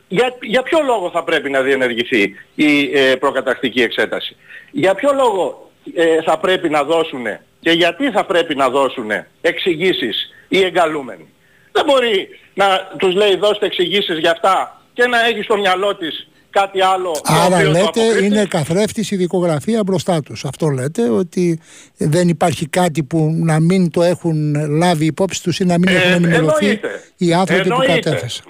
Για, 0.08 0.36
για 0.42 0.64
ποιο 0.64 0.80
λόγο 0.86 1.10
θα 1.10 1.24
πρέπει 1.24 1.50
να 1.50 1.62
διενεργηθεί 1.62 2.36
η 2.56 2.92
ε, 2.94 3.16
προκατακτική 3.16 3.82
εξέταση; 3.82 4.36
Για 4.72 4.96
ποιο 4.96 5.14
λόγο 5.14 5.72
ε, 5.96 6.22
θα 6.22 6.38
πρέπει 6.38 6.70
να 6.70 6.84
δώσουν 6.84 7.26
και 7.60 7.72
γιατί 7.72 8.12
θα 8.12 8.26
πρέπει 8.26 8.56
να 8.56 8.70
δώσουν 8.70 9.12
εξηγήσεις 9.42 10.34
οι 10.48 10.64
εγκαλούμενοι; 10.64 11.34
Δεν 11.76 11.86
μπορεί 11.86 12.28
να 12.54 12.66
τους 12.98 13.14
λέει 13.14 13.36
δώστε 13.36 13.66
εξηγήσεις 13.66 14.18
για 14.20 14.32
αυτά 14.32 14.82
και 14.94 15.06
να 15.08 15.26
έχει 15.26 15.42
στο 15.42 15.58
μυαλό 15.58 15.96
της 15.96 16.28
κάτι 16.60 16.82
άλλο. 16.82 17.12
Άρα 17.24 17.64
λέτε 17.64 18.02
είναι 18.24 18.46
καθρέφτης 18.46 19.12
η 19.12 19.16
δικογραφία 19.16 19.84
μπροστά 19.84 20.22
τους. 20.22 20.46
Αυτό 20.46 20.68
λέτε 20.68 21.10
ότι 21.10 21.60
δεν 21.98 22.28
υπάρχει 22.28 22.66
κάτι 22.68 23.04
που 23.04 23.36
να 23.44 23.60
μην 23.60 23.92
το 23.92 24.02
έχουν 24.04 24.56
λάβει 24.78 25.06
υπόψη 25.06 25.44
τους 25.44 25.60
ή 25.60 25.66
να 25.66 25.78
μην 25.78 25.88
ε, 25.88 25.96
έχουν 25.96 26.12
ενημερωθεί 26.12 26.80
οι 27.18 27.34
άνθρωποι 27.34 27.70
που 27.70 27.84
κατέθεσαν. 27.88 28.46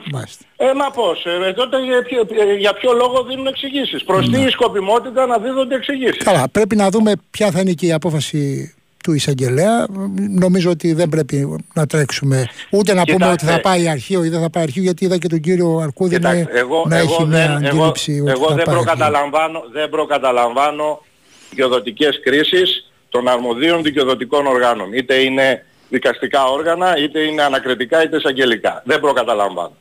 Ε, 0.57 0.73
μα 0.73 0.91
πώς, 0.91 1.25
ε, 1.25 1.53
τότε 1.53 1.83
για 1.83 2.03
ποιο, 2.03 2.27
για 2.57 2.73
ποιο 2.73 2.91
λόγο 2.93 3.23
δίνουν 3.23 3.47
εξηγήσεις. 3.47 4.03
Προς 4.03 4.29
ναι. 4.29 4.37
τι 4.37 4.51
σκοπιμότητα 4.51 5.25
να 5.25 5.37
δίδονται 5.37 5.75
εξηγήσεις. 5.75 6.23
Καλά, 6.23 6.49
πρέπει 6.51 6.75
να 6.75 6.89
δούμε 6.89 7.11
ποια 7.31 7.51
θα 7.51 7.59
είναι 7.59 7.71
και 7.71 7.85
η 7.85 7.91
απόφαση 7.91 8.74
του 9.05 9.13
εισαγγελέα. 9.13 9.85
Νομίζω 10.29 10.69
ότι 10.69 10.93
δεν 10.93 11.09
πρέπει 11.09 11.63
να 11.73 11.85
τρέξουμε 11.85 12.49
ούτε 12.71 12.93
να 12.93 13.03
πούμε 13.03 13.27
ότι 13.31 13.45
θα 13.45 13.59
πάει 13.59 13.87
αρχείο 13.89 14.23
ή 14.23 14.29
δεν 14.29 14.41
θα 14.41 14.49
πάει 14.49 14.63
αρχείο, 14.63 14.83
γιατί 14.83 15.05
είδα 15.05 15.17
και 15.17 15.27
τον 15.27 15.39
κύριο 15.39 15.77
Αρκούδη 15.77 16.19
να, 16.19 16.31
εγώ, 16.31 16.85
να 16.87 16.97
εγώ 16.97 17.13
έχει 17.13 17.25
μια 17.25 17.51
αντίληψη. 17.51 18.13
Εγώ, 18.15 18.29
εγώ 18.29 18.47
δεν, 18.47 18.63
προκαταλαμβάνω, 18.63 19.63
δεν 19.71 19.89
προκαταλαμβάνω 19.89 21.01
δικαιοδοτικές 21.49 22.19
κρίσεις 22.23 22.91
των 23.09 23.27
αρμοδίων 23.27 23.83
δικαιοδοτικών 23.83 24.45
οργάνων. 24.47 24.93
Είτε 24.93 25.15
είναι 25.15 25.65
δικαστικά 25.89 26.45
όργανα, 26.45 26.97
είτε 26.97 27.19
είναι 27.19 27.41
ανακριτικά, 27.43 28.03
είτε 28.03 28.17
εισαγγελικά. 28.17 28.81
Δεν 28.85 28.99
προκαταλαμβάνω. 28.99 29.75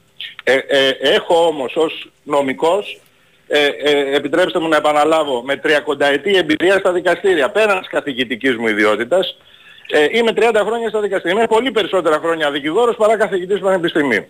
Ε, 0.44 0.54
ε, 0.54 0.88
έχω 1.00 1.46
όμως 1.46 1.76
ως 1.76 2.10
νομικός 2.22 3.00
ε, 3.56 3.66
ε, 3.66 4.16
επιτρέψτε 4.16 4.58
μου 4.58 4.68
να 4.68 4.76
επαναλάβω, 4.76 5.42
με 5.42 5.60
30 5.64 6.00
ετή 6.00 6.36
εμπειρία 6.36 6.78
στα 6.78 6.92
δικαστήρια, 6.92 7.50
πέραν 7.50 7.78
της 7.78 7.88
καθηγητικής 7.88 8.56
μου 8.56 8.66
ιδιότητας, 8.66 9.36
ε, 9.90 10.06
είμαι 10.10 10.32
30 10.32 10.62
χρόνια 10.66 10.88
στα 10.88 11.00
δικαστήρια. 11.00 11.36
Είμαι 11.36 11.46
πολύ 11.46 11.70
περισσότερα 11.70 12.18
χρόνια 12.18 12.50
δικηγόρος 12.50 12.96
παρά 12.96 13.16
καθηγητής 13.16 13.60
πανεπιστημίου. 13.60 14.24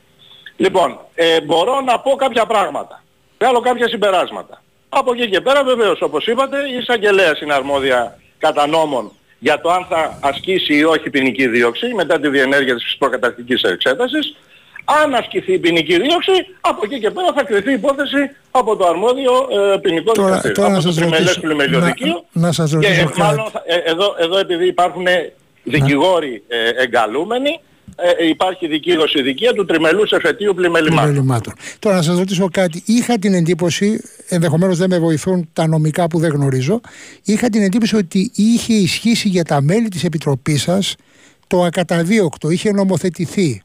Λοιπόν, 0.57 0.99
ε, 1.15 1.41
μπορώ 1.41 1.81
να 1.81 2.01
πω 2.01 2.11
κάποια 2.11 2.47
πράγματα. 2.47 3.03
Βγάλω 3.39 3.61
κάποια 3.61 3.89
συμπεράσματα. 3.89 4.63
Από 4.89 5.13
εκεί 5.13 5.29
και 5.29 5.41
πέρα 5.41 5.65
βεβαίως, 5.65 6.01
όπως 6.01 6.27
είπατε, 6.27 6.57
η 6.69 6.77
εισαγγελέας 6.77 7.41
είναι 7.41 7.55
αρμόδια 7.55 8.19
κατά 8.39 8.67
νόμων 8.67 9.13
για 9.39 9.61
το 9.61 9.71
αν 9.71 9.87
θα 9.89 10.19
ασκήσει 10.23 10.75
ή 10.75 10.85
όχι 10.85 11.11
ποινική 11.11 11.47
δίωξη 11.47 11.95
μετά 11.95 12.21
τη 12.21 12.29
διενέργεια 12.29 12.75
της 12.75 12.97
προκαταρκτικής 12.99 13.63
εξέτασης. 13.63 14.37
Αν 14.85 15.15
ασκηθεί 15.15 15.53
η 15.53 15.59
ποινική 15.59 16.01
δίωξη, 16.01 16.33
από 16.61 16.81
εκεί 16.85 17.01
και 17.01 17.11
πέρα 17.11 17.33
θα 17.37 17.45
κρυθεί 17.45 17.71
η 17.71 17.73
υπόθεση 17.73 18.31
από 18.51 18.77
το 18.77 18.87
αρμόδιο 18.87 19.33
ε, 19.51 19.79
ποινικό 19.79 20.13
δικαστήριο. 20.13 20.67
από 20.67 20.83
το 20.83 20.95
τριμελές 20.95 21.41
πλημελιωδικείο. 21.41 22.25
Να, 22.33 22.47
να 22.47 22.53
σας 22.53 22.71
ρωτήσω 22.71 23.07
και, 23.07 23.19
μάλλον, 23.19 23.47
ε, 23.67 23.91
εδώ, 23.91 24.15
εδώ 24.19 24.39
επειδή 24.39 24.67
υπάρχουν 24.67 25.07
δικηγόροι 25.63 26.43
ε, 26.49 26.83
εγκαλούμενοι, 26.83 27.61
ε, 27.97 28.27
υπάρχει 28.27 28.67
δικήγωση 28.67 29.23
δικαία 29.23 29.53
του 29.53 29.65
τριμελούς 29.65 30.11
εφετείου 30.11 30.55
πλημελημάτων. 30.55 31.55
Τώρα 31.79 31.97
να 31.97 32.03
σας 32.03 32.19
ρωτήσω 32.19 32.49
κάτι. 32.53 32.83
Είχα 32.87 33.19
την 33.19 33.35
εντύπωση, 33.35 34.01
ενδεχομένως 34.29 34.79
δεν 34.79 34.91
με 34.91 34.99
βοηθούν 34.99 35.49
τα 35.53 35.67
νομικά 35.67 36.07
που 36.07 36.19
δεν 36.19 36.31
γνωρίζω, 36.31 36.81
είχα 37.25 37.49
την 37.49 37.63
εντύπωση 37.63 37.97
ότι 37.97 38.31
είχε 38.35 38.75
ισχύσει 38.75 39.29
για 39.29 39.45
τα 39.45 39.61
μέλη 39.61 39.89
της 39.89 40.05
Επιτροπής 40.05 40.63
σας 40.63 40.95
το 41.47 41.63
ακαταδίωκτο, 41.63 42.51
είχε 42.51 42.73
νομοθετηθεί. 42.73 43.63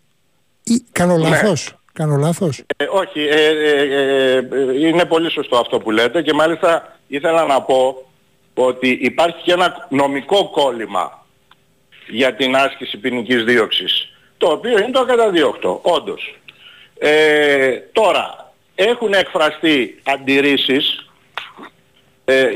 Ή, 0.69 0.83
κάνω 0.91 1.17
ναι. 1.17 1.29
λάθος; 1.29 1.73
Κάνω 1.93 2.15
λάθος; 2.15 2.63
Ε, 2.77 2.85
όχι, 2.91 3.19
ε, 3.19 3.47
ε, 3.47 4.35
ε, 4.37 4.87
είναι 4.87 5.05
πολύ 5.05 5.31
σωστό 5.31 5.57
αυτό 5.57 5.79
που 5.79 5.91
λέτε 5.91 6.21
και 6.21 6.33
μάλιστα 6.33 6.97
ήθελα 7.07 7.45
να 7.45 7.61
πω 7.61 8.05
ότι 8.53 8.97
υπάρχει 9.01 9.41
και 9.43 9.51
ένα 9.51 9.87
νομικό 9.89 10.49
κόλλημα 10.49 11.25
για 12.07 12.35
την 12.35 12.55
άσκηση 12.55 12.97
ποινικής 12.97 13.43
δίωξης, 13.43 14.09
το 14.37 14.47
οποίο 14.47 14.79
είναι 14.79 14.91
το 14.91 14.99
ακαταδίωκτο, 14.99 15.79
όντως. 15.83 16.39
τώρα, 17.91 18.53
έχουν 18.75 19.13
εκφραστεί 19.13 20.01
αντιρρήσεις 20.03 21.09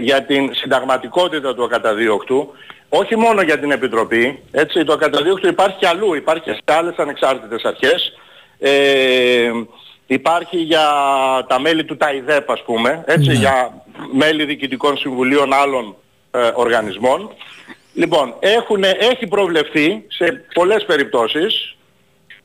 για 0.02 0.24
την 0.24 0.54
συνταγματικότητα 0.54 1.56
του 1.56 1.64
ακαταδίωκτου, 1.64 2.54
όχι 2.96 3.16
μόνο 3.16 3.42
για 3.42 3.60
την 3.60 3.72
Επιτροπή, 3.72 4.40
έτσι, 4.52 4.84
το 4.84 4.94
ακαταδίωκτο 4.94 5.48
υπάρχει 5.48 5.86
αλλού, 5.86 6.14
υπάρχει 6.14 6.50
σε 6.50 6.62
άλλες 6.66 6.96
ανεξάρτητες 6.98 7.64
αρχές, 7.64 8.14
ε, 8.60 9.52
υπάρχει 10.08 10.58
για 10.58 10.86
τα 11.48 11.60
μέλη 11.60 11.86
του 11.86 11.98
ΤΑΙΔΕΠ 11.98 12.52
ας 12.52 12.64
πούμε, 12.64 13.04
έτσι, 13.06 13.28
ναι. 13.28 13.34
για 13.34 13.84
μέλη 14.12 14.46
διοικητικών 14.46 14.98
συμβουλίων 14.98 15.54
άλλων 15.54 15.96
ε, 16.32 16.52
οργανισμών. 16.54 17.30
Λοιπόν, 17.94 18.36
έχουν, 18.40 18.84
έχει 18.84 19.28
προβλεφθεί 19.28 20.04
σε 20.08 20.46
πολλές 20.54 20.86
περιπτώσεις, 20.86 21.76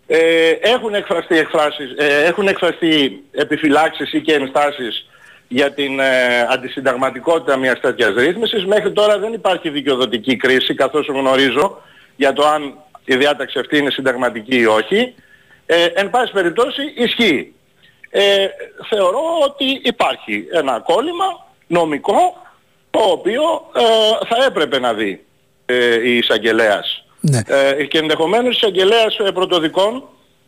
ε, 0.06 0.48
έχουν, 0.48 0.94
εκφραστεί 0.94 1.38
εκφράσεις, 1.38 1.94
ε, 1.96 2.24
έχουν 2.24 2.48
εκφραστεί 2.48 3.22
επιφυλάξεις 3.30 4.12
ή 4.12 4.20
και 4.20 4.34
ενστάσεις 4.34 5.08
για 5.48 5.72
την 5.72 6.00
ε, 6.00 6.40
αντισυνταγματικότητα 6.50 7.56
μιας 7.56 7.80
τέτοιας 7.80 8.14
ρύθμισης. 8.14 8.66
Μέχρι 8.66 8.92
τώρα 8.92 9.18
δεν 9.18 9.32
υπάρχει 9.32 9.70
δικαιοδοτική 9.70 10.36
κρίση, 10.36 10.74
καθώς 10.74 11.06
γνωρίζω, 11.06 11.82
για 12.16 12.32
το 12.32 12.46
αν 12.46 12.74
η 13.04 13.16
διάταξη 13.16 13.58
αυτή 13.58 13.78
είναι 13.78 13.90
συνταγματική 13.90 14.56
ή 14.56 14.66
όχι. 14.66 15.14
Ε, 15.66 15.84
εν 15.84 16.10
πάση 16.10 16.32
περιπτώσει 16.32 16.82
ισχύει. 16.96 17.52
Ε, 18.10 18.46
θεωρώ 18.88 19.20
ότι 19.44 19.80
υπάρχει 19.82 20.46
ένα 20.52 20.80
κόλλημα 20.80 21.46
νομικό 21.66 22.36
το 22.90 22.98
οποίο 22.98 23.42
ε, 23.74 23.82
θα 24.26 24.44
έπρεπε 24.44 24.78
να 24.78 24.94
δει 24.94 25.24
ε, 25.66 26.08
η 26.08 26.16
εισαγγελέας. 26.16 27.04
Ναι. 27.20 27.40
Ε, 27.46 27.84
και 27.84 27.98
ενδεχομένως 27.98 28.54
η 28.54 28.56
εισαγγελέας 28.56 29.16
πρωτοδικών 29.34 30.02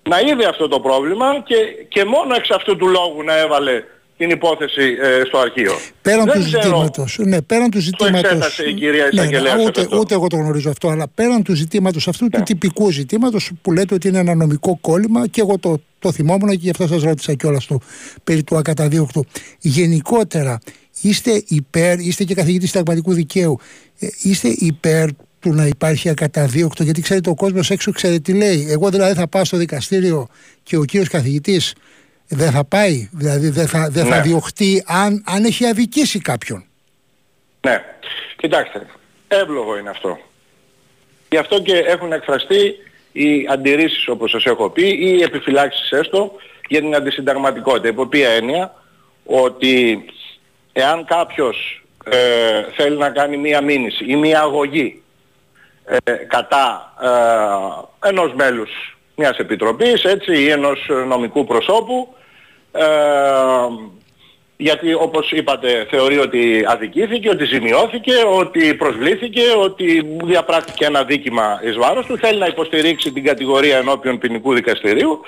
να 0.08 0.20
είδε 0.20 0.46
αυτό 0.46 0.68
το 0.68 0.80
πρόβλημα 0.80 1.40
και, 1.44 1.56
και 1.88 2.04
μόνο 2.04 2.34
εξ 2.34 2.50
αυτού 2.50 2.76
του 2.76 2.88
λόγου 2.88 3.22
να 3.22 3.36
έβαλε 3.38 3.84
την 4.20 4.30
υπόθεση 4.30 4.82
ε, 4.82 5.24
στο 5.26 5.38
αρχείο. 5.38 5.72
Πέραν 6.02 6.26
του 6.26 6.40
ζητήματος. 6.40 7.18
Ναι, 7.18 7.42
πέραν 7.42 7.70
του 7.70 7.80
ζητήματος. 7.80 8.58
η 8.58 8.74
κυρία 8.74 9.08
ναι, 9.12 9.24
ναι, 9.24 9.64
ούτε, 9.66 9.88
ούτε 9.96 10.14
εγώ 10.14 10.26
το 10.26 10.36
γνωρίζω 10.36 10.70
αυτό, 10.70 10.88
αλλά 10.88 11.08
πέραν 11.08 11.42
του 11.42 11.54
ζητήματος 11.54 12.08
αυτού 12.08 12.28
του 12.28 12.38
ναι. 12.38 12.44
τυπικού 12.44 12.90
ζητήματος 12.90 13.50
που 13.62 13.72
λέτε 13.72 13.94
ότι 13.94 14.08
είναι 14.08 14.18
ένα 14.18 14.34
νομικό 14.34 14.78
κόλλημα 14.80 15.26
και 15.26 15.40
εγώ 15.40 15.58
το, 15.58 15.80
το 15.98 16.12
θυμόμουν 16.12 16.48
και 16.48 16.58
γι' 16.60 16.70
αυτό 16.70 16.86
σας 16.86 17.02
ρώτησα 17.02 17.34
κιόλας 17.34 17.66
το 17.66 17.78
περί 18.24 18.42
του 18.42 18.56
ακαταδίωκτου. 18.56 19.24
Γενικότερα, 19.58 20.58
είστε 21.00 21.42
υπέρ, 21.48 21.98
είστε 21.98 22.24
και 22.24 22.34
καθηγητής 22.34 22.70
συνταγματικού 22.70 23.12
δικαίου, 23.12 23.58
ε, 23.98 24.06
είστε 24.22 24.48
υπέρ 24.58 25.08
του 25.40 25.52
να 25.52 25.66
υπάρχει 25.66 26.08
ακαταδίωκτο, 26.08 26.82
γιατί 26.82 27.00
ξέρετε 27.00 27.30
ο 27.30 27.34
κόσμος 27.34 27.70
έξω 27.70 27.92
ξέρει 27.92 28.20
τι 28.20 28.32
λέει. 28.32 28.66
Εγώ 28.70 28.90
δηλαδή 28.90 29.14
θα 29.14 29.28
πάω 29.28 29.44
στο 29.44 29.56
δικαστήριο 29.56 30.28
και 30.62 30.76
ο 30.76 30.84
κύριος 30.84 31.08
καθηγητής 31.08 31.74
δεν 32.30 32.50
θα 32.50 32.64
πάει, 32.64 33.08
δηλαδή 33.12 33.48
δεν 33.48 33.66
θα, 33.66 33.88
δεν 33.90 34.06
θα 34.06 34.16
ναι. 34.16 34.22
διωχτεί 34.22 34.84
αν, 34.86 35.24
αν 35.26 35.44
έχει 35.44 35.66
αδικήσει 35.66 36.20
κάποιον. 36.20 36.64
Ναι, 37.60 37.84
κοιτάξτε, 38.36 38.86
εύλογο 39.28 39.78
είναι 39.78 39.90
αυτό. 39.90 40.18
Γι' 41.30 41.36
αυτό 41.36 41.60
και 41.62 41.76
έχουν 41.76 42.12
εκφραστεί 42.12 42.74
οι 43.12 43.46
αντιρρήσεις 43.50 44.08
όπως 44.08 44.30
σας 44.30 44.44
έχω 44.44 44.70
πει 44.70 44.88
ή 44.88 45.16
οι 45.18 45.22
επιφυλάξεις 45.22 45.90
έστω 45.90 46.32
για 46.68 46.80
την 46.80 46.94
αντισυνταγματικότητα. 46.94 47.88
Υπό 47.88 48.06
ποια 48.06 48.28
έννοια 48.28 48.74
ότι 49.24 50.04
εάν 50.72 51.04
κάποιος 51.04 51.84
ε, 52.04 52.62
θέλει 52.76 52.96
να 52.96 53.10
κάνει 53.10 53.36
μία 53.36 53.60
μήνυση 53.60 54.04
ή 54.04 54.16
μία 54.16 54.40
αγωγή 54.40 55.02
ε, 55.84 56.12
κατά 56.12 56.94
ε, 58.02 58.08
ενός 58.08 58.34
μέλους 58.34 58.70
μιας 59.16 59.38
επιτροπής 59.38 60.04
έτσι, 60.04 60.42
ή 60.42 60.50
ενός 60.50 60.90
νομικού 61.06 61.44
προσώπου 61.44 62.14
ε, 62.72 62.84
γιατί 64.56 64.94
όπως 64.94 65.30
είπατε 65.30 65.86
θεωρεί 65.90 66.18
ότι 66.18 66.64
αδικήθηκε, 66.66 67.28
ότι 67.28 67.44
ζημιώθηκε, 67.44 68.14
ότι 68.38 68.74
προσβλήθηκε, 68.74 69.42
ότι 69.58 70.16
διαπράχθηκε 70.24 70.84
ένα 70.84 71.04
δίκημα 71.04 71.60
εις 71.64 71.76
βάρος 71.76 72.06
του, 72.06 72.18
θέλει 72.18 72.38
να 72.38 72.46
υποστηρίξει 72.46 73.12
την 73.12 73.24
κατηγορία 73.24 73.76
ενώπιον 73.76 74.18
ποινικού 74.18 74.54
δικαστηρίου, 74.54 75.20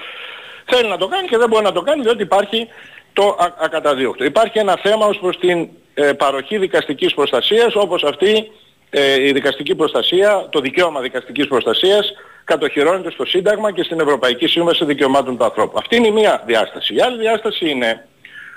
θέλει 0.64 0.88
να 0.88 0.96
το 0.96 1.06
κάνει 1.06 1.28
και 1.28 1.36
δεν 1.36 1.48
μπορεί 1.48 1.64
να 1.64 1.72
το 1.72 1.82
κάνει 1.82 2.02
διότι 2.02 2.22
υπάρχει 2.22 2.68
το 3.12 3.36
ακαταδίωκτο. 3.58 4.24
Υπάρχει 4.24 4.58
ένα 4.58 4.78
θέμα 4.82 5.06
ως 5.06 5.18
προς 5.18 5.38
την 5.38 5.68
ε, 5.94 6.12
παροχή 6.12 6.58
δικαστικής 6.58 7.14
προστασίας 7.14 7.74
όπως 7.74 8.04
αυτή 8.04 8.50
ε, 8.90 9.26
η 9.26 9.32
δικαστική 9.32 9.74
προστασία, 9.74 10.46
το 10.50 10.60
δικαίωμα 10.60 11.00
δικαστικής 11.00 11.46
προστασίας 11.46 12.12
κατοχυρώνεται 12.44 13.10
στο 13.10 13.24
Σύνταγμα 13.24 13.72
και 13.72 13.82
στην 13.82 14.00
Ευρωπαϊκή 14.00 14.46
Σύμβαση 14.46 14.84
Δικαιωμάτων 14.84 15.36
του 15.36 15.44
Ανθρώπου. 15.44 15.78
Αυτή 15.78 15.96
είναι 15.96 16.06
η 16.06 16.10
μία 16.10 16.42
διάσταση. 16.46 16.94
Η 16.94 17.00
άλλη 17.00 17.18
διάσταση 17.18 17.70
είναι 17.70 18.06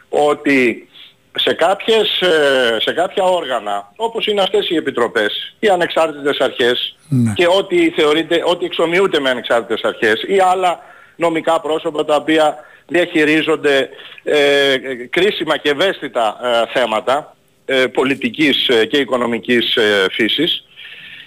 ότι 0.10 0.90
σε, 1.38 1.54
κάποιες, 1.54 2.22
ε, 2.22 2.78
σε 2.80 2.94
κάποια 2.94 3.24
όργανα, 3.24 3.92
όπως 3.96 4.28
είναι 4.28 4.42
αυτές 4.42 4.70
οι 4.70 4.76
επιτροπές, 4.76 5.56
οι 5.60 5.68
ανεξάρτητες 5.68 6.38
αρχές 6.40 6.98
Ναι. 7.10 7.34
και 7.34 7.48
ό,τι 7.48 7.90
θεωρείται, 7.90 8.42
ό,τι 8.46 8.66
εξομοιούται 8.66 9.20
με 9.20 9.30
ανεξάρτητες 9.30 9.82
αρχές 9.84 10.24
ή 10.28 10.40
άλλα 10.40 10.80
νομικά 11.16 11.60
πρόσωπα 11.62 12.06
τα 12.06 12.16
οποία 12.16 12.58
διαχειρίζονται 12.88 13.90
ε, 14.24 14.78
κρίσιμα 15.10 15.58
και 15.58 15.70
ευαίσθητα 15.70 16.38
ε, 16.44 16.80
θέματα 16.80 17.36
ε, 17.66 17.86
πολιτικής 17.86 18.68
ε, 18.68 18.86
και 18.86 18.98
οικονομικής 18.98 19.76
ε, 19.76 20.06
φύσης, 20.12 20.66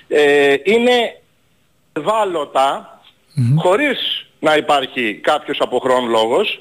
ε, 0.09 0.55
είναι 0.63 1.21
ευάλωτα 1.99 3.01
χωρίς 3.57 4.27
να 4.41 4.57
υπάρχει 4.57 5.21
κάποιος 5.23 5.59
αποχρόν 5.61 6.09
λόγος 6.09 6.61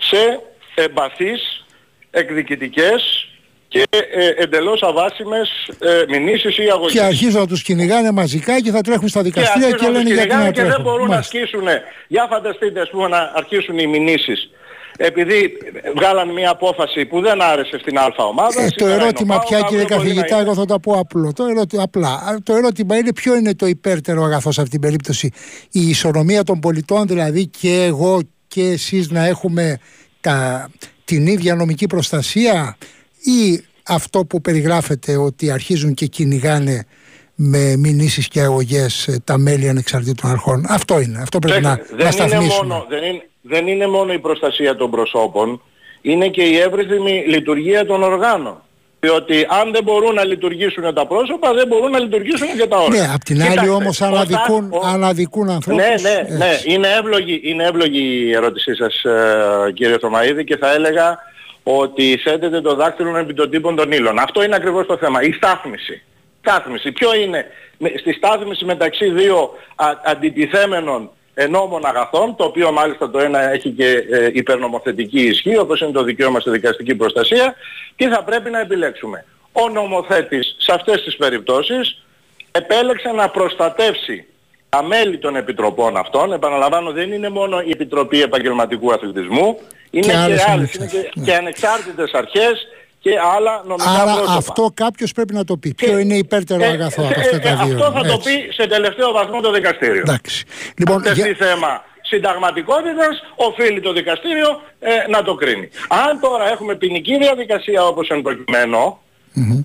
σε 0.00 0.40
εμπαθείς, 0.74 1.64
εκδικητικές 2.10 3.28
και 3.68 3.82
ε, 3.90 4.28
εντελώς 4.36 4.82
αβάσιμες 4.82 5.48
ε, 5.78 6.04
μηνύσεις 6.08 6.58
ή 6.58 6.68
αγωγές. 6.70 6.92
Και 6.92 7.00
αρχίζουν 7.02 7.40
να 7.40 7.46
τους 7.46 7.62
κυνηγάνε 7.62 8.10
μαζικά 8.10 8.60
και 8.60 8.70
θα 8.70 8.80
τρέχουν 8.80 9.08
στα 9.08 9.22
Και 9.22 9.28
δικαστήρια 9.28 9.68
και, 9.68 9.74
αρχίζουν 9.74 9.92
να 9.94 10.00
τους 10.00 10.08
λένε 10.08 10.14
γιατί 10.14 10.28
κυνηγάνε 10.28 10.44
να 10.44 10.50
και 10.52 10.60
δεν 10.60 10.70
τρέχουν. 10.70 10.84
μπορούν 10.84 11.06
να 11.08 11.14
Μάλιστα. 11.14 11.38
ασκήσουν. 11.38 11.66
Για 12.08 12.26
φανταστείτε 12.30 12.80
ας 12.80 12.90
πούμε 12.90 13.08
να 13.08 13.32
αρχίσουν 13.34 13.78
οι 13.78 13.86
μηνύσεις. 13.86 14.50
Επειδή 14.96 15.52
βγάλαν 15.96 16.32
μια 16.32 16.50
απόφαση 16.50 17.04
που 17.06 17.20
δεν 17.20 17.42
άρεσε 17.42 17.78
στην 17.78 17.98
Α 17.98 18.14
ομάδα. 18.16 18.62
Ε, 18.62 18.68
το 18.68 18.74
σήμερα 18.76 18.94
είναι 18.94 19.02
ο 19.02 19.06
ερώτημα 19.06 19.34
ΠΑΟΚ, 19.34 19.46
πια 19.46 19.56
αύριο 19.58 19.70
κύριε 19.70 19.84
μπορεί 19.96 20.08
να 20.08 20.14
καθηγητά, 20.14 20.34
είναι. 20.40 20.44
εγώ 20.44 20.54
θα 20.54 20.64
το 20.66 20.78
πω 20.78 20.92
απλό. 20.92 21.32
Το 21.32 21.44
ερώτημα, 21.44 21.82
απλά. 21.82 22.08
Α, 22.08 22.36
Το 22.42 22.54
ερώτημα 22.54 22.96
είναι 22.96 23.12
ποιο 23.12 23.34
είναι 23.36 23.54
το 23.54 23.66
υπέρτερο 23.66 24.22
αγαθός 24.22 24.54
σε 24.54 24.60
αυτήν 24.60 24.80
την 24.80 24.88
περίπτωση. 24.88 25.30
Η 25.70 25.88
ισορρομία 25.88 26.42
των 26.44 26.60
πολιτών, 26.60 27.06
δηλαδή 27.06 27.46
και 27.46 27.82
εγώ 27.82 28.20
και 28.48 28.62
εσείς 28.62 29.10
να 29.10 29.26
έχουμε 29.26 29.78
τα, 30.20 30.68
την 31.04 31.26
ίδια 31.26 31.54
νομική 31.54 31.86
προστασία 31.86 32.76
ή 33.22 33.64
αυτό 33.86 34.24
που 34.24 34.40
περιγράφεται 34.40 35.16
ότι 35.16 35.50
αρχίζουν 35.50 35.94
και 35.94 36.06
κυνηγάνε 36.06 36.86
με 37.34 37.76
μηνύσεις 37.76 38.28
και 38.28 38.40
αγωγές 38.40 39.08
ε, 39.08 39.18
τα 39.24 39.38
μέλη 39.38 39.68
ανεξαρτήτων 39.68 40.30
αρχών. 40.30 40.64
Αυτό 40.68 41.00
είναι. 41.00 41.18
Αυτό 41.22 41.38
πρέπει 41.38 41.62
να, 41.62 41.76
Κοιτάξτε, 41.76 41.94
να 41.94 42.06
δεν, 42.06 42.06
είναι 42.06 42.28
σταθμίσουμε. 42.30 42.66
μόνο, 42.66 42.86
δεν, 42.88 43.02
είναι, 43.02 43.28
δεν 43.46 43.66
είναι 43.66 43.86
μόνο 43.86 44.12
η 44.12 44.18
προστασία 44.18 44.76
των 44.76 44.90
προσώπων, 44.90 45.62
είναι 46.02 46.28
και 46.28 46.42
η 46.42 46.56
εύρυθμη 46.58 47.24
λειτουργία 47.26 47.86
των 47.86 48.02
οργάνων. 48.02 48.58
Διότι 49.00 49.46
αν 49.48 49.72
δεν 49.72 49.82
μπορούν 49.82 50.14
να 50.14 50.24
λειτουργήσουν 50.24 50.94
τα 50.94 51.06
πρόσωπα, 51.06 51.52
δεν 51.54 51.66
μπορούν 51.66 51.90
να 51.90 51.98
λειτουργήσουν 51.98 52.48
και 52.58 52.66
τα 52.66 52.76
όργανα. 52.78 53.06
Ναι, 53.06 53.12
απ' 53.14 53.22
την 53.22 53.40
άλλη 53.40 53.50
Κοιτάξτε, 53.50 53.72
όμως 53.74 54.00
ο 54.00 54.04
αναδικούν, 54.04 54.70
Τάκ- 54.70 54.82
ο- 54.84 54.86
αναδικούν 54.86 55.50
ανθρώπους. 55.50 55.82
Ναι, 55.82 55.94
ναι, 56.10 56.36
ναι. 56.36 56.50
έτσι. 56.50 56.72
Είναι 56.72 56.88
εύλογη, 56.98 57.40
είναι 57.44 57.64
εύλογη 57.64 58.24
η 58.26 58.34
ερώτησή 58.34 58.74
σας 58.74 59.02
ε, 59.04 59.72
κύριε 59.74 59.98
Θωμαίδη 59.98 60.44
και 60.44 60.56
θα 60.56 60.72
έλεγα 60.72 61.18
ότι 61.62 62.16
θέτεται 62.24 62.60
το 62.60 62.74
δάκτυλο 62.74 63.16
επί 63.16 63.34
των 63.34 63.50
τύπων 63.50 63.76
των 63.76 63.92
ύλων. 63.92 64.18
Αυτό 64.18 64.42
είναι 64.44 64.54
ακριβώς 64.56 64.86
το 64.86 64.96
θέμα. 64.96 65.22
Η 65.22 65.32
στάθμιση. 65.32 66.02
Στάθμιση. 66.40 66.92
Ποιο 66.92 67.14
είναι; 67.14 67.44
Με- 67.78 67.92
στη 68.00 68.12
στάθμιση 68.12 68.64
μεταξύ 68.64 69.10
δύο 69.10 69.50
α, 69.74 69.86
αντιτιθέμενων 70.04 71.10
ενόμων 71.34 71.86
αγαθών, 71.86 72.36
το 72.36 72.44
οποίο 72.44 72.72
μάλιστα 72.72 73.10
το 73.10 73.18
ένα 73.18 73.50
έχει 73.50 73.70
και 73.70 74.04
ε, 74.10 74.30
υπερνομοθετική 74.32 75.20
ισχύ, 75.20 75.58
όπως 75.58 75.80
είναι 75.80 75.90
το 75.90 76.02
δικαίωμα 76.02 76.40
στη 76.40 76.50
δικαστική 76.50 76.94
προστασία, 76.94 77.54
τι 77.96 78.08
θα 78.08 78.24
πρέπει 78.24 78.50
να 78.50 78.60
επιλέξουμε. 78.60 79.24
Ο 79.52 79.68
νομοθέτης 79.68 80.56
σε 80.58 80.72
αυτές 80.72 81.02
τις 81.02 81.16
περιπτώσεις 81.16 82.04
επέλεξε 82.50 83.10
να 83.10 83.28
προστατεύσει 83.28 84.26
τα 84.68 84.82
μέλη 84.82 85.18
των 85.18 85.36
επιτροπών 85.36 85.96
αυτών, 85.96 86.32
επαναλαμβάνω 86.32 86.92
δεν 86.92 87.12
είναι 87.12 87.28
μόνο 87.28 87.60
η 87.60 87.70
Επιτροπή 87.70 88.22
Επαγγελματικού 88.22 88.92
Αθλητισμού, 88.92 89.58
είναι 89.90 90.06
Και 90.06 90.12
και, 90.12 90.16
άλλες 90.16 90.46
άλλες, 90.46 90.74
είναι 90.74 90.86
και, 90.86 90.96
ανεξάρτητες, 90.96 91.14
ναι. 91.14 91.24
και 91.24 91.34
ανεξάρτητες 91.34 92.12
αρχές 92.12 92.66
και 93.04 93.12
άλλα 93.36 93.62
νομικά 93.66 93.90
Άρα 93.90 94.12
πρόσωπα. 94.12 94.32
αυτό 94.32 94.70
κάποιος 94.74 95.12
πρέπει 95.12 95.34
να 95.34 95.44
το 95.44 95.56
πει. 95.56 95.74
Ποιο 95.74 95.88
Και- 95.94 96.00
είναι 96.00 96.16
υπέρτερο 96.16 96.62
ε, 96.64 96.66
αγαθό 96.66 97.02
ε, 97.02 97.06
από 97.06 97.20
ε, 97.20 97.22
αυτά 97.22 97.36
ε, 97.36 97.40
τα 97.56 97.64
δύο. 97.64 97.74
Αυτό 97.74 97.92
θα 97.98 98.02
το 98.06 98.12
Έτσι. 98.12 98.38
πει 98.46 98.52
σε 98.52 98.66
τελευταίο 98.66 99.12
βαθμό 99.12 99.40
το 99.40 99.50
δικαστήριο. 99.52 100.00
Εντάξει. 100.06 100.44
Λοιπόν, 100.78 100.96
Αν 100.96 101.02
τεθεί 101.02 101.20
για- 101.20 101.34
θέμα 101.46 101.84
συνταγματικότητας, 102.02 103.22
οφείλει 103.34 103.80
το 103.80 103.92
δικαστήριο 103.92 104.60
ε, 104.80 104.90
να 105.08 105.22
το 105.22 105.34
κρίνει. 105.34 105.68
Αν 105.88 106.20
τώρα 106.20 106.50
έχουμε 106.50 106.74
ποινική 106.74 107.18
διαδικασία 107.18 107.84
όπως 107.86 108.08
εν 108.08 108.22
προκειμένου, 108.22 108.98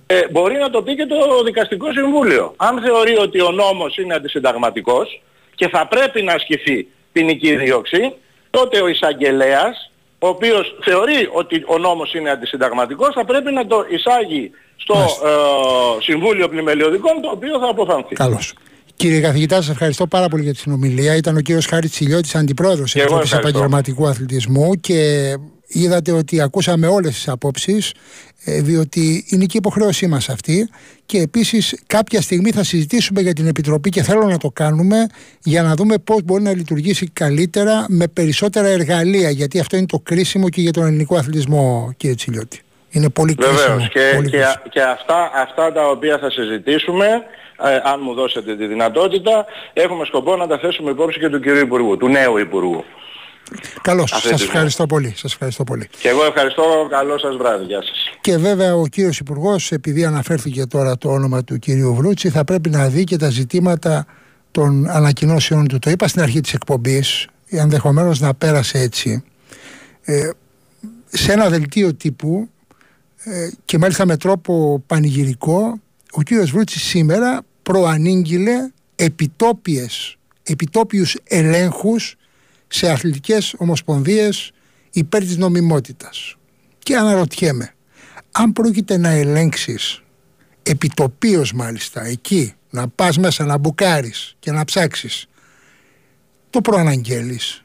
ε, 0.07 0.19
μπορεί 0.31 0.57
να 0.57 0.69
το 0.69 0.81
πει 0.81 0.95
και 0.95 1.05
το 1.05 1.43
δικαστικό 1.43 1.91
συμβούλιο. 1.91 2.53
Αν 2.57 2.81
θεωρεί 2.81 3.17
ότι 3.17 3.41
ο 3.41 3.51
νόμος 3.51 3.97
είναι 3.97 4.13
αντισυνταγματικός 4.13 5.21
και 5.55 5.67
θα 5.67 5.87
πρέπει 5.87 6.21
να 6.21 6.33
ασκηθεί 6.33 6.87
ποινική 7.11 7.55
δίωξη, 7.55 8.13
τότε 8.49 8.81
ο 8.81 8.87
εισαγγελέας, 8.87 9.91
ο 10.19 10.27
οποίος 10.27 10.75
θεωρεί 10.83 11.29
ότι 11.33 11.63
ο 11.67 11.77
νόμος 11.77 12.13
είναι 12.13 12.29
αντισυνταγματικός, 12.29 13.13
θα 13.13 13.25
πρέπει 13.25 13.51
να 13.53 13.67
το 13.67 13.85
εισάγει 13.89 14.51
στο 14.75 14.95
Μάλιστα. 14.95 15.27
ε, 15.27 16.01
Συμβούλιο 16.01 16.49
Πλημελιωδικών, 16.49 17.21
το 17.21 17.29
οποίο 17.29 17.59
θα 17.59 17.67
αποφανθεί. 17.69 18.15
Καλώς. 18.15 18.53
Κύριε 18.95 19.21
καθηγητά, 19.21 19.55
σας 19.55 19.69
ευχαριστώ 19.69 20.07
πάρα 20.07 20.27
πολύ 20.27 20.43
για 20.43 20.51
τη 20.53 20.57
συνομιλία. 20.59 21.15
Ήταν 21.15 21.37
ο 21.37 21.39
κύριος 21.39 21.65
Χάρης 21.65 21.91
Τσιλιώτης, 21.91 22.35
αντιπρόεδρος 22.35 22.91
Και 22.91 22.99
εγώ 22.99 23.05
Επιτροπής 23.07 23.31
ευχαριστώ. 23.31 23.59
Επαγγελματικού 23.59 24.07
Αθλητισμού 24.07 24.73
και 24.75 25.33
είδατε 25.69 26.11
ότι 26.11 26.41
ακούσαμε 26.41 26.87
όλες 26.87 27.13
τις 27.13 27.27
απόψεις 27.27 27.93
ε, 28.43 28.61
διότι 28.61 29.25
είναι 29.29 29.45
και 29.45 29.57
η 29.57 29.61
υποχρέωσή 29.63 30.07
μας 30.07 30.29
αυτή 30.29 30.69
και 31.05 31.17
επίσης 31.17 31.83
κάποια 31.87 32.21
στιγμή 32.21 32.51
θα 32.51 32.63
συζητήσουμε 32.63 33.21
για 33.21 33.33
την 33.33 33.47
Επιτροπή 33.47 33.89
και 33.89 34.03
θέλω 34.03 34.27
να 34.27 34.37
το 34.37 34.49
κάνουμε 34.49 35.07
για 35.43 35.63
να 35.63 35.75
δούμε 35.75 35.97
πώς 35.97 36.21
μπορεί 36.23 36.43
να 36.43 36.53
λειτουργήσει 36.53 37.09
καλύτερα 37.13 37.85
με 37.89 38.07
περισσότερα 38.07 38.67
εργαλεία 38.67 39.29
γιατί 39.29 39.59
αυτό 39.59 39.77
είναι 39.77 39.85
το 39.85 39.99
κρίσιμο 39.99 40.49
και 40.49 40.61
για 40.61 40.71
τον 40.71 40.85
ελληνικό 40.85 41.15
αθλητισμό 41.15 41.93
κύριε 41.97 42.15
Τσιλιώτη. 42.15 42.61
Είναι 42.89 43.09
πολύ 43.09 43.35
κρίσιμο. 43.35 43.57
Βεβαίως 43.57 43.89
και, 43.89 44.11
πολύ 44.15 44.29
και, 44.29 44.37
κρίσιμο. 44.37 44.63
και 44.69 44.81
αυτά, 44.81 45.31
αυτά 45.35 45.71
τα 45.71 45.87
οποία 45.87 46.17
θα 46.17 46.31
συζητήσουμε, 46.31 47.05
ε, 47.63 47.79
αν 47.83 47.99
μου 48.03 48.13
δώσετε 48.13 48.55
τη 48.55 48.65
δυνατότητα, 48.65 49.45
έχουμε 49.73 50.05
σκοπό 50.05 50.35
να 50.35 50.47
τα 50.47 50.57
θέσουμε 50.57 50.91
υπόψη 50.91 51.19
και 51.19 51.29
του 51.29 51.39
κυρίου 51.39 51.59
Υπουργού, 51.59 51.97
του 51.97 52.07
νέου 52.07 52.37
Υπουργού. 52.37 52.83
Καλώς. 53.81 54.09
Σας 54.09 54.19
αθλητισμό. 54.19 54.47
ευχαριστώ 54.49 54.85
πολύ. 54.85 55.13
Σας 55.17 55.31
ευχαριστώ 55.33 55.63
πολύ. 55.63 55.89
Και 55.99 56.09
εγώ 56.09 56.25
ευχαριστώ, 56.25 56.87
καλό 56.89 57.17
σας 57.17 57.35
βράδυ, 57.35 57.65
γεια 57.65 57.81
σας. 57.81 58.09
Και 58.21 58.37
βέβαια 58.37 58.75
ο 58.75 58.87
κύριος 58.87 59.19
Υπουργός, 59.19 59.71
επειδή 59.71 60.05
αναφέρθηκε 60.05 60.65
τώρα 60.65 60.97
το 60.97 61.09
όνομα 61.09 61.43
του 61.43 61.59
κύριου 61.59 61.95
Βρούτσι, 61.95 62.29
θα 62.29 62.43
πρέπει 62.43 62.69
να 62.69 62.87
δει 62.87 63.03
και 63.03 63.17
τα 63.17 63.29
ζητήματα 63.29 64.05
των 64.51 64.89
ανακοινώσεων 64.89 65.67
του. 65.67 65.79
Το 65.79 65.89
είπα 65.89 66.07
στην 66.07 66.21
αρχή 66.21 66.41
της 66.41 66.53
εκπομπής, 66.53 67.27
ενδεχομένως 67.49 68.19
να 68.19 68.33
πέρασε 68.33 68.79
έτσι. 68.79 69.23
Ε, 70.01 70.29
σε 71.07 71.31
ένα 71.31 71.49
δελτίο 71.49 71.93
τύπου 71.93 72.49
ε, 73.23 73.49
και 73.65 73.77
μάλιστα 73.77 74.05
με 74.05 74.17
τρόπο 74.17 74.83
πανηγυρικό, 74.87 75.79
ο 76.11 76.21
κύριος 76.21 76.51
Βρούτσης 76.51 76.81
σήμερα 76.81 77.41
προανήγγειλε 77.63 78.69
επιτόπιες, 78.95 80.17
επιτόπιους 80.43 81.17
ελέγχους 81.23 82.15
σε 82.69 82.89
αθλητικές 82.89 83.55
ομοσπονδίες 83.57 84.51
υπέρ 84.91 85.21
της 85.21 85.37
νομιμότητας. 85.37 86.35
Και 86.79 86.95
αναρωτιέμαι, 86.95 87.73
αν 88.31 88.53
πρόκειται 88.53 88.97
να 88.97 89.09
ελέγξεις 89.09 90.01
επιτοπίως 90.63 91.53
μάλιστα 91.53 92.05
εκεί, 92.05 92.53
να 92.69 92.87
πας 92.87 93.17
μέσα 93.17 93.45
να 93.45 93.57
μπουκάρεις 93.57 94.35
και 94.39 94.51
να 94.51 94.65
ψάξεις, 94.65 95.27
το 96.49 96.61
προαναγγέλεις. 96.61 97.63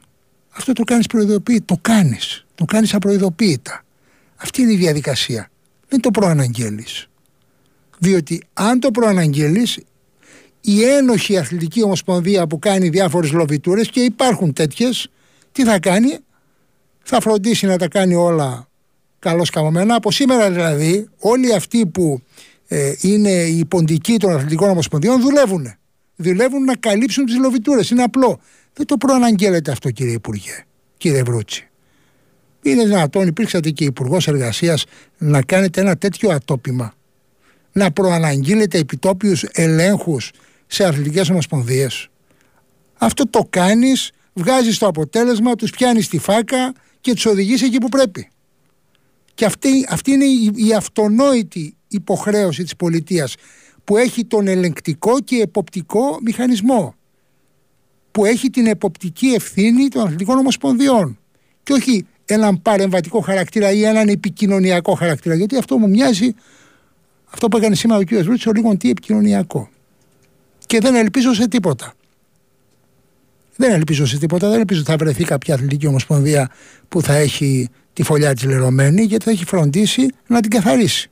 Αυτό 0.51 0.73
το 0.73 0.85
κάνεις 0.85 1.07
προειδοποίητα, 1.07 1.65
το 1.65 1.79
κάνεις, 1.81 2.47
το 2.55 2.65
κάνεις 2.65 2.95
απροειδοποίητα. 2.95 3.85
Αυτή 4.37 4.63
είναι 4.63 4.73
η 4.73 4.77
διαδικασία. 4.77 5.51
Δεν 5.89 6.01
το 6.01 6.11
προαναγγέλεις. 6.11 7.09
Διότι 7.99 8.43
αν 8.53 8.81
το 8.81 8.91
προαναγγέλεις, 8.91 9.79
η 10.67 10.85
ένοχη 10.85 11.39
αθλητική 11.39 11.83
ομοσπονδία 11.83 12.47
που 12.47 12.59
κάνει 12.59 12.89
διάφορες 12.89 13.33
λοβιτούρες 13.33 13.89
και 13.89 14.01
υπάρχουν 14.01 14.53
τέτοιες, 14.53 15.09
τι 15.53 15.65
θα 15.65 15.79
κάνει, 15.79 16.19
θα 17.03 17.21
φροντίσει 17.21 17.67
να 17.67 17.79
τα 17.79 17.89
κάνει 17.89 18.15
όλα 18.15 18.69
καλώς 19.19 19.51
καμωμένα. 19.51 19.95
Από 19.95 20.11
σήμερα 20.11 20.51
δηλαδή 20.51 21.09
όλοι 21.19 21.55
αυτοί 21.55 21.87
που 21.87 22.23
ε, 22.69 22.93
είναι 23.01 23.31
οι 23.31 23.65
ποντικοί 23.65 24.17
των 24.17 24.31
αθλητικών 24.33 24.71
ομοσπονδιών 24.71 25.21
δουλεύουν. 25.21 25.75
Δουλεύουν 26.17 26.65
να 26.65 26.77
καλύψουν 26.77 27.25
τις 27.25 27.39
λοβιτούρες. 27.39 27.91
Είναι 27.91 28.03
απλό. 28.03 28.41
Δεν 28.73 28.87
το 28.87 28.97
προαναγγέλλετε 28.97 29.71
αυτό 29.71 29.91
κύριε 29.91 30.13
Υπουργέ, 30.13 30.65
κύριε 30.97 31.23
Βρούτσι. 31.23 31.69
Είναι 32.63 32.85
δυνατόν, 32.85 33.27
υπήρξατε 33.27 33.71
και 33.71 33.85
υπουργός 33.85 34.29
Εργασίας, 34.29 34.85
να 35.19 35.43
κάνετε 35.43 35.81
ένα 35.81 35.97
τέτοιο 35.97 36.31
ατόπιμα. 36.31 36.95
Να 37.73 37.91
προαναγγείλετε 37.91 38.79
επιτόπιους 38.79 39.45
ελέγχους 39.53 40.31
σε 40.67 40.85
αθλητικές 40.85 41.31
ομοσπονδίες. 41.31 42.09
Αυτό 42.99 43.29
το 43.29 43.47
κάνεις, 43.51 44.11
βγάζεις 44.33 44.79
το 44.79 44.87
αποτέλεσμα, 44.87 45.55
τους 45.55 45.71
πιάνεις 45.71 46.09
τη 46.09 46.19
φάκα 46.19 46.73
και 47.01 47.13
τους 47.15 47.27
οδηγείς 47.27 47.63
εκεί 47.63 47.79
που 47.79 47.89
πρέπει. 47.89 48.29
Και 49.35 49.45
αυτή, 49.45 49.87
αυτή 49.89 50.11
είναι 50.11 50.25
η, 50.25 50.53
η 50.55 50.75
αυτονόητη 50.75 51.77
υποχρέωση 51.89 52.63
της 52.63 52.77
πολιτείας 52.77 53.35
που 53.85 53.97
έχει 53.97 54.25
τον 54.25 54.47
ελεγκτικό 54.47 55.21
και 55.21 55.37
εποπτικό 55.37 56.19
μηχανισμό. 56.23 56.95
που 58.11 58.25
έχει 58.25 58.51
την 58.51 58.67
εποπτική 58.67 59.27
ευθύνη 59.27 59.89
των 59.89 60.03
αθλητικών 60.03 60.39
ομοσπονδιών. 60.39 61.19
Και 61.63 61.73
όχι 61.73 62.07
έναν 62.25 62.63
παρεμβατικό 62.63 63.21
χαρακτήρα 63.21 63.73
ή 63.73 63.85
έναν 63.85 64.09
επικοινωνιακό 64.09 64.95
χαρακτήρα. 64.95 65.35
Γιατί 65.35 65.57
αυτό 65.57 65.79
μου 65.79 65.89
μοιάζει 65.89 66.35
αυτό 67.31 67.49
που 67.49 67.57
έκανε 67.57 67.75
σήμερα 67.75 68.01
ο 68.01 68.05
κ. 68.05 68.15
Βρούτσο 68.15 68.53
λίγο 68.53 68.77
τι 68.77 68.91
επικοινωνιακό. 68.91 69.69
Και 70.75 70.81
δεν 70.81 70.95
ελπίζω 70.95 71.35
σε 71.35 71.49
τίποτα. 71.49 71.95
Δεν 73.57 73.73
ελπίζω 73.73 74.07
σε 74.07 74.19
τίποτα. 74.19 74.49
Δεν 74.49 74.59
ελπίζω 74.59 74.81
ότι 74.81 74.91
θα 74.91 74.97
βρεθεί 74.97 75.25
κάποια 75.25 75.55
αθλητική 75.55 75.87
ομοσπονδία 75.87 76.51
που 76.89 77.03
θα 77.03 77.15
έχει 77.15 77.69
τη 77.93 78.03
φωλιά 78.03 78.35
της 78.35 78.45
λερωμένη, 78.45 79.03
γιατί 79.03 79.25
θα 79.25 79.31
έχει 79.31 79.45
φροντίσει 79.45 80.09
να 80.27 80.41
την 80.41 80.51
καθαρίσει. 80.51 81.11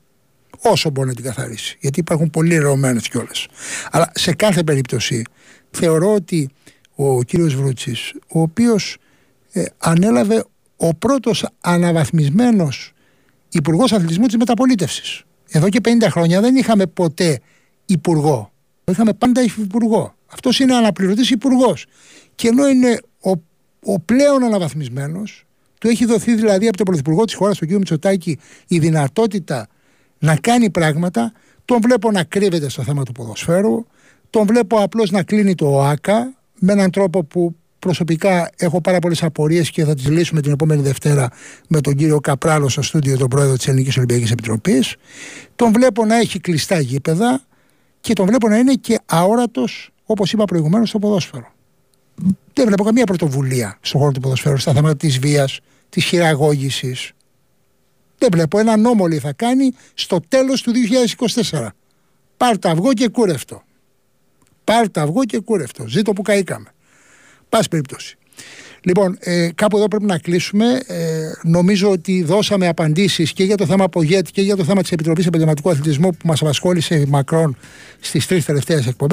Όσο 0.63 0.91
μπορεί 0.91 1.09
να 1.09 1.15
την 1.15 1.25
καθαρίσει. 1.25 1.77
Γιατί 1.81 2.01
υπάρχουν 2.01 2.31
πολύ 2.31 2.49
λερωμένες 2.49 3.09
κιόλας. 3.09 3.47
Αλλά 3.91 4.13
σε 4.15 4.35
κάθε 4.35 4.63
περίπτωση 4.63 5.25
θεωρώ 5.71 6.15
ότι 6.15 6.51
ο 6.95 7.23
κύριος 7.23 7.55
Βρούτσης, 7.55 8.13
ο 8.33 8.41
οποίος 8.41 8.97
ε, 9.53 9.65
ανέλαβε 9.79 10.45
ο 10.77 10.95
πρώτος 10.95 11.47
αναβαθμισμένος 11.61 12.93
υπουργός 13.49 13.93
αθλητισμού 13.93 14.27
της 14.27 14.37
μεταπολίτευσης. 14.37 15.23
Εδώ 15.49 15.69
και 15.69 15.81
50 15.83 15.89
χρόνια 16.11 16.41
δεν 16.41 16.57
είχαμε 16.57 16.87
ποτέ 16.87 17.41
υπουργό. 17.87 18.52
Είχαμε 18.85 19.13
πάντα 19.13 19.43
υφυπουργό. 19.43 20.15
Αυτός 20.33 20.59
είναι 20.59 20.75
αναπληρωτής 20.75 21.31
υπουργός. 21.31 21.87
Και 22.35 22.49
ενώ 22.49 22.69
είναι 22.69 22.99
ο, 23.21 23.31
ο 23.85 24.01
πλέον 24.01 24.43
αναβαθμισμένος, 24.43 25.45
του 25.79 25.89
έχει 25.89 26.05
δοθεί 26.05 26.35
δηλαδή 26.35 26.69
από 26.69 26.77
τον 26.77 26.87
Πρωθυπουργό 26.87 27.25
της 27.25 27.35
χώρας, 27.35 27.59
τον 27.59 27.69
κ. 27.69 27.71
Μητσοτάκη, 27.71 28.39
η 28.67 28.79
δυνατότητα 28.79 29.69
να 30.19 30.37
κάνει 30.37 30.71
πράγματα. 30.71 31.33
Τον 31.65 31.81
βλέπω 31.81 32.11
να 32.11 32.25
κρύβεται 32.25 32.69
στο 32.69 32.83
θέμα 32.83 33.03
του 33.03 33.13
ποδοσφαίρου. 33.13 33.87
Τον 34.31 34.47
βλέπω 34.47 34.77
απλώς 34.83 35.11
να 35.11 35.23
κλείνει 35.23 35.55
το 35.55 35.67
ΟΑΚΑ 35.67 36.35
με 36.59 36.73
έναν 36.73 36.91
τρόπο 36.91 37.25
που 37.25 37.57
προσωπικά 37.79 38.51
έχω 38.57 38.81
πάρα 38.81 38.99
πολλές 38.99 39.23
απορίες 39.23 39.71
και 39.71 39.85
θα 39.85 39.95
τις 39.95 40.09
λύσουμε 40.09 40.41
την 40.41 40.53
επόμενη 40.53 40.83
Δευτέρα 40.83 41.29
με 41.69 41.81
τον 41.81 41.95
κύριο 41.95 42.21
Καπράλο 42.21 42.69
στο 42.69 42.83
στούντιο, 42.83 43.17
τον 43.17 43.29
πρόεδρο 43.29 43.57
της 43.57 43.69
Ελληνικής 43.69 43.97
Ολυμπιακής 43.97 44.31
Επιτροπής. 44.31 44.97
Τον 45.57 45.73
βλέπω 45.73 46.05
να 46.05 46.17
έχει 46.17 46.41
κλειστά 46.41 46.81
γήπεδα 46.81 47.43
και 48.03 48.13
τον 48.13 48.27
βλέπω 48.27 48.49
να 48.49 48.57
είναι 48.59 48.75
και 48.75 49.01
αόρατος, 49.07 49.91
όπως 50.05 50.33
είπα 50.33 50.45
προηγουμένως, 50.45 50.89
στο 50.89 50.99
ποδόσφαιρο. 50.99 51.53
Δεν 52.53 52.67
βλέπω 52.67 52.85
καμία 52.85 53.05
πρωτοβουλία 53.05 53.79
στον 53.81 54.01
χώρο 54.01 54.13
του 54.13 54.21
ποδοσφαίρου 54.21 54.57
στα 54.57 54.73
θέματα 54.73 54.97
της 54.97 55.19
βίας, 55.19 55.61
της 55.89 56.05
χειραγώγησης. 56.05 57.13
Δεν 58.19 58.29
βλέπω. 58.33 58.59
Ένα 58.59 58.77
νόμο 58.77 59.07
λέει 59.07 59.19
θα 59.19 59.33
κάνει 59.33 59.71
στο 59.95 60.21
τέλος 60.29 60.63
του 60.63 60.73
2024. 60.73 61.69
Πάρ' 62.37 62.57
αυγό 62.63 62.93
και 62.93 63.09
κούρευτο. 63.09 63.63
Πάρ' 64.65 64.87
αυγό 64.95 65.25
και 65.25 65.39
κούρευτο. 65.39 65.87
Ζήτω 65.89 66.13
που 66.13 66.23
καήκαμε. 66.23 66.73
Πάση 67.49 67.69
περιπτώσει. 67.69 68.19
Λοιπόν, 68.85 69.17
ε, 69.21 69.49
κάπου 69.55 69.77
εδώ 69.77 69.89
πρέπει 69.89 70.05
να 70.05 70.19
κλείσουμε. 70.19 70.81
Ε, 70.87 70.97
νομίζω 71.43 71.91
ότι 71.91 72.23
δώσαμε 72.23 72.69
απαντήσεις 72.69 73.33
και 73.33 73.45
για 73.45 73.57
το 73.57 73.67
θέμα 73.67 73.89
Πογέτ 73.89 74.27
και 74.33 74.43
για 74.43 74.57
το 74.57 74.65
θέμα 74.65 74.83
της 74.83 74.93
Επιτροπής 74.93 75.27
Επαγγελματικού 75.27 75.71
Αθλητισμού 75.71 76.11
που 76.11 76.27
μας 76.27 76.41
απασχόλησε 76.41 77.05
μακρόν 77.09 77.57
στις 78.01 78.27
τρεις 78.27 78.45
τελευταίες 78.45 78.87
εκπομπές. 78.87 79.11